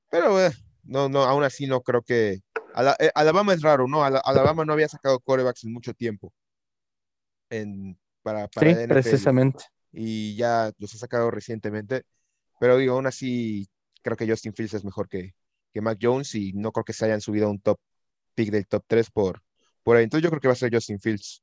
Pero 0.09 0.43
eh, 0.43 0.51
no, 0.83 1.09
no, 1.09 1.23
aún 1.23 1.43
así 1.43 1.67
no 1.67 1.81
creo 1.81 2.01
que. 2.01 2.39
Alabama 3.13 3.53
es 3.53 3.61
raro, 3.61 3.87
¿no? 3.87 4.03
Alabama 4.03 4.63
no 4.63 4.73
había 4.73 4.87
sacado 4.87 5.19
corebacks 5.19 5.65
en 5.65 5.73
mucho 5.73 5.93
tiempo. 5.93 6.31
En, 7.49 7.97
para, 8.21 8.47
para 8.47 8.81
sí, 8.81 8.87
precisamente. 8.87 9.63
Y 9.91 10.35
ya 10.35 10.71
los 10.77 10.93
ha 10.93 10.97
sacado 10.97 11.31
recientemente. 11.31 12.03
Pero 12.59 12.77
digo, 12.77 12.95
aún 12.95 13.07
así, 13.07 13.67
creo 14.01 14.17
que 14.17 14.27
Justin 14.27 14.53
Fields 14.53 14.75
es 14.75 14.85
mejor 14.85 15.07
que, 15.07 15.33
que 15.73 15.81
Mac 15.81 15.97
Jones 16.01 16.35
y 16.35 16.53
no 16.53 16.71
creo 16.71 16.83
que 16.83 16.93
se 16.93 17.05
hayan 17.05 17.21
subido 17.21 17.47
a 17.47 17.49
un 17.49 17.59
top 17.59 17.79
pick 18.35 18.51
del 18.51 18.67
top 18.67 18.83
3 18.87 19.09
por, 19.11 19.41
por 19.83 19.97
ahí. 19.97 20.03
Entonces 20.03 20.23
yo 20.23 20.29
creo 20.29 20.41
que 20.41 20.47
va 20.47 20.53
a 20.53 20.57
ser 20.57 20.73
Justin 20.73 20.99
Fields 20.99 21.41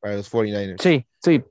para 0.00 0.16
los 0.16 0.30
49ers. 0.30 0.82
Sí, 0.82 1.06
sí, 1.22 1.42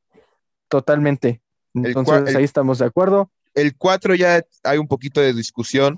totalmente. 0.67 1.41
Entonces 1.73 2.35
ahí 2.35 2.43
estamos 2.43 2.79
de 2.79 2.85
acuerdo. 2.85 3.31
El 3.53 3.75
4 3.75 4.15
ya 4.15 4.43
hay 4.63 4.77
un 4.77 4.87
poquito 4.87 5.21
de 5.21 5.33
discusión. 5.33 5.97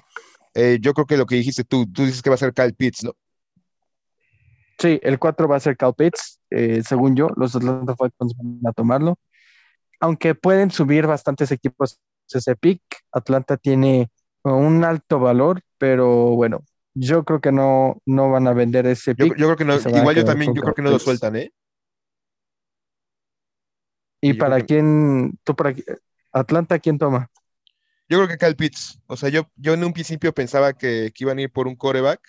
Eh, 0.54 0.80
yo 0.82 0.94
creo 0.94 1.06
que 1.06 1.18
lo 1.18 1.26
que 1.26 1.36
dijiste 1.36 1.64
tú, 1.64 1.86
tú 1.92 2.06
dices 2.06 2.22
que 2.22 2.30
va 2.30 2.36
a 2.36 2.40
ser 2.40 2.54
Kyle 2.54 2.74
Pitts, 2.74 3.04
¿no? 3.04 3.16
Sí, 4.80 5.00
el 5.02 5.18
4 5.18 5.48
va 5.48 5.58
a 5.58 5.60
ser 5.60 5.76
Kyle 5.76 5.94
Pitts, 5.94 6.40
eh, 6.52 6.82
según 6.84 7.16
yo, 7.16 7.30
los 7.36 7.56
Atlanta 7.56 7.96
Falcons 7.96 8.36
van 8.38 8.60
a 8.68 8.74
tomarlo. 8.74 9.18
Aunque 10.00 10.36
pueden 10.36 10.70
subir 10.70 11.08
bastantes 11.08 11.52
equipos 11.52 12.00
ese 12.32 12.56
pick, 12.56 12.82
Atlanta 13.12 13.58
tiene 13.58 14.12
un 14.44 14.84
alto 14.84 15.20
valor, 15.20 15.62
pero 15.78 16.36
bueno, 16.36 16.64
yo 16.94 17.24
creo 17.24 17.42
que 17.42 17.52
no, 17.52 18.02
no 18.06 18.30
van 18.30 18.48
a 18.48 18.54
vender 18.54 18.86
ese 18.86 19.16
pick. 19.16 19.36
Yo, 19.38 19.46
creo 19.46 19.56
que 19.56 19.66
no, 19.66 19.76
igual 19.76 20.16
yo 20.16 20.26
también, 20.26 20.54
yo 20.54 20.62
creo 20.62 20.74
que 20.74 20.82
no 20.82 20.92
lo 20.92 21.00
sueltan, 21.00 21.36
¿eh? 21.36 21.52
¿Y, 24.22 24.34
para 24.34 24.62
quién, 24.62 25.38
tú 25.44 25.56
para 25.56 25.74
Atlanta, 26.32 26.80
quién 26.80 26.98
toma? 26.98 27.30
Yo 28.10 28.18
creo 28.18 28.28
que 28.28 28.38
Kyle 28.38 28.56
Pitts. 28.56 29.00
O 29.08 29.18
sea, 29.18 29.30
yo, 29.30 29.50
yo 29.56 29.74
en 29.74 29.84
un 29.84 29.94
principio 29.94 30.34
pensaba 30.34 30.74
que, 30.74 31.12
iban 31.18 31.38
a 31.38 31.42
ir 31.42 31.52
por 31.52 31.68
un 31.68 31.76
coreback, 31.76 32.22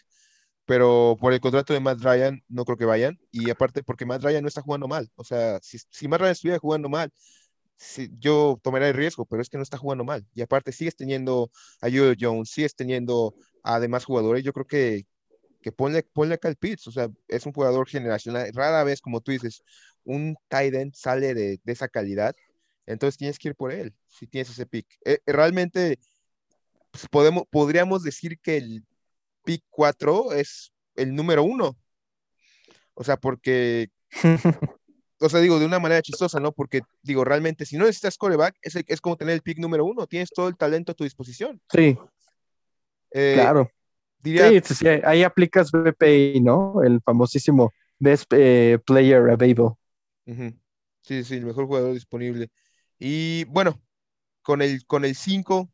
pero 0.68 1.16
por 1.18 1.32
el 1.32 1.40
contrato 1.40 1.72
de 1.72 1.80
Matt 1.80 2.02
Ryan 2.02 2.44
no 2.46 2.66
creo 2.66 2.76
que 2.76 2.84
vayan. 2.84 3.18
Y 3.32 3.48
aparte 3.48 3.82
porque 3.82 4.04
Matt 4.04 4.22
Ryan 4.22 4.42
no 4.42 4.48
está 4.48 4.60
jugando 4.60 4.86
mal. 4.86 5.10
O 5.16 5.24
sea, 5.24 5.58
si, 5.62 5.78
si 5.90 6.08
Matt 6.08 6.20
Ryan 6.20 6.32
estuviera 6.32 6.58
jugando 6.58 6.90
mal, 6.90 7.10
yo 8.18 8.60
tomaría 8.62 8.88
el 8.88 8.94
riesgo, 8.94 9.24
pero 9.24 9.40
es 9.40 9.48
que 9.48 9.56
no 9.56 9.62
está 9.62 9.78
jugando 9.78 10.04
mal. 10.04 10.26
Y 10.34 10.42
aparte 10.42 10.72
sigues 10.72 10.94
teniendo 10.94 11.50
a 11.80 11.86
Julio 11.86 12.12
Jones, 12.20 12.50
sigues 12.50 12.74
teniendo 12.74 13.34
a 13.62 13.80
demás 13.80 14.04
jugadores. 14.04 14.44
Yo 14.44 14.52
creo 14.52 14.66
que, 14.66 15.06
que 15.62 15.72
ponle, 15.72 16.02
ponle 16.02 16.34
acá 16.34 16.48
el 16.48 16.56
Pitts. 16.56 16.86
O 16.86 16.92
sea, 16.92 17.08
es 17.28 17.46
un 17.46 17.54
jugador 17.54 17.88
generacional. 17.88 18.52
Rara 18.52 18.84
vez, 18.84 19.00
como 19.00 19.22
tú 19.22 19.32
dices, 19.32 19.62
un 20.04 20.36
tight 20.48 20.74
end 20.74 20.94
sale 20.94 21.32
de, 21.32 21.60
de 21.64 21.72
esa 21.72 21.88
calidad. 21.88 22.36
Entonces 22.84 23.16
tienes 23.16 23.38
que 23.38 23.48
ir 23.48 23.54
por 23.54 23.72
él, 23.72 23.94
si 24.06 24.26
tienes 24.26 24.50
ese 24.50 24.66
pick. 24.66 24.86
Eh, 25.06 25.20
realmente 25.24 25.98
pues, 26.90 27.06
podemos, 27.08 27.44
podríamos 27.50 28.02
decir 28.02 28.38
que 28.38 28.58
el 28.58 28.84
pick 29.48 29.64
4 29.70 30.32
es 30.34 30.74
el 30.94 31.14
número 31.14 31.42
uno. 31.42 31.78
O 32.92 33.02
sea, 33.02 33.16
porque, 33.16 33.88
o 35.20 35.28
sea, 35.30 35.40
digo, 35.40 35.58
de 35.58 35.64
una 35.64 35.78
manera 35.78 36.02
chistosa, 36.02 36.38
¿no? 36.38 36.52
Porque, 36.52 36.82
digo, 37.02 37.24
realmente, 37.24 37.64
si 37.64 37.78
no 37.78 37.86
necesitas 37.86 38.18
coreback, 38.18 38.56
es, 38.60 38.76
es 38.76 39.00
como 39.00 39.16
tener 39.16 39.32
el 39.32 39.40
pick 39.40 39.58
número 39.58 39.86
uno, 39.86 40.06
tienes 40.06 40.28
todo 40.28 40.48
el 40.48 40.56
talento 40.58 40.92
a 40.92 40.94
tu 40.94 41.04
disposición. 41.04 41.62
Sí. 41.72 41.96
Eh, 43.12 43.32
claro. 43.36 43.70
sí, 44.22 44.60
sí, 44.74 44.86
ahí 44.86 45.22
aplicas 45.22 45.72
BPI, 45.72 46.42
¿no? 46.42 46.82
El 46.82 47.00
famosísimo 47.00 47.72
Best 47.98 48.30
eh, 48.34 48.78
Player 48.84 49.30
Available. 49.30 49.76
Sí, 51.00 51.24
sí, 51.24 51.36
el 51.36 51.46
mejor 51.46 51.64
jugador 51.64 51.94
disponible. 51.94 52.50
Y 52.98 53.44
bueno, 53.44 53.80
con 54.42 54.60
el 54.60 54.80
5, 54.80 54.84
con 54.84 55.04
el 55.06 55.72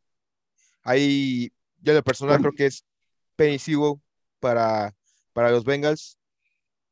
ahí 0.83 1.51
yo 1.81 1.93
de 1.93 2.03
personal 2.03 2.39
creo 2.39 2.53
que 2.53 2.67
es 2.67 2.85
Penny 3.35 3.59
Sewell 3.59 3.95
para, 4.39 4.93
para 5.33 5.51
los 5.51 5.63
Bengals. 5.63 6.17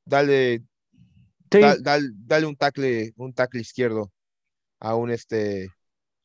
Dale, 0.06 0.64
dale 1.50 2.46
un 2.46 2.56
tackle, 2.56 3.14
un 3.16 3.34
tackle 3.34 3.62
izquierdo 3.62 4.12
a 4.80 4.96
un 4.96 5.12
este 5.12 5.70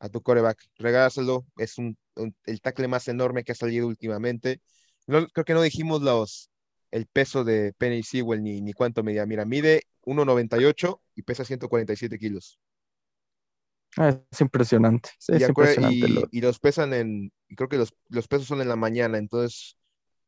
a 0.01 0.09
tu 0.09 0.23
coreback. 0.23 0.59
Regálaselo, 0.79 1.47
es 1.57 1.79
un, 1.79 1.97
el 2.45 2.61
tackle 2.61 2.89
más 2.89 3.09
enorme 3.09 3.45
que 3.45 3.53
ha 3.53 3.55
salido 3.55 3.87
últimamente. 3.87 4.61
creo 5.07 5.45
que 5.45 5.55
no 5.55 5.63
dijimos 5.63 6.03
los, 6.03 6.51
el 6.91 7.07
peso 7.07 7.45
de 7.45 7.73
Penny 7.79 8.03
Sewell 8.03 8.43
ni, 8.43 8.61
ni 8.61 8.73
cuánto 8.73 9.03
medía. 9.03 9.27
Mira, 9.27 9.45
mide 9.45 9.83
1,98 10.03 11.01
y 11.15 11.23
pesa 11.23 11.45
147 11.45 12.19
kilos. 12.19 12.59
Ah, 13.97 14.17
es 14.31 14.41
impresionante. 14.41 15.11
y, 16.31 16.41
los 16.41 16.61
pesan 16.61 16.93
en, 16.93 17.33
creo 17.57 17.69
que 17.69 17.79
los, 17.79 17.95
los, 18.09 18.29
pesos 18.29 18.47
son 18.47 18.61
en 18.61 18.69
la 18.69 18.77
mañana, 18.77 19.19
entonces 19.19 19.78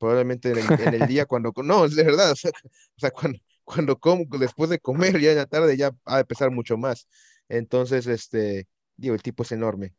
probablemente 0.01 0.51
en 0.51 0.95
el, 0.95 1.07
día 1.07 1.27
cuando, 1.27 1.53
no, 1.63 1.85
es 1.85 1.95
de 1.95 2.05
verdad, 2.05 2.33
o 2.33 2.37
sea, 2.37 3.11
cuando, 3.13 3.39
cuando 3.63 3.99
como, 3.99 4.25
después 4.39 4.71
de 4.71 4.81
comer 4.81 5.21
ya 5.21 5.31
en 5.31 5.37
la 5.37 5.47
tarde 5.47 5.77
ya 5.77 5.93
ha 6.07 6.17
de 6.17 6.25
pesar 6.25 6.51
mucho 6.51 6.77
más. 6.77 7.07
Entonces, 7.49 8.07
este, 8.07 8.67
digo, 8.97 9.15
el 9.15 9.23
tipo 9.23 9.43
es 9.43 9.53
enorme 9.53 9.95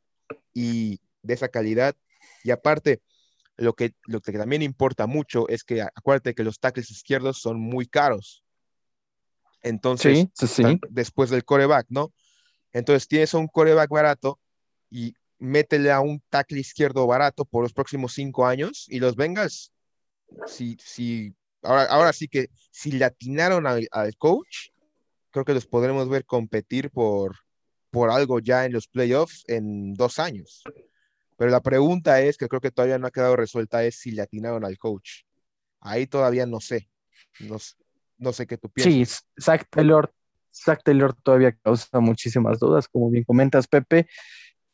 y 0.53 0.99
de 1.21 1.33
esa 1.35 1.49
calidad. 1.49 1.95
Y 2.43 2.51
aparte, 2.51 3.01
lo 3.57 3.73
que, 3.73 3.93
lo 4.07 4.21
que 4.21 4.31
también 4.31 4.63
importa 4.63 5.05
mucho 5.05 5.47
es 5.47 5.63
que 5.63 5.81
acuérdate 5.81 6.33
que 6.33 6.43
los 6.43 6.59
tackles 6.59 6.89
izquierdos 6.89 7.39
son 7.39 7.59
muy 7.59 7.85
caros. 7.85 8.43
Entonces, 9.61 10.27
después 10.89 11.29
del 11.29 11.45
coreback, 11.45 11.85
¿no? 11.89 12.11
Entonces 12.73 13.07
tienes 13.07 13.33
un 13.35 13.47
coreback 13.47 13.89
barato 13.89 14.39
y 14.89 15.13
métele 15.37 15.91
a 15.91 15.99
un 15.99 16.21
tackle 16.29 16.59
izquierdo 16.59 17.05
barato 17.05 17.45
por 17.45 17.63
los 17.63 17.73
próximos 17.73 18.13
cinco 18.13 18.47
años 18.47 18.85
y 18.87 18.99
los 18.99 19.15
vengas. 19.15 19.71
Si, 20.47 20.77
si, 20.83 21.33
ahora, 21.61 21.85
ahora 21.85 22.13
sí 22.13 22.27
que 22.27 22.49
si 22.71 22.91
le 22.91 23.05
atinaron 23.05 23.67
al, 23.67 23.87
coach, 24.17 24.69
creo 25.29 25.45
que 25.45 25.53
los 25.53 25.65
podremos 25.65 26.09
ver 26.09 26.25
competir 26.25 26.89
por, 26.89 27.35
por 27.89 28.09
algo 28.09 28.39
ya 28.39 28.65
en 28.65 28.73
los 28.73 28.87
playoffs 28.87 29.43
en 29.47 29.93
dos 29.93 30.19
años. 30.19 30.63
Pero 31.37 31.51
la 31.51 31.61
pregunta 31.61 32.21
es, 32.21 32.37
que 32.37 32.47
creo 32.47 32.61
que 32.61 32.71
todavía 32.71 32.99
no 32.99 33.07
ha 33.07 33.11
quedado 33.11 33.35
resuelta, 33.35 33.83
es 33.83 33.95
si 33.95 34.11
le 34.11 34.21
atinaron 34.21 34.63
al 34.65 34.77
coach. 34.77 35.23
Ahí 35.79 36.07
todavía 36.07 36.45
no 36.45 36.59
sé. 36.59 36.89
No, 37.39 37.57
no 38.17 38.33
sé 38.33 38.45
qué 38.45 38.57
tú 38.57 38.69
piensas. 38.69 39.25
Sí, 39.35 39.41
Zach 39.41 39.65
Taylor 39.69 40.13
Zach 40.53 40.81
Taylor 40.83 41.13
todavía 41.13 41.53
causa 41.63 41.99
muchísimas 41.99 42.59
dudas, 42.59 42.87
como 42.87 43.09
bien 43.09 43.23
comentas, 43.23 43.67
Pepe. 43.67 44.07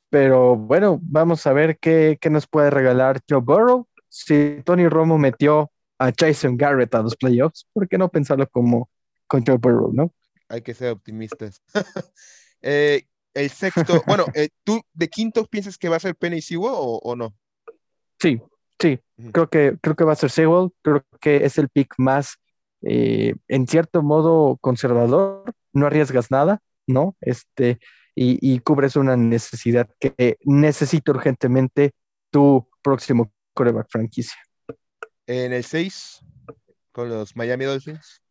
Pero 0.10 0.56
bueno, 0.56 1.00
vamos 1.02 1.46
a 1.48 1.54
ver 1.54 1.78
qué, 1.80 2.18
nos 2.30 2.48
puede 2.48 2.70
regalar 2.70 3.22
Joe 3.30 3.42
Burrow. 3.42 3.88
Si 4.10 4.62
Tony 4.64 4.88
Romo 4.88 5.18
metió 5.18 5.72
a 6.00 6.12
Jason 6.18 6.58
Garrett 6.58 6.94
a 6.96 7.02
los 7.02 7.16
playoffs, 7.16 7.68
¿por 7.74 7.88
qué 7.88 7.98
no 7.98 8.10
pensarlo 8.10 8.48
como 8.48 8.90
con 9.28 9.44
Joe 9.46 9.58
Burrow, 9.58 9.92
no? 9.94 10.14
Hay 10.50 10.62
que 10.62 10.74
ser 10.74 10.92
optimistas. 10.92 11.62
Eh, 12.64 13.04
el 13.36 13.52
sexto, 13.52 14.02
bueno, 14.08 14.26
eh, 14.34 14.50
¿tú 14.64 14.82
de 14.92 15.08
quinto 15.08 15.46
piensas 15.46 15.78
que 15.78 15.90
va 15.90 15.98
a 15.98 16.00
ser 16.00 16.16
Penny 16.16 16.42
Sewell 16.42 16.74
o, 16.74 17.16
no? 17.16 17.36
Sí, 18.20 18.42
sí, 18.82 19.00
creo 19.32 19.48
que, 19.48 19.78
creo 19.80 19.96
que 19.96 20.04
va 20.04 20.14
a 20.14 20.16
ser 20.16 20.32
Sewell, 20.32 20.72
creo 20.82 21.06
que 21.22 21.46
es 21.46 21.60
el 21.60 21.70
pick 21.70 21.94
más, 22.00 22.38
eh, 22.82 23.36
en 23.48 23.68
cierto 23.68 24.02
modo, 24.02 24.58
conservador, 24.60 25.54
no 25.72 25.86
arriesgas 25.86 26.32
nada, 26.32 26.62
¿no? 26.88 27.16
Este, 27.22 27.80
y, 28.16 28.60
cubres 28.62 28.96
una 28.96 29.16
necesidad 29.16 29.88
que 30.00 30.38
necesita 30.44 31.12
urgentemente 31.12 31.92
tu 32.32 32.68
próximo 32.82 33.32
coreback 33.58 33.88
franquicia. 33.90 34.38
En 35.26 35.52
el 35.52 35.64
6, 35.64 36.24
con 36.92 37.10
los 37.10 37.36
Miami 37.36 37.66
Dolphins. 37.66 38.22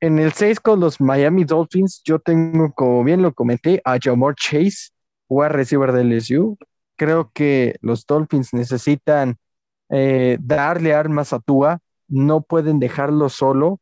En 0.00 0.18
el 0.20 0.32
6 0.32 0.60
con 0.60 0.78
los 0.78 1.00
Miami 1.00 1.44
Dolphins, 1.44 2.00
yo 2.04 2.20
tengo, 2.20 2.72
como 2.74 3.02
bien 3.02 3.22
lo 3.22 3.34
comenté, 3.34 3.82
a 3.84 3.98
Jamar 4.00 4.36
Chase, 4.36 4.90
a 5.42 5.48
receiver 5.48 5.92
del 5.92 6.16
LSU. 6.16 6.56
Creo 6.96 7.32
que 7.34 7.74
los 7.80 8.06
Dolphins 8.06 8.54
necesitan 8.54 9.36
eh, 9.90 10.38
darle 10.40 10.94
armas 10.94 11.32
a 11.32 11.40
Tua, 11.40 11.80
no 12.06 12.42
pueden 12.42 12.78
dejarlo 12.78 13.28
solo 13.28 13.80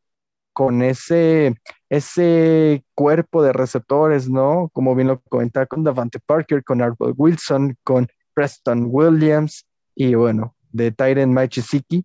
con 0.54 0.82
ese, 0.82 1.54
ese 1.90 2.84
cuerpo 2.94 3.42
de 3.42 3.52
receptores, 3.52 4.30
¿no? 4.30 4.70
Como 4.72 4.94
bien 4.94 5.08
lo 5.08 5.20
comentaba 5.28 5.66
con 5.66 5.84
Davante 5.84 6.20
Parker, 6.24 6.64
con 6.64 6.80
Arbol 6.80 7.14
Wilson, 7.16 7.76
con 7.84 8.06
Preston 8.34 8.86
Williams 8.88 9.66
y 9.94 10.14
bueno, 10.14 10.54
de 10.70 10.92
Tyron 10.92 11.32
Machiziki. 11.32 12.04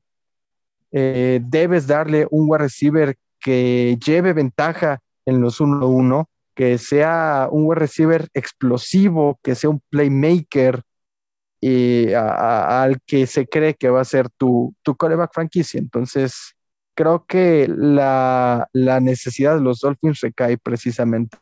Eh, 0.92 1.42
debes 1.44 1.88
darle 1.88 2.28
un 2.32 2.50
wide 2.50 2.64
receiver 2.64 3.16
que 3.40 3.98
lleve 4.04 4.34
ventaja 4.34 5.00
en 5.26 5.42
los 5.42 5.60
1-1, 5.60 6.26
que 6.56 6.78
sea 6.78 7.50
un 7.52 7.66
wide 7.66 7.80
receiver 7.80 8.28
explosivo, 8.34 9.40
que 9.44 9.56
sea 9.56 9.70
un 9.70 9.82
playmaker 9.90 10.82
al 12.16 13.02
que 13.06 13.28
se 13.28 13.48
cree 13.48 13.74
que 13.74 13.90
va 13.90 14.02
a 14.02 14.06
ser 14.06 14.30
tu, 14.30 14.74
tu 14.84 14.96
coreback 14.96 15.34
franquicia. 15.34 15.80
Entonces, 15.80 16.56
creo 16.98 17.26
que 17.28 17.68
la, 17.70 18.68
necesidad 18.74 19.56
de 19.56 19.62
los 19.62 19.80
Dolphins 19.80 20.20
recae 20.22 20.58
precisamente 20.58 21.38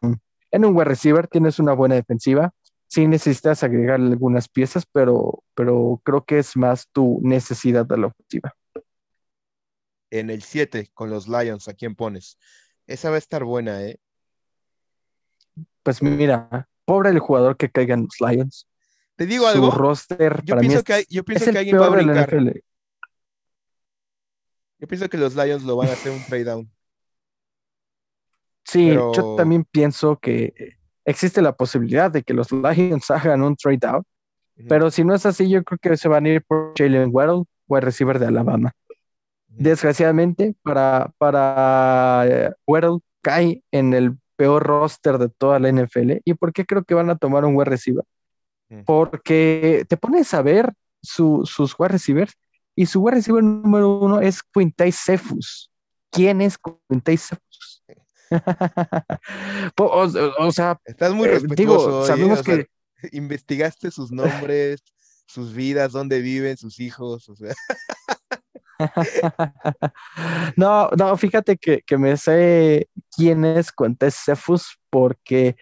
en 0.52 0.66
un 0.66 0.76
wide 0.76 0.86
receiver. 0.86 1.28
Tienes 1.28 1.60
una 1.60 1.74
buena 1.74 1.96
defensiva. 1.96 2.52
Sí 2.88 3.08
necesitas 3.08 3.64
agregar 3.64 3.96
algunas 3.96 4.48
piezas, 4.48 4.86
pero, 4.92 5.44
pero 5.54 6.02
creo 6.04 6.24
que 6.24 6.40
es 6.40 6.56
más 6.56 6.88
tu 6.92 7.20
necesidad 7.24 7.86
de 7.86 7.98
la 7.98 8.08
ofensiva. 8.08 8.56
En 10.12 10.30
el 10.30 10.44
7 10.44 10.92
con 10.94 11.10
los 11.10 11.28
Lions, 11.28 11.68
¿a 11.68 11.74
quién 11.74 11.96
pones? 11.96 12.38
Esa 12.88 13.10
va 13.10 13.16
a 13.16 13.20
estar 13.20 13.44
buena, 13.44 13.84
¿eh? 13.84 14.00
Pues 15.84 16.02
mira, 16.02 16.70
pobre 16.86 17.10
el 17.10 17.20
jugador 17.20 17.58
que 17.58 17.70
caiga 17.70 17.96
en 17.96 18.08
los 18.08 18.22
Lions. 18.22 18.68
Te 19.16 19.26
digo 19.26 19.48
algo. 19.48 19.72
Su 19.72 19.78
roster 19.78 20.42
yo 20.44 20.58
pienso 20.58 20.84
que, 20.84 21.06
yo 21.10 21.24
pienso 21.24 21.52
que 21.52 21.58
alguien 21.58 21.80
va 21.80 21.88
a 21.88 21.90
brincar. 21.90 22.30
Yo 24.78 24.88
pienso 24.88 25.10
que 25.10 25.18
los 25.18 25.36
Lions 25.36 25.64
lo 25.64 25.78
van 25.78 25.90
a 25.90 25.94
hacer 25.94 26.12
un 26.12 26.24
trade 26.26 26.44
down. 26.44 26.72
Sí, 28.66 28.94
yo 28.94 29.36
también 29.38 29.64
pienso 29.64 30.18
que 30.18 30.78
existe 31.06 31.42
la 31.42 31.54
posibilidad 31.54 32.12
de 32.12 32.24
que 32.24 32.34
los 32.34 32.52
Lions 32.52 33.10
hagan 33.12 33.44
un 33.44 33.56
trade 33.56 33.78
down, 33.78 34.04
pero 34.68 34.90
si 34.90 35.04
no 35.04 35.14
es 35.14 35.26
así, 35.26 35.50
yo 35.50 35.64
creo 35.64 35.78
que 35.80 35.98
se 35.98 36.08
van 36.08 36.26
a 36.26 36.30
ir 36.30 36.44
por 36.44 36.74
Jalen 36.78 37.10
Waddle, 37.12 37.44
el 37.70 37.82
receiver 37.82 38.20
de 38.20 38.28
Alabama. 38.28 38.72
Desgraciadamente, 39.48 40.56
para, 40.64 41.12
para 41.18 42.26
eh, 42.28 42.52
Waddle 42.66 43.00
cae 43.22 43.64
en 43.72 43.94
el 43.94 44.18
peor 44.36 44.64
roster 44.64 45.18
de 45.18 45.30
toda 45.30 45.60
la 45.60 45.70
NFL. 45.72 46.22
¿Y 46.24 46.34
por 46.34 46.54
qué 46.54 46.66
creo 46.66 46.84
que 46.84 46.94
van 46.94 47.10
a 47.10 47.18
tomar 47.18 47.46
un 47.46 47.56
wide 47.56 47.70
receiver? 47.70 48.04
Porque 48.86 49.86
te 49.88 49.98
pones 49.98 50.34
a 50.34 50.42
ver 50.42 50.74
sus 51.02 51.76
wide 51.78 51.90
receivers 51.90 52.34
y 52.76 52.86
su 52.88 53.02
wide 53.02 53.18
receiver 53.18 53.44
número 53.44 54.00
uno 54.00 54.20
es 54.20 54.42
Quintai 54.42 54.92
Cephus. 54.92 55.72
¿Quién 56.12 56.42
es 56.42 56.58
Quintai 56.58 57.18
Cephus? 57.18 57.45
o, 59.78 60.52
sea, 60.52 60.80
estás 60.86 61.14
muy 61.14 61.28
eh, 61.28 61.32
respetuoso. 61.32 62.06
sabemos 62.06 62.42
que 62.42 62.68
investigaste 63.12 63.92
sus 63.92 64.12
nombres, 64.12 64.82
sus 65.28 65.54
vidas, 65.54 65.92
dónde 65.92 66.22
viven 66.22 66.58
sus 66.58 66.80
hijos, 66.80 67.30
o 67.30 67.36
sea. 67.36 67.54
no, 70.58 70.90
no, 70.98 71.18
fíjate 71.18 71.58
que, 71.58 71.84
me 71.98 72.18
sé 72.18 72.90
quién 73.16 73.46
es 73.46 73.72
Quantes 73.72 74.16
Cephus 74.16 74.78
porque 74.90 75.56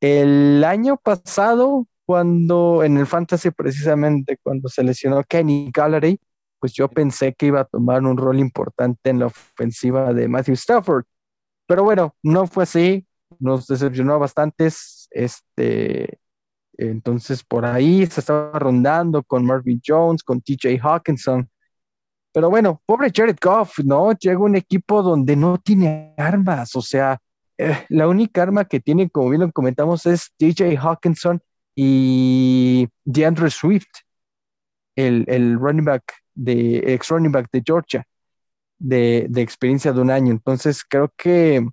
el 0.00 0.62
año 0.64 0.96
pasado, 0.96 1.86
cuando 2.04 2.82
en 2.84 2.98
el 2.98 3.06
Fantasy 3.06 3.50
precisamente, 3.50 4.38
cuando 4.42 4.68
se 4.68 4.82
lesionó 4.82 5.22
Kenny 5.24 5.70
Gallery, 5.72 6.20
pues 6.58 6.72
yo 6.72 6.88
pensé 6.88 7.34
que 7.34 7.46
iba 7.46 7.60
a 7.60 7.64
tomar 7.64 8.02
un 8.02 8.16
rol 8.16 8.38
importante 8.38 9.10
en 9.10 9.18
la 9.18 9.26
ofensiva 9.26 10.12
de 10.12 10.28
Matthew 10.28 10.54
Stafford. 10.54 11.04
Pero 11.66 11.84
bueno, 11.84 12.14
no 12.22 12.46
fue 12.46 12.64
así, 12.64 13.06
nos 13.38 13.66
decepcionó 13.66 14.18
bastantes, 14.18 15.08
este, 15.10 16.18
entonces 16.76 17.42
por 17.44 17.64
ahí 17.64 18.06
se 18.06 18.20
estaba 18.20 18.58
rondando 18.58 19.22
con 19.22 19.44
Marvin 19.44 19.80
Jones, 19.84 20.22
con 20.22 20.40
TJ 20.40 20.78
Hawkinson, 20.82 21.48
pero 22.32 22.50
bueno, 22.50 22.82
pobre 22.84 23.12
Jared 23.14 23.36
Goff, 23.40 23.78
¿no? 23.84 24.12
Llega 24.12 24.38
un 24.40 24.56
equipo 24.56 25.02
donde 25.02 25.36
no 25.36 25.58
tiene 25.58 26.14
armas, 26.16 26.74
o 26.74 26.82
sea, 26.82 27.18
eh, 27.56 27.86
la 27.90 28.08
única 28.08 28.42
arma 28.42 28.64
que 28.64 28.80
tiene, 28.80 29.08
como 29.08 29.30
bien 29.30 29.42
lo 29.42 29.52
comentamos, 29.52 30.04
es 30.06 30.32
DJ 30.38 30.76
Hawkinson 30.76 31.40
y 31.76 32.88
DeAndre 33.04 33.50
Swift, 33.50 33.86
el, 34.96 35.24
el 35.28 35.58
running 35.58 35.84
back 35.84 36.02
de 36.34 36.78
ex 36.94 37.08
running 37.08 37.30
back 37.32 37.48
de 37.52 37.62
Georgia, 37.64 38.04
de, 38.78 39.26
de 39.28 39.42
experiencia 39.42 39.92
de 39.92 40.00
un 40.00 40.10
año. 40.10 40.32
Entonces, 40.32 40.84
creo 40.84 41.12
que 41.16 41.66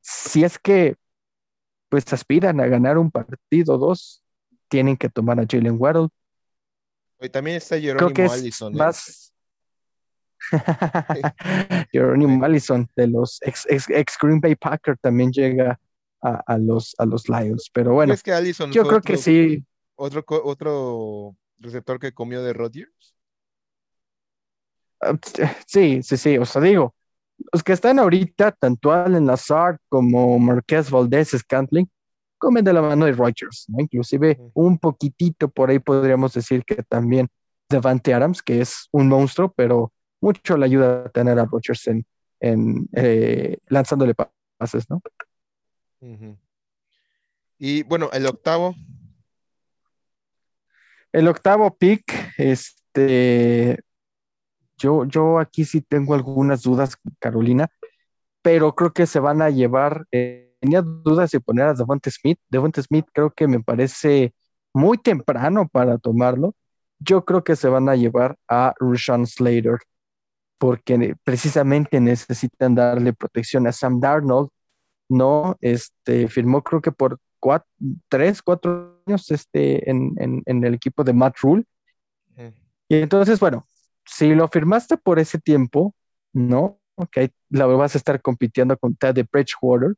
si 0.00 0.44
es 0.44 0.58
que 0.58 0.96
pues 1.88 2.10
aspiran 2.12 2.58
a 2.60 2.66
ganar 2.66 2.96
un 2.96 3.10
partido, 3.10 3.76
dos, 3.76 4.24
tienen 4.68 4.96
que 4.96 5.10
tomar 5.10 5.38
a 5.38 5.44
Jalen 5.48 5.76
Waddle. 5.78 6.08
Hoy 7.18 7.28
también 7.28 7.58
está 7.58 7.78
Jerónimo 7.78 8.32
Allison. 8.32 8.72
¿eh? 8.72 8.76
Más, 8.78 9.32
Jerónimo 11.92 12.44
Allison 12.44 12.88
de 12.96 13.06
los 13.06 13.38
ex, 13.42 13.66
ex, 13.68 14.16
Green 14.20 14.40
Bay 14.40 14.56
Packer 14.56 14.96
también 14.98 15.30
llega 15.30 15.78
a, 16.22 16.56
los, 16.56 16.94
a 16.98 17.04
los 17.04 17.28
Lions. 17.28 17.70
Pero 17.72 17.92
bueno, 17.92 18.14
yo 18.72 18.86
creo 18.86 19.00
que 19.00 19.16
sí. 19.16 19.64
Otro, 19.94 20.24
otro 20.26 21.36
receptor 21.58 21.98
que 21.98 22.12
comió 22.12 22.42
de 22.42 22.52
Rodgers. 22.52 23.14
Sí, 25.66 26.02
sí, 26.02 26.16
sí. 26.16 26.38
O 26.38 26.44
sea, 26.44 26.62
digo, 26.62 26.94
los 27.52 27.62
que 27.62 27.72
están 27.72 27.98
ahorita, 27.98 28.52
tanto 28.52 28.92
Allen 28.92 29.26
Lazard 29.26 29.78
como 29.88 30.38
Marquez 30.38 30.90
Valdez 30.90 31.30
Scantling, 31.30 31.90
comen 32.38 32.64
de 32.64 32.72
la 32.72 32.82
mano 32.82 33.06
de 33.06 33.12
Rodgers, 33.12 33.66
¿no? 33.68 33.80
Inclusive 33.80 34.38
un 34.54 34.78
poquitito 34.78 35.48
por 35.48 35.70
ahí 35.70 35.78
podríamos 35.78 36.32
decir 36.34 36.64
que 36.64 36.82
también 36.82 37.28
Devante 37.68 38.12
Adams, 38.12 38.42
que 38.42 38.60
es 38.60 38.88
un 38.90 39.08
monstruo, 39.08 39.52
pero 39.56 39.92
mucho 40.20 40.56
le 40.56 40.66
ayuda 40.66 41.04
a 41.04 41.08
tener 41.08 41.38
a 41.38 41.44
Rodgers 41.44 41.88
en, 42.40 42.88
eh, 42.94 43.58
lanzándole 43.68 44.14
pases, 44.14 44.90
¿no? 44.90 45.00
Y 47.58 47.84
bueno, 47.84 48.10
el 48.12 48.26
octavo. 48.26 48.74
El 51.12 51.28
octavo 51.28 51.76
pick, 51.76 52.32
este, 52.38 53.78
yo, 54.82 55.04
yo 55.04 55.38
aquí 55.38 55.64
sí 55.64 55.80
tengo 55.80 56.14
algunas 56.14 56.62
dudas, 56.62 56.96
Carolina, 57.20 57.68
pero 58.42 58.74
creo 58.74 58.92
que 58.92 59.06
se 59.06 59.20
van 59.20 59.40
a 59.40 59.50
llevar, 59.50 60.06
eh, 60.10 60.54
tenía 60.60 60.82
dudas 60.82 61.30
de 61.30 61.40
poner 61.40 61.66
a 61.66 61.74
Devonta 61.74 62.10
Smith. 62.10 62.38
Devonta 62.50 62.82
Smith 62.82 63.06
creo 63.12 63.30
que 63.30 63.46
me 63.46 63.60
parece 63.60 64.34
muy 64.74 64.98
temprano 64.98 65.68
para 65.68 65.98
tomarlo. 65.98 66.54
Yo 66.98 67.24
creo 67.24 67.44
que 67.44 67.56
se 67.56 67.68
van 67.68 67.88
a 67.88 67.96
llevar 67.96 68.36
a 68.48 68.74
Rushan 68.80 69.26
Slater 69.26 69.78
porque 70.58 71.16
precisamente 71.24 72.00
necesitan 72.00 72.74
darle 72.74 73.12
protección 73.12 73.66
a 73.66 73.72
Sam 73.72 74.00
Darnold, 74.00 74.48
¿no? 75.08 75.56
Este, 75.60 76.28
firmó 76.28 76.62
creo 76.62 76.80
que 76.80 76.92
por 76.92 77.18
tres, 78.08 78.42
cuatro 78.42 79.00
años 79.06 79.30
este, 79.30 79.88
en, 79.90 80.42
el 80.46 80.74
equipo 80.74 81.04
de 81.04 81.12
Matt 81.12 81.36
Rule. 81.42 81.64
Y 82.88 82.96
entonces, 82.96 83.40
bueno, 83.40 83.66
si 84.04 84.34
lo 84.34 84.48
firmaste 84.48 84.96
por 84.96 85.18
ese 85.18 85.38
tiempo, 85.38 85.94
¿no? 86.32 86.80
Ok, 86.96 87.18
la 87.50 87.66
vas 87.66 87.94
a 87.94 87.98
estar 87.98 88.20
compitiendo 88.20 88.76
con 88.76 88.94
Teddy 88.94 89.24
Bridgewater, 89.30 89.94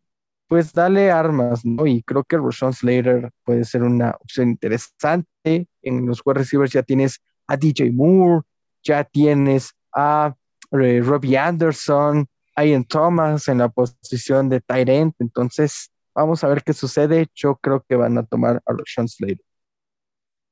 pues 0.46 0.72
dale 0.72 1.11
armas, 1.11 1.64
¿no? 1.64 1.86
Y 1.86 2.02
creo 2.02 2.24
que 2.24 2.36
Roshan 2.36 2.72
Slater 2.72 3.30
puede 3.44 3.64
ser 3.64 3.82
una 3.82 4.11
opción 4.20 4.50
interesante. 4.50 5.68
En 5.82 6.07
los 6.07 6.20
wide 6.24 6.38
receivers 6.38 6.72
ya 6.72 6.82
tienes 6.82 7.20
a 7.46 7.57
DJ 7.57 7.90
Moore, 7.92 8.42
ya 8.82 9.05
tienes 9.05 9.72
a 9.94 10.34
eh, 10.72 11.00
Robbie 11.02 11.36
Anderson, 11.36 12.26
Ian 12.57 12.84
Thomas 12.84 13.48
en 13.48 13.59
la 13.59 13.68
posición 13.68 14.48
de 14.48 14.61
tight 14.61 14.88
end. 14.88 15.14
Entonces, 15.18 15.90
vamos 16.14 16.44
a 16.44 16.48
ver 16.48 16.62
qué 16.62 16.72
sucede. 16.72 17.26
Yo 17.34 17.57
creo 17.57 17.84
que 17.88 17.96
van 17.96 18.18
a 18.18 18.24
tomar 18.24 18.62
a 18.66 18.74
Sean 18.86 19.09
Slater. 19.09 19.44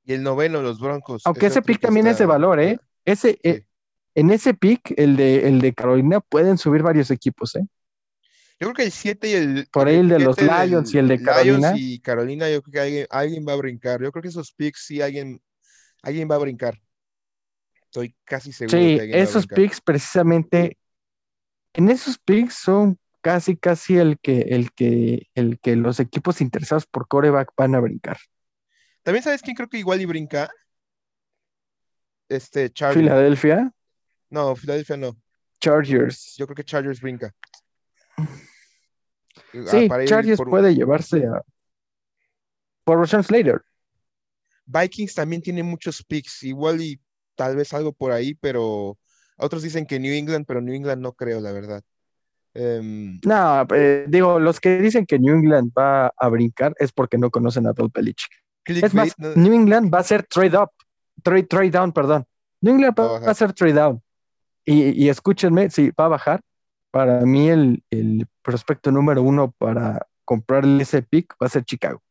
Y 0.04 0.14
el 0.14 0.22
noveno, 0.22 0.62
los 0.62 0.80
Broncos. 0.80 1.22
Aunque 1.24 1.46
ese 1.46 1.62
pick 1.62 1.80
también 1.80 2.08
es 2.08 2.18
de 2.18 2.26
valor, 2.26 2.58
¿eh? 2.58 2.78
Ese, 3.04 3.38
eh, 3.42 3.64
en 4.14 4.30
ese 4.30 4.54
pick, 4.54 4.94
el 4.96 5.16
de, 5.16 5.48
el 5.48 5.60
de 5.60 5.72
Carolina, 5.74 6.20
pueden 6.20 6.58
subir 6.58 6.82
varios 6.82 7.10
equipos, 7.10 7.56
¿eh? 7.56 7.66
Yo 8.62 8.68
creo 8.68 8.74
que 8.74 8.84
el 8.84 8.92
7 8.92 9.28
y 9.28 9.32
el. 9.32 9.68
Por 9.72 9.88
ahí 9.88 9.96
el, 9.96 10.08
de 10.08 10.20
los 10.20 10.40
Lions 10.40 10.94
y 10.94 10.98
el 10.98 11.08
de 11.08 11.20
Carolina. 11.20 11.72
Lions 11.72 11.80
y 11.80 11.98
Carolina, 11.98 12.48
yo 12.48 12.62
creo 12.62 12.72
que 12.72 12.80
alguien, 12.80 13.06
alguien, 13.10 13.44
va 13.46 13.54
a 13.54 13.56
brincar. 13.56 14.00
Yo 14.00 14.12
creo 14.12 14.22
que 14.22 14.28
esos 14.28 14.52
picks 14.52 14.86
sí 14.86 15.02
alguien, 15.02 15.42
alguien 16.00 16.28
va 16.30 16.36
a 16.36 16.38
brincar. 16.38 16.80
Estoy 17.86 18.14
casi 18.22 18.52
seguro. 18.52 18.78
Sí, 18.78 18.98
esos 19.00 19.48
picks 19.48 19.80
precisamente, 19.80 20.78
en 21.72 21.90
esos 21.90 22.18
picks 22.18 22.54
son 22.54 23.00
casi, 23.20 23.56
casi 23.56 23.96
el 23.96 24.20
que, 24.20 24.42
el 24.42 24.70
que, 24.72 25.26
el 25.34 25.58
que 25.58 25.74
los 25.74 25.98
equipos 25.98 26.40
interesados 26.40 26.86
por 26.86 27.08
coreback 27.08 27.50
van 27.56 27.74
a 27.74 27.80
brincar. 27.80 28.18
También 29.02 29.24
sabes 29.24 29.42
quién 29.42 29.56
creo 29.56 29.68
que 29.68 29.78
igual 29.78 30.00
y 30.00 30.04
brinca. 30.04 30.50
Este, 32.32 32.70
Chargers. 32.70 32.98
¿Filadelfia? 32.98 33.70
No, 34.30 34.56
Filadelfia 34.56 34.96
no. 34.96 35.16
Chargers. 35.60 36.34
Yo 36.38 36.46
creo 36.46 36.56
que 36.56 36.64
Chargers 36.64 37.00
brinca. 37.00 37.34
Sí, 39.52 39.88
ah, 39.90 40.04
Chargers 40.06 40.40
puede 40.40 40.74
llevarse 40.74 41.26
a. 41.26 41.42
Por 42.84 42.98
Roshan 42.98 43.22
Slater. 43.22 43.62
Vikings 44.64 45.14
también 45.14 45.42
tiene 45.42 45.62
muchos 45.62 46.02
picks, 46.02 46.42
igual 46.42 46.80
y 46.80 46.98
tal 47.34 47.54
vez 47.54 47.72
algo 47.74 47.92
por 47.92 48.12
ahí, 48.12 48.34
pero 48.34 48.98
otros 49.36 49.62
dicen 49.62 49.84
que 49.84 50.00
New 50.00 50.14
England, 50.14 50.46
pero 50.46 50.62
New 50.62 50.74
England 50.74 51.02
no 51.02 51.12
creo, 51.12 51.40
la 51.40 51.52
verdad. 51.52 51.82
Em, 52.54 53.20
no, 53.24 53.66
eh, 53.74 54.06
digo, 54.08 54.38
los 54.40 54.58
que 54.58 54.78
dicen 54.78 55.04
que 55.04 55.18
New 55.18 55.34
England 55.34 55.72
va 55.76 56.08
a 56.16 56.28
brincar 56.28 56.74
es 56.78 56.92
porque 56.92 57.18
no 57.18 57.30
conocen 57.30 57.66
a 57.66 57.72
Bill 57.72 57.90
Belichick. 57.92 58.32
es 58.64 58.94
más, 58.94 59.18
New 59.18 59.52
England 59.52 59.92
va 59.92 59.98
a 59.98 60.04
ser 60.04 60.24
trade 60.24 60.56
up, 60.56 60.70
trade, 61.22 61.44
trade 61.44 61.70
down, 61.70 61.92
perdón. 61.92 62.26
New 62.60 62.74
England 62.74 62.94
va, 62.98 63.30
a, 63.30 63.34
ser 63.34 63.52
trade 63.52 63.74
down. 63.74 64.02
Y, 64.64 65.08
escúchenme, 65.08 65.70
si 65.70 65.90
va 65.90 66.06
a 66.06 66.08
bajar. 66.08 66.40
Para 66.90 67.20
mí 67.22 67.48
el, 67.48 67.82
prospecto 68.42 68.90
número 68.90 69.22
uno 69.22 69.52
para 69.52 70.06
comprarle 70.24 70.82
ese 70.82 71.02
pick 71.02 71.34
va 71.42 71.46
a 71.46 71.50
ser 71.50 71.64
Chicago. 71.64 72.02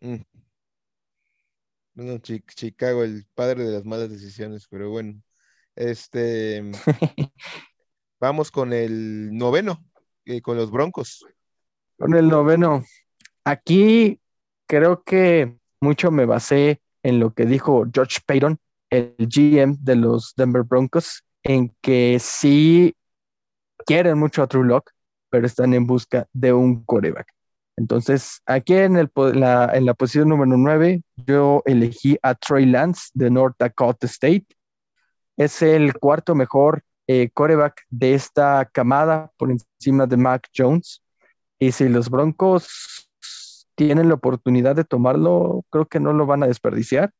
Mm. 0.00 0.16
No, 1.94 2.18
Chicago, 2.18 3.02
el 3.04 3.26
padre 3.34 3.64
de 3.64 3.72
las 3.72 3.84
malas 3.84 4.10
decisiones, 4.10 4.66
pero 4.68 4.90
bueno. 4.90 5.20
Este. 5.74 6.62
vamos 8.20 8.50
con 8.50 8.72
el 8.72 9.36
noveno, 9.36 9.84
eh, 10.24 10.40
con 10.40 10.56
los 10.56 10.70
Broncos. 10.70 11.24
Con 11.98 12.14
el 12.14 12.28
noveno. 12.28 12.84
Aquí 13.44 14.20
creo 14.66 15.02
que 15.02 15.56
mucho 15.80 16.10
me 16.10 16.24
basé 16.24 16.80
en 17.06 17.20
lo 17.20 17.32
que 17.32 17.46
dijo 17.46 17.86
George 17.94 18.18
Payton, 18.26 18.58
el 18.90 19.14
GM 19.16 19.76
de 19.78 19.94
los 19.94 20.34
Denver 20.36 20.64
Broncos, 20.64 21.22
en 21.44 21.72
que 21.80 22.18
sí 22.20 22.96
quieren 23.86 24.18
mucho 24.18 24.42
a 24.42 24.48
True 24.48 24.66
Lock, 24.66 24.90
pero 25.30 25.46
están 25.46 25.72
en 25.72 25.86
busca 25.86 26.26
de 26.32 26.52
un 26.52 26.84
coreback. 26.84 27.32
Entonces, 27.76 28.40
aquí 28.44 28.74
en, 28.74 28.96
el, 28.96 29.08
la, 29.34 29.70
en 29.72 29.86
la 29.86 29.94
posición 29.94 30.30
número 30.30 30.56
9, 30.56 31.02
yo 31.28 31.62
elegí 31.64 32.18
a 32.22 32.34
Trey 32.34 32.66
Lance 32.66 33.10
de 33.14 33.30
North 33.30 33.54
Dakota 33.56 34.06
State. 34.08 34.46
Es 35.36 35.62
el 35.62 35.96
cuarto 35.98 36.34
mejor 36.34 36.82
eh, 37.06 37.30
coreback 37.32 37.82
de 37.88 38.14
esta 38.14 38.68
camada 38.72 39.30
por 39.36 39.52
encima 39.52 40.06
de 40.06 40.16
Mac 40.16 40.48
Jones. 40.56 41.04
Y 41.60 41.70
si 41.70 41.88
los 41.88 42.10
Broncos 42.10 43.05
tienen 43.76 44.08
la 44.08 44.14
oportunidad 44.14 44.74
de 44.74 44.84
tomarlo, 44.84 45.64
creo 45.70 45.86
que 45.86 46.00
no 46.00 46.12
lo 46.12 46.26
van 46.26 46.42
a 46.42 46.48
desperdiciar. 46.48 47.12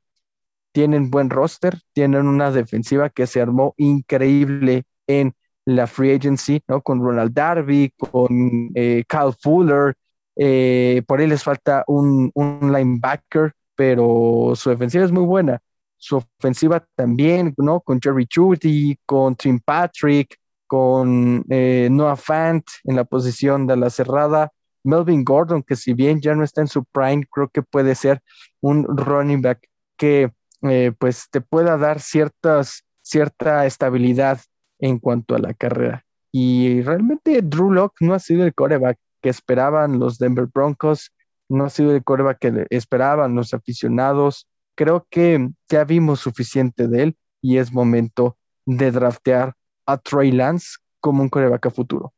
Tienen 0.72 1.10
buen 1.10 1.30
roster, 1.30 1.80
tienen 1.92 2.26
una 2.26 2.50
defensiva 2.50 3.10
que 3.10 3.26
se 3.26 3.40
armó 3.40 3.74
increíble 3.76 4.84
en 5.06 5.34
la 5.64 5.86
free 5.86 6.12
agency, 6.14 6.62
¿no? 6.68 6.82
Con 6.82 7.00
Ronald 7.00 7.32
Darby, 7.32 7.92
con 7.96 8.70
eh, 8.74 9.04
Kyle 9.08 9.34
Fuller, 9.40 9.94
eh, 10.36 11.02
por 11.06 11.20
ahí 11.20 11.26
les 11.26 11.42
falta 11.42 11.82
un, 11.86 12.30
linebacker, 12.60 13.52
pero 13.74 14.52
su 14.54 14.70
defensiva 14.70 15.04
es 15.04 15.12
muy 15.12 15.24
buena. 15.24 15.60
su 15.98 16.16
ofensiva 16.38 16.84
también, 16.94 17.54
¿no? 17.56 17.80
Con 17.80 18.00
Jerry 18.00 18.28
Judy, 18.32 18.98
con 19.06 19.34
Tim 19.34 19.60
Patrick, 19.64 20.36
con 20.66 21.44
eh, 21.48 21.88
Noah 21.90 22.16
Fant 22.16 22.64
en 22.84 22.96
la 22.96 23.04
posición 23.04 23.66
de 23.66 23.76
la 23.76 23.90
cerrada, 23.90 24.52
Melvin 24.86 25.24
Gordon, 25.24 25.62
que 25.62 25.76
si 25.76 25.92
bien 25.92 26.20
ya 26.20 26.34
no 26.34 26.44
está 26.44 26.60
en 26.60 26.68
su 26.68 26.84
prime, 26.84 27.26
creo 27.30 27.48
que 27.48 27.62
puede 27.62 27.94
ser 27.94 28.22
un 28.60 28.84
running 28.84 29.42
back 29.42 29.68
que 29.96 30.32
eh, 30.62 30.92
pues 30.98 31.28
te 31.30 31.40
pueda 31.40 31.76
dar 31.76 32.00
ciertas, 32.00 32.84
cierta 33.02 33.66
estabilidad 33.66 34.40
en 34.78 34.98
cuanto 34.98 35.34
a 35.34 35.38
la 35.38 35.54
carrera. 35.54 36.04
Y 36.32 36.82
realmente 36.82 37.40
Drew 37.42 37.70
Locke 37.70 38.04
no 38.04 38.14
ha 38.14 38.18
sido 38.18 38.44
el 38.44 38.54
coreback 38.54 38.98
que 39.22 39.28
esperaban 39.28 39.98
los 39.98 40.18
Denver 40.18 40.46
Broncos, 40.52 41.12
no 41.48 41.64
ha 41.64 41.70
sido 41.70 41.94
el 41.94 42.04
coreback 42.04 42.38
que 42.38 42.66
esperaban 42.70 43.34
los 43.34 43.54
aficionados. 43.54 44.48
Creo 44.74 45.06
que 45.10 45.48
ya 45.68 45.84
vimos 45.84 46.20
suficiente 46.20 46.88
de 46.88 47.02
él 47.02 47.16
y 47.40 47.58
es 47.58 47.72
momento 47.72 48.36
de 48.66 48.90
draftear 48.90 49.54
a 49.86 49.98
Trey 49.98 50.32
Lance 50.32 50.76
como 51.00 51.22
un 51.22 51.28
coreback 51.28 51.66
a 51.66 51.70
futuro. 51.70 52.12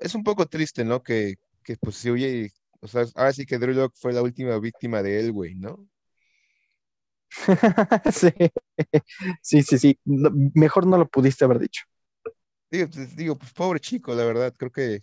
es 0.00 0.14
un 0.14 0.22
poco 0.22 0.46
triste, 0.46 0.84
¿no? 0.84 1.02
Que, 1.02 1.34
que 1.68 1.76
pues 1.76 1.96
si 1.96 2.08
oye, 2.08 2.50
o 2.80 2.88
sea, 2.88 3.04
ahora 3.14 3.30
sí 3.34 3.44
que 3.44 3.58
Drew 3.58 3.74
Locke 3.74 3.94
fue 3.94 4.14
la 4.14 4.22
última 4.22 4.58
víctima 4.58 5.02
de 5.02 5.20
él, 5.20 5.32
güey, 5.32 5.54
¿no? 5.54 5.86
sí. 8.10 8.32
sí, 9.42 9.62
sí, 9.62 9.78
sí. 9.78 9.98
mejor 10.54 10.86
no 10.86 10.96
lo 10.96 11.06
pudiste 11.06 11.44
haber 11.44 11.58
dicho. 11.58 11.82
Digo, 12.70 12.88
pues, 12.88 13.14
digo, 13.14 13.36
pues 13.36 13.52
pobre 13.52 13.80
chico, 13.80 14.14
la 14.14 14.24
verdad, 14.24 14.54
creo 14.56 14.72
que 14.72 15.00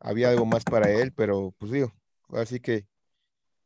había 0.00 0.30
algo 0.30 0.44
más 0.44 0.64
para 0.64 0.90
él, 0.90 1.12
pero 1.12 1.54
pues 1.56 1.70
digo, 1.70 1.92
así 2.30 2.58
que 2.58 2.84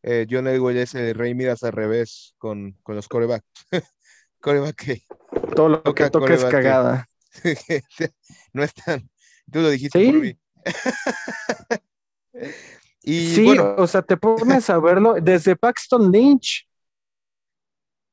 eh, 0.03 0.27
John 0.29 0.47
Elway 0.47 0.77
es 0.77 0.95
el 0.95 1.15
rey 1.15 1.35
miras 1.35 1.63
al 1.63 1.73
revés 1.73 2.35
con, 2.37 2.73
con 2.83 2.97
los 2.97 3.09
corebacks. 3.09 3.47
coreback 4.41 4.77
que... 4.77 5.03
Todo 5.55 5.71
lo 5.71 5.95
que 5.95 6.11
toca 6.11 6.35
es 6.35 6.45
cagada. 6.45 7.09
no 8.53 8.63
están. 8.63 9.09
Tú 9.51 9.61
lo 9.61 9.71
dijiste 9.71 10.05
por 10.05 10.21
mí. 10.21 10.39
Y 13.03 13.35
sí, 13.35 13.45
bueno, 13.45 13.75
o 13.79 13.87
sea, 13.87 14.03
te 14.03 14.17
pones 14.17 14.69
a 14.71 14.79
verlo 14.79 15.15
desde 15.15 15.57
Paxton 15.57 16.11
Lynch. 16.11 16.67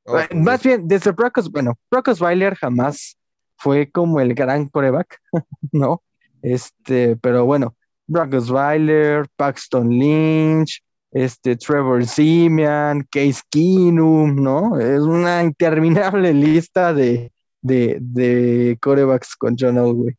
Oh, 0.04 0.18
eh, 0.18 0.28
más 0.34 0.62
bien, 0.62 0.86
desde 0.86 1.12
Brockos, 1.12 1.50
bueno, 1.50 1.78
Brockos 1.90 2.20
Weiler 2.20 2.54
jamás 2.54 3.16
fue 3.56 3.90
como 3.90 4.20
el 4.20 4.34
gran 4.34 4.68
coreback, 4.68 5.18
¿no? 5.72 6.02
Este, 6.42 7.16
pero 7.16 7.44
bueno, 7.46 7.74
Brockos 8.06 8.50
Weiler, 8.50 9.26
Paxton 9.36 9.88
Lynch, 9.88 10.82
este, 11.10 11.56
Trevor 11.56 12.04
Simeon, 12.06 13.06
Case 13.10 13.40
Keenum, 13.50 14.36
¿no? 14.36 14.78
Es 14.78 15.00
una 15.00 15.42
interminable 15.42 16.34
lista 16.34 16.92
de, 16.92 17.32
de, 17.62 17.98
de 18.00 18.76
corebacks 18.80 19.34
con 19.36 19.56
John 19.58 19.78
Elway. 19.78 20.14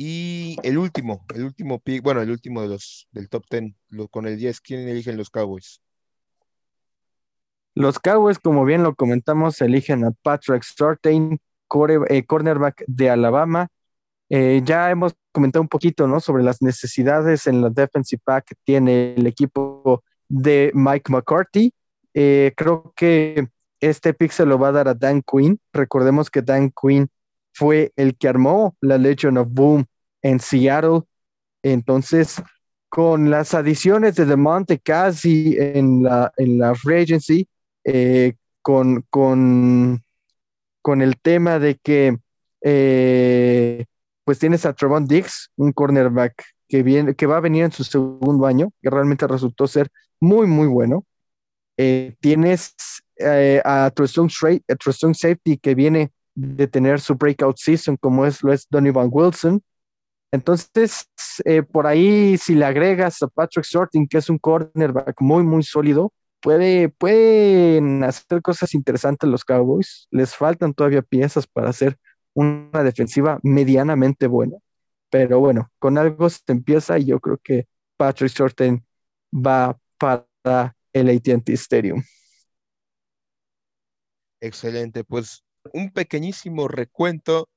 Y 0.00 0.54
el 0.62 0.78
último, 0.78 1.26
el 1.34 1.42
último 1.42 1.80
pick, 1.80 2.04
bueno, 2.04 2.22
el 2.22 2.30
último 2.30 2.62
de 2.62 2.68
los 2.68 3.08
del 3.10 3.28
top 3.28 3.44
10, 3.50 3.74
con 4.12 4.28
el 4.28 4.38
10, 4.38 4.60
¿quién 4.60 4.88
eligen 4.88 5.16
los 5.16 5.28
Cowboys? 5.28 5.82
Los 7.74 7.98
Cowboys, 7.98 8.38
como 8.38 8.64
bien 8.64 8.84
lo 8.84 8.94
comentamos, 8.94 9.60
eligen 9.60 10.04
a 10.04 10.12
Patrick 10.22 10.62
Surtain, 10.62 11.40
eh, 12.10 12.24
cornerback 12.24 12.84
de 12.86 13.10
Alabama. 13.10 13.70
Eh, 14.28 14.62
ya 14.64 14.88
hemos 14.88 15.16
comentado 15.32 15.62
un 15.62 15.68
poquito, 15.68 16.06
¿no? 16.06 16.20
Sobre 16.20 16.44
las 16.44 16.62
necesidades 16.62 17.48
en 17.48 17.60
la 17.60 17.68
defensive 17.68 18.22
back 18.24 18.44
que 18.50 18.54
tiene 18.62 19.14
el 19.16 19.26
equipo 19.26 20.04
de 20.28 20.70
Mike 20.74 21.10
McCarthy. 21.10 21.74
Eh, 22.14 22.52
creo 22.56 22.92
que 22.94 23.48
este 23.80 24.14
pick 24.14 24.30
se 24.30 24.46
lo 24.46 24.60
va 24.60 24.68
a 24.68 24.72
dar 24.72 24.86
a 24.86 24.94
Dan 24.94 25.22
Quinn. 25.22 25.58
Recordemos 25.72 26.30
que 26.30 26.42
Dan 26.42 26.70
Quinn 26.70 27.10
fue 27.58 27.92
el 27.96 28.16
que 28.16 28.28
armó 28.28 28.76
la 28.80 28.98
Legion 28.98 29.36
of 29.36 29.48
Boom 29.50 29.84
en 30.22 30.38
Seattle. 30.38 31.00
Entonces, 31.62 32.40
con 32.88 33.30
las 33.30 33.52
adiciones 33.52 34.14
de 34.14 34.26
Demonte 34.26 34.78
Cassie 34.78 35.76
en 35.76 36.04
la, 36.04 36.32
en 36.36 36.58
la 36.58 36.76
Free 36.76 37.02
Agency, 37.02 37.48
eh, 37.82 38.34
con, 38.62 39.04
con, 39.10 40.04
con, 40.82 41.02
el 41.02 41.18
tema 41.20 41.58
de 41.58 41.76
que 41.76 42.16
eh, 42.60 43.84
pues 44.24 44.38
tienes 44.38 44.64
a 44.64 44.72
Trevon 44.72 45.06
Diggs, 45.06 45.50
un 45.56 45.72
cornerback 45.72 46.44
que, 46.68 46.84
viene, 46.84 47.16
que 47.16 47.26
va 47.26 47.38
a 47.38 47.40
venir 47.40 47.64
en 47.64 47.72
su 47.72 47.82
segundo 47.82 48.46
año, 48.46 48.70
que 48.80 48.90
realmente 48.90 49.26
resultó 49.26 49.66
ser 49.66 49.90
muy, 50.20 50.46
muy 50.46 50.68
bueno. 50.68 51.04
Eh, 51.76 52.14
tienes 52.20 52.74
eh, 53.16 53.60
a 53.64 53.90
strong, 53.90 54.30
safety 54.30 55.58
que 55.58 55.74
viene 55.74 56.12
de 56.38 56.68
tener 56.68 57.00
su 57.00 57.16
breakout 57.16 57.56
season, 57.58 57.96
como 57.96 58.24
es, 58.24 58.42
lo 58.44 58.52
es 58.52 58.68
Donovan 58.70 59.08
Wilson. 59.10 59.60
Entonces, 60.30 61.08
eh, 61.44 61.62
por 61.62 61.86
ahí, 61.86 62.38
si 62.38 62.54
le 62.54 62.64
agregas 62.64 63.22
a 63.22 63.28
Patrick 63.28 63.64
Sorting, 63.64 64.06
que 64.06 64.18
es 64.18 64.30
un 64.30 64.38
cornerback 64.38 65.20
muy, 65.20 65.42
muy 65.42 65.64
sólido, 65.64 66.12
puede, 66.40 66.90
pueden 66.90 68.04
hacer 68.04 68.40
cosas 68.40 68.72
interesantes 68.74 69.28
los 69.28 69.44
Cowboys. 69.44 70.06
Les 70.12 70.36
faltan 70.36 70.74
todavía 70.74 71.02
piezas 71.02 71.46
para 71.48 71.70
hacer 71.70 71.98
una 72.34 72.84
defensiva 72.84 73.40
medianamente 73.42 74.28
buena. 74.28 74.58
Pero 75.10 75.40
bueno, 75.40 75.72
con 75.80 75.98
algo 75.98 76.30
se 76.30 76.42
empieza 76.46 76.98
y 77.00 77.06
yo 77.06 77.18
creo 77.18 77.38
que 77.42 77.66
Patrick 77.96 78.30
Sorting 78.30 78.84
va 79.32 79.76
para 79.98 80.76
el 80.92 81.08
ATT 81.08 81.48
Stadium. 81.48 82.00
Excelente, 84.40 85.02
pues 85.02 85.42
un 85.72 85.92
pequeñísimo 85.92 86.68
recuento 86.68 87.48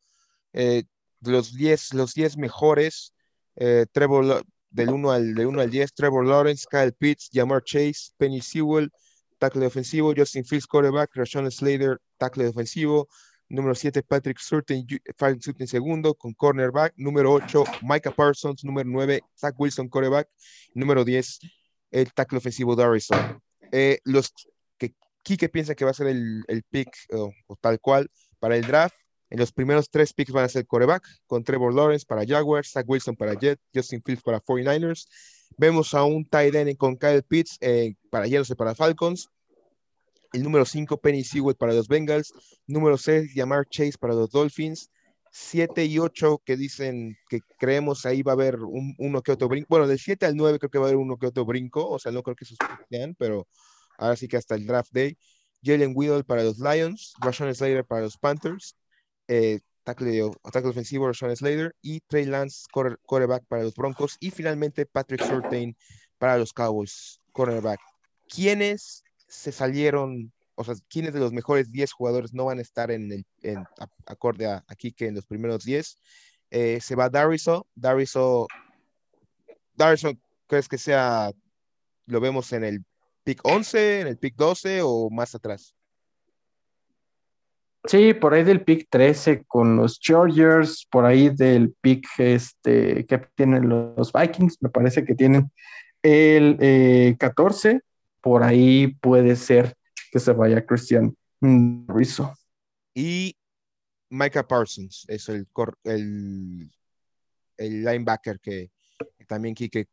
eh, 0.53 0.83
de 1.19 1.31
los 1.31 1.53
10 1.55 1.93
los 1.93 2.13
diez 2.13 2.37
mejores. 2.37 3.13
Eh, 3.55 3.85
Trevor, 3.91 4.43
del 4.69 4.89
1 4.89 5.11
al, 5.11 5.33
del 5.35 5.47
1 5.47 5.61
al 5.61 5.69
10, 5.69 5.93
Trevor 5.93 6.25
Lawrence, 6.25 6.65
Kyle 6.69 6.93
Pitts, 6.93 7.29
Jamar 7.31 7.63
Chase, 7.63 8.11
Penny 8.17 8.41
Sewell, 8.41 8.89
tackle 9.37 9.65
ofensivo, 9.65 10.13
Justin 10.15 10.45
Fields, 10.45 10.65
quarterback, 10.65 11.11
Rashawn 11.13 11.51
Slater, 11.51 11.99
tackle 12.17 12.47
ofensivo, 12.47 13.09
número 13.49 13.75
7, 13.75 14.01
Patrick 14.03 14.39
Surtain, 14.39 14.85
Surtain 15.39 15.67
segundo, 15.67 16.13
con 16.13 16.33
cornerback, 16.33 16.93
número 16.95 17.33
8, 17.33 17.63
Micah 17.81 18.11
Parsons, 18.11 18.63
número 18.63 18.89
9, 18.89 19.21
Zach 19.37 19.55
Wilson, 19.59 19.89
quarterback, 19.89 20.29
número 20.73 21.03
10, 21.03 21.39
el 21.91 22.13
tackle 22.13 22.37
ofensivo 22.37 22.75
Darrison. 22.75 23.41
Eh, 23.71 23.99
los 24.05 24.33
que 25.23 25.33
Kike 25.33 25.49
piensa 25.49 25.75
que 25.75 25.85
va 25.85 25.91
a 25.91 25.95
ser 25.95 26.07
el, 26.07 26.63
pick 26.69 26.89
o 27.11 27.55
tal 27.61 27.79
cual 27.79 28.09
para 28.39 28.55
el 28.55 28.63
draft, 28.63 28.95
en 29.31 29.39
los 29.39 29.53
primeros 29.53 29.89
tres 29.89 30.11
picks 30.11 30.33
van 30.33 30.43
a 30.43 30.49
ser 30.49 30.67
coreback, 30.67 31.07
con 31.25 31.45
Trevor 31.45 31.73
Lawrence 31.73 32.05
para 32.05 32.25
Jaguars, 32.25 32.71
Zach 32.71 32.85
Wilson 32.85 33.15
para 33.15 33.33
Jet, 33.33 33.57
Justin 33.73 34.03
Fields 34.03 34.21
para 34.21 34.41
49ers. 34.41 35.07
Vemos 35.57 35.93
a 35.93 36.03
un 36.03 36.25
tight 36.25 36.53
end 36.53 36.75
con 36.75 36.97
Kyle 36.97 37.23
Pitts 37.23 37.57
eh, 37.61 37.93
para 38.09 38.27
y 38.27 38.35
para 38.57 38.75
Falcons. 38.75 39.29
El 40.33 40.43
número 40.43 40.65
5, 40.65 40.97
Penny 40.97 41.23
Sewell 41.23 41.55
para 41.55 41.73
los 41.73 41.87
Bengals. 41.87 42.33
Número 42.67 42.97
6, 42.97 43.33
Yamar 43.33 43.65
Chase 43.69 43.93
para 43.97 44.13
los 44.13 44.29
Dolphins. 44.31 44.89
7 45.31 45.85
y 45.85 45.97
8 45.97 46.41
que 46.45 46.57
dicen 46.57 47.15
que 47.29 47.39
creemos 47.57 48.05
ahí 48.05 48.21
va 48.23 48.33
a 48.33 48.35
haber 48.35 48.57
un, 48.57 48.95
uno 48.97 49.21
que 49.21 49.31
otro 49.31 49.47
brinco. 49.47 49.67
Bueno, 49.69 49.87
del 49.87 49.99
7 49.99 50.25
al 50.25 50.35
9 50.35 50.59
creo 50.59 50.69
que 50.69 50.77
va 50.77 50.85
a 50.85 50.87
haber 50.89 50.97
uno 50.97 51.15
que 51.15 51.27
otro 51.27 51.45
brinco, 51.45 51.87
o 51.87 51.99
sea, 51.99 52.11
no 52.11 52.21
creo 52.21 52.35
que 52.35 52.43
esos 52.43 52.57
sean, 52.89 53.15
pero 53.17 53.47
ahora 54.01 54.15
sí 54.15 54.27
que 54.27 54.37
hasta 54.37 54.55
el 54.55 54.65
draft 54.65 54.91
day. 54.91 55.17
Jalen 55.63 55.93
Weedle 55.95 56.23
para 56.23 56.43
los 56.43 56.57
Lions, 56.59 57.13
Rashawn 57.21 57.53
Slater 57.53 57.85
para 57.85 58.01
los 58.01 58.17
Panthers, 58.17 58.75
eh, 59.27 59.59
tackle, 59.83 60.31
ofensivo 60.43 61.07
Rashawn 61.07 61.35
Slater 61.35 61.75
y 61.81 61.99
Trey 62.01 62.25
Lance, 62.25 62.65
quarterback 62.71 63.45
para 63.47 63.63
los 63.63 63.75
Broncos 63.75 64.17
y 64.19 64.31
finalmente 64.31 64.85
Patrick 64.87 65.23
Surtain 65.23 65.77
para 66.17 66.37
los 66.37 66.51
Cowboys, 66.51 67.19
cornerback. 67.31 67.79
¿Quiénes 68.27 69.03
se 69.27 69.51
salieron 69.51 70.33
o 70.55 70.63
sea, 70.63 70.75
quiénes 70.89 71.13
de 71.13 71.19
los 71.19 71.31
mejores 71.31 71.71
10 71.71 71.91
jugadores 71.91 72.33
no 72.33 72.45
van 72.45 72.59
a 72.59 72.61
estar 72.61 72.91
en 72.91 73.11
el 73.11 73.25
en, 73.41 73.65
acorde 74.05 74.45
a, 74.45 74.63
aquí 74.67 74.91
que 74.91 75.07
en 75.07 75.15
los 75.15 75.25
primeros 75.25 75.63
10. 75.63 75.97
Eh, 76.51 76.79
se 76.81 76.95
va 76.95 77.09
Dariso. 77.09 77.67
Dariso, 77.73 78.47
Dariso, 79.73 80.11
¿crees 80.47 80.67
que 80.67 80.77
sea, 80.77 81.31
lo 82.05 82.19
vemos 82.19 82.51
en 82.53 82.63
el 82.63 82.85
pick 83.23 83.39
11, 83.43 84.01
en 84.01 84.07
el 84.07 84.17
pick 84.17 84.35
12 84.35 84.81
o 84.83 85.09
más 85.09 85.35
atrás? 85.35 85.75
Sí, 87.85 88.13
por 88.13 88.33
ahí 88.33 88.43
del 88.43 88.63
pick 88.63 88.87
13 88.89 89.43
con 89.45 89.75
los 89.75 89.99
Chargers, 89.99 90.85
por 90.91 91.05
ahí 91.05 91.29
del 91.29 91.73
pick 91.81 92.07
este, 92.19 93.05
que 93.07 93.17
tienen 93.35 93.67
los 93.69 94.13
Vikings, 94.13 94.61
me 94.61 94.69
parece 94.69 95.03
que 95.03 95.15
tienen 95.15 95.51
el 96.03 97.17
14, 97.17 97.71
eh, 97.71 97.79
por 98.21 98.43
ahí 98.43 98.87
puede 99.01 99.35
ser 99.35 99.75
que 100.11 100.19
se 100.19 100.31
vaya 100.31 100.65
Christian 100.65 101.15
Rizzo. 101.87 102.33
Y 102.93 103.35
Micah 104.09 104.47
Parsons 104.47 105.05
es 105.07 105.29
el, 105.29 105.47
el, 105.85 106.69
el 107.57 107.83
linebacker 107.83 108.39
que, 108.39 108.69
también 109.27 109.55
que, 109.55 109.87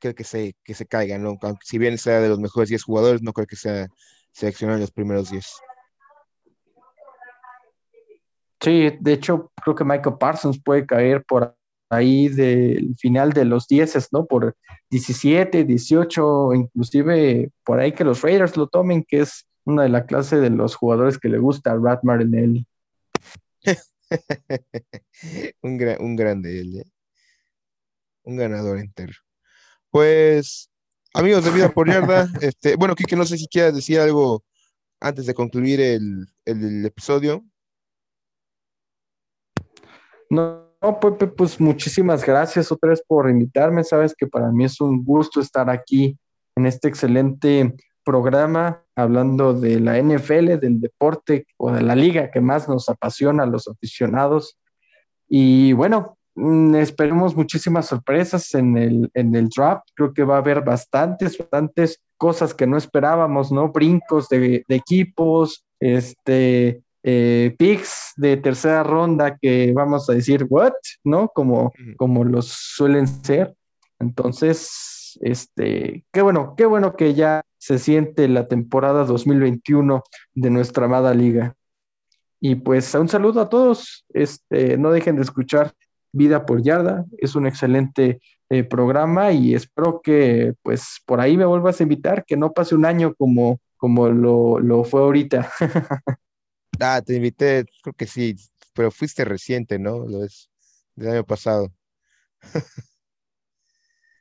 que, 0.00 0.14
que, 0.14 0.24
se, 0.24 0.56
que 0.64 0.74
se 0.74 0.86
caiga, 0.86 1.18
¿no? 1.18 1.38
si 1.62 1.78
bien 1.78 1.98
sea 1.98 2.20
de 2.20 2.28
los 2.28 2.40
mejores 2.40 2.68
10 2.68 2.82
jugadores, 2.82 3.22
no 3.22 3.32
creo 3.32 3.46
que 3.46 3.56
sea 3.56 3.86
seleccionado 4.32 4.78
en 4.78 4.82
los 4.82 4.90
primeros 4.90 5.30
10. 5.30 5.46
Sí, 8.60 8.90
de 9.00 9.12
hecho, 9.12 9.52
creo 9.62 9.74
que 9.74 9.84
Michael 9.84 10.16
Parsons 10.18 10.60
puede 10.62 10.84
caer 10.84 11.24
por 11.24 11.56
ahí 11.88 12.28
del 12.28 12.94
final 12.98 13.32
de 13.32 13.44
los 13.44 13.66
10, 13.66 14.08
¿no? 14.12 14.26
Por 14.26 14.54
17, 14.90 15.64
18, 15.64 16.54
inclusive 16.54 17.50
por 17.64 17.80
ahí 17.80 17.92
que 17.92 18.04
los 18.04 18.22
Raiders 18.22 18.56
lo 18.56 18.68
tomen, 18.68 19.04
que 19.06 19.20
es 19.20 19.46
una 19.64 19.84
de 19.84 19.88
la 19.88 20.06
clase 20.06 20.36
de 20.36 20.50
los 20.50 20.74
jugadores 20.74 21.18
que 21.18 21.28
le 21.28 21.38
gusta 21.38 21.72
a 21.72 21.76
Brad 21.76 22.00
Marinelli. 22.02 22.66
un, 25.62 25.96
un 26.00 26.16
grande 26.16 26.60
él, 26.60 26.80
¿eh? 26.80 26.84
un 28.24 28.36
ganador 28.36 28.78
entero. 28.78 29.14
Pues, 29.90 30.70
amigos 31.14 31.44
de 31.44 31.50
Vida 31.50 31.70
por 31.70 31.88
Yarda, 31.88 32.28
este, 32.40 32.76
bueno, 32.76 32.94
Kike, 32.94 33.16
no 33.16 33.24
sé 33.24 33.38
si 33.38 33.46
quieras 33.48 33.74
decir 33.74 33.98
algo 33.98 34.44
antes 35.00 35.26
de 35.26 35.34
concluir 35.34 35.80
el, 35.80 36.26
el 36.44 36.84
episodio. 36.84 37.44
No, 40.28 40.70
Pepe, 41.00 41.26
pues 41.26 41.60
muchísimas 41.60 42.24
gracias 42.24 42.70
otra 42.70 42.90
vez 42.90 43.02
por 43.06 43.28
invitarme. 43.28 43.82
Sabes 43.82 44.14
que 44.16 44.26
para 44.26 44.50
mí 44.52 44.64
es 44.64 44.80
un 44.80 45.04
gusto 45.04 45.40
estar 45.40 45.68
aquí 45.68 46.16
en 46.54 46.66
este 46.66 46.88
excelente 46.88 47.74
programa 48.04 48.84
hablando 48.94 49.52
de 49.52 49.80
la 49.80 49.98
NFL, 50.00 50.58
del 50.58 50.80
deporte 50.80 51.46
o 51.56 51.72
de 51.72 51.82
la 51.82 51.94
liga 51.94 52.30
que 52.30 52.40
más 52.40 52.68
nos 52.68 52.88
apasiona 52.88 53.42
a 53.42 53.46
los 53.46 53.68
aficionados. 53.68 54.58
Y 55.28 55.72
bueno, 55.72 56.18
esperemos 56.76 57.36
muchísimas 57.36 57.86
sorpresas 57.86 58.54
en 58.54 58.76
el, 58.76 59.10
en 59.14 59.34
el 59.34 59.48
draft. 59.48 59.88
Creo 59.94 60.12
que 60.12 60.24
va 60.24 60.36
a 60.36 60.38
haber 60.38 60.62
bastantes, 60.62 61.38
bastantes 61.38 62.00
cosas 62.16 62.54
que 62.54 62.66
no 62.66 62.76
esperábamos, 62.76 63.50
¿no? 63.50 63.70
Brincos 63.70 64.28
de, 64.28 64.64
de 64.68 64.76
equipos, 64.76 65.64
este, 65.78 66.82
eh, 67.02 67.54
picks 67.58 68.12
de 68.16 68.36
tercera 68.36 68.82
ronda 68.82 69.38
que 69.40 69.72
vamos 69.72 70.08
a 70.10 70.12
decir, 70.12 70.46
¿what? 70.50 70.72
¿No? 71.02 71.28
Como, 71.28 71.72
como 71.96 72.24
los 72.24 72.48
suelen 72.48 73.06
ser. 73.06 73.54
Entonces, 73.98 75.18
este, 75.20 76.04
qué 76.12 76.22
bueno, 76.22 76.54
qué 76.56 76.66
bueno 76.66 76.96
que 76.96 77.14
ya 77.14 77.42
se 77.58 77.78
siente 77.78 78.28
la 78.28 78.48
temporada 78.48 79.04
2021 79.04 80.02
de 80.34 80.50
nuestra 80.50 80.86
amada 80.86 81.14
liga. 81.14 81.54
Y 82.40 82.54
pues 82.54 82.94
un 82.94 83.08
saludo 83.08 83.40
a 83.40 83.48
todos. 83.48 84.04
Este, 84.10 84.76
no 84.78 84.90
dejen 84.90 85.16
de 85.16 85.22
escuchar 85.22 85.72
Vida 86.12 86.46
por 86.46 86.62
Yarda. 86.62 87.04
Es 87.18 87.34
un 87.34 87.46
excelente 87.46 88.20
eh, 88.48 88.64
programa 88.64 89.32
y 89.32 89.54
espero 89.54 90.00
que 90.02 90.54
pues 90.62 91.00
por 91.06 91.20
ahí 91.20 91.36
me 91.36 91.44
vuelvas 91.44 91.80
a 91.80 91.84
invitar, 91.84 92.24
que 92.24 92.36
no 92.36 92.52
pase 92.52 92.74
un 92.74 92.84
año 92.84 93.14
como, 93.14 93.60
como 93.76 94.08
lo, 94.08 94.58
lo 94.58 94.84
fue 94.84 95.00
ahorita. 95.00 95.50
Ah, 96.82 97.02
te 97.04 97.16
invité, 97.16 97.66
creo 97.82 97.92
que 97.92 98.06
sí, 98.06 98.36
pero 98.72 98.90
fuiste 98.90 99.22
reciente, 99.26 99.78
¿no? 99.78 100.06
Lo 100.06 100.24
es 100.24 100.48
del 100.96 101.10
año 101.10 101.24
pasado. 101.24 101.70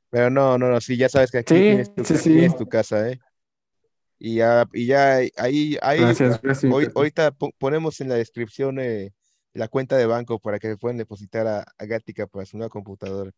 pero 0.10 0.30
no, 0.30 0.58
no, 0.58 0.70
no, 0.70 0.82
sí, 0.82 0.98
ya 0.98 1.08
sabes 1.08 1.32
que 1.32 1.38
aquí 1.38 1.54
tienes, 1.54 2.56
tu, 2.58 2.68
casa, 2.68 3.10
¿eh? 3.10 3.20
Y 4.18 4.36
ya, 4.36 4.68
y 4.74 4.88
ya 4.88 5.20
ahí, 5.38 5.78
ahí 5.82 6.02
ahorita 6.94 7.32
ponemos 7.58 8.02
en 8.02 8.10
la 8.10 8.16
descripción 8.16 8.80
eh, 8.80 9.14
la 9.54 9.68
cuenta 9.68 9.98
de 9.98 10.06
banco 10.06 10.40
para 10.40 10.60
que 10.60 10.68
se 10.68 10.78
puedan 10.78 10.98
depositar 10.98 11.48
a, 11.48 11.66
a 11.78 11.86
Gatica 11.86 12.28
para 12.28 12.46
su 12.46 12.58
nueva 12.58 12.70
computadora. 12.70 13.32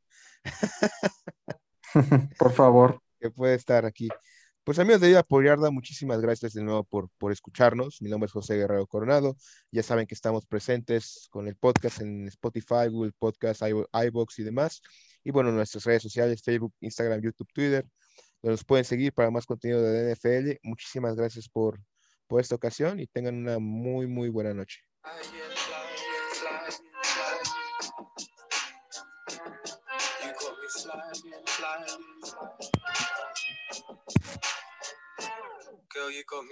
Por 2.38 2.54
favor. 2.54 3.02
Que 3.22 3.30
puede 3.30 3.54
estar 3.54 3.86
aquí. 3.86 4.10
Pues 4.64 4.80
amigos 4.80 5.00
de 5.02 5.10
Vida 5.10 5.22
por 5.22 5.44
Yarda, 5.44 5.70
muchísimas 5.70 6.22
gracias 6.22 6.54
de 6.54 6.64
nuevo 6.64 6.84
por, 6.84 7.10
por 7.20 7.32
escucharnos. 7.32 8.02
Mi 8.02 8.10
nombre 8.10 8.26
es 8.26 8.32
José 8.32 8.56
Guerrero 8.58 8.88
Coronado. 8.88 9.36
Ya 9.72 9.84
saben 9.84 10.08
que 10.08 10.16
estamos 10.16 10.48
presentes 10.48 11.28
con 11.30 11.48
el 11.48 11.56
podcast 11.56 12.02
en 12.02 12.28
Spotify, 12.28 12.90
Google 12.90 13.12
Podcast, 13.18 13.62
iBox 13.62 14.40
y 14.40 14.44
demás. 14.44 14.82
Y 15.24 15.32
bueno, 15.32 15.52
nuestras 15.52 15.84
redes 15.84 16.04
sociales, 16.04 16.42
Facebook, 16.44 16.74
Instagram, 16.80 17.22
YouTube, 17.22 17.48
Twitter, 17.54 17.88
donde 18.42 18.54
nos 18.54 18.64
pueden 18.64 18.86
seguir 18.86 19.14
para 19.14 19.30
más 19.30 19.46
contenido 19.46 19.82
de 19.82 20.16
NFL. 20.16 20.60
Muchísimas 20.64 21.16
gracias 21.16 21.50
por, 21.50 21.80
por 22.28 22.42
esta 22.42 22.56
ocasión 22.56 23.00
y 23.00 23.08
tengan 23.08 23.36
una 23.36 23.60
muy, 23.60 24.08
muy 24.08 24.30
buena 24.30 24.54
noche. 24.54 24.80
You 30.24 30.34
got 30.34 30.52
me 30.52 30.68
sliding. 30.70 31.34
Girl, 35.94 36.12
you 36.12 36.24
got 36.30 36.44
me 36.44 36.50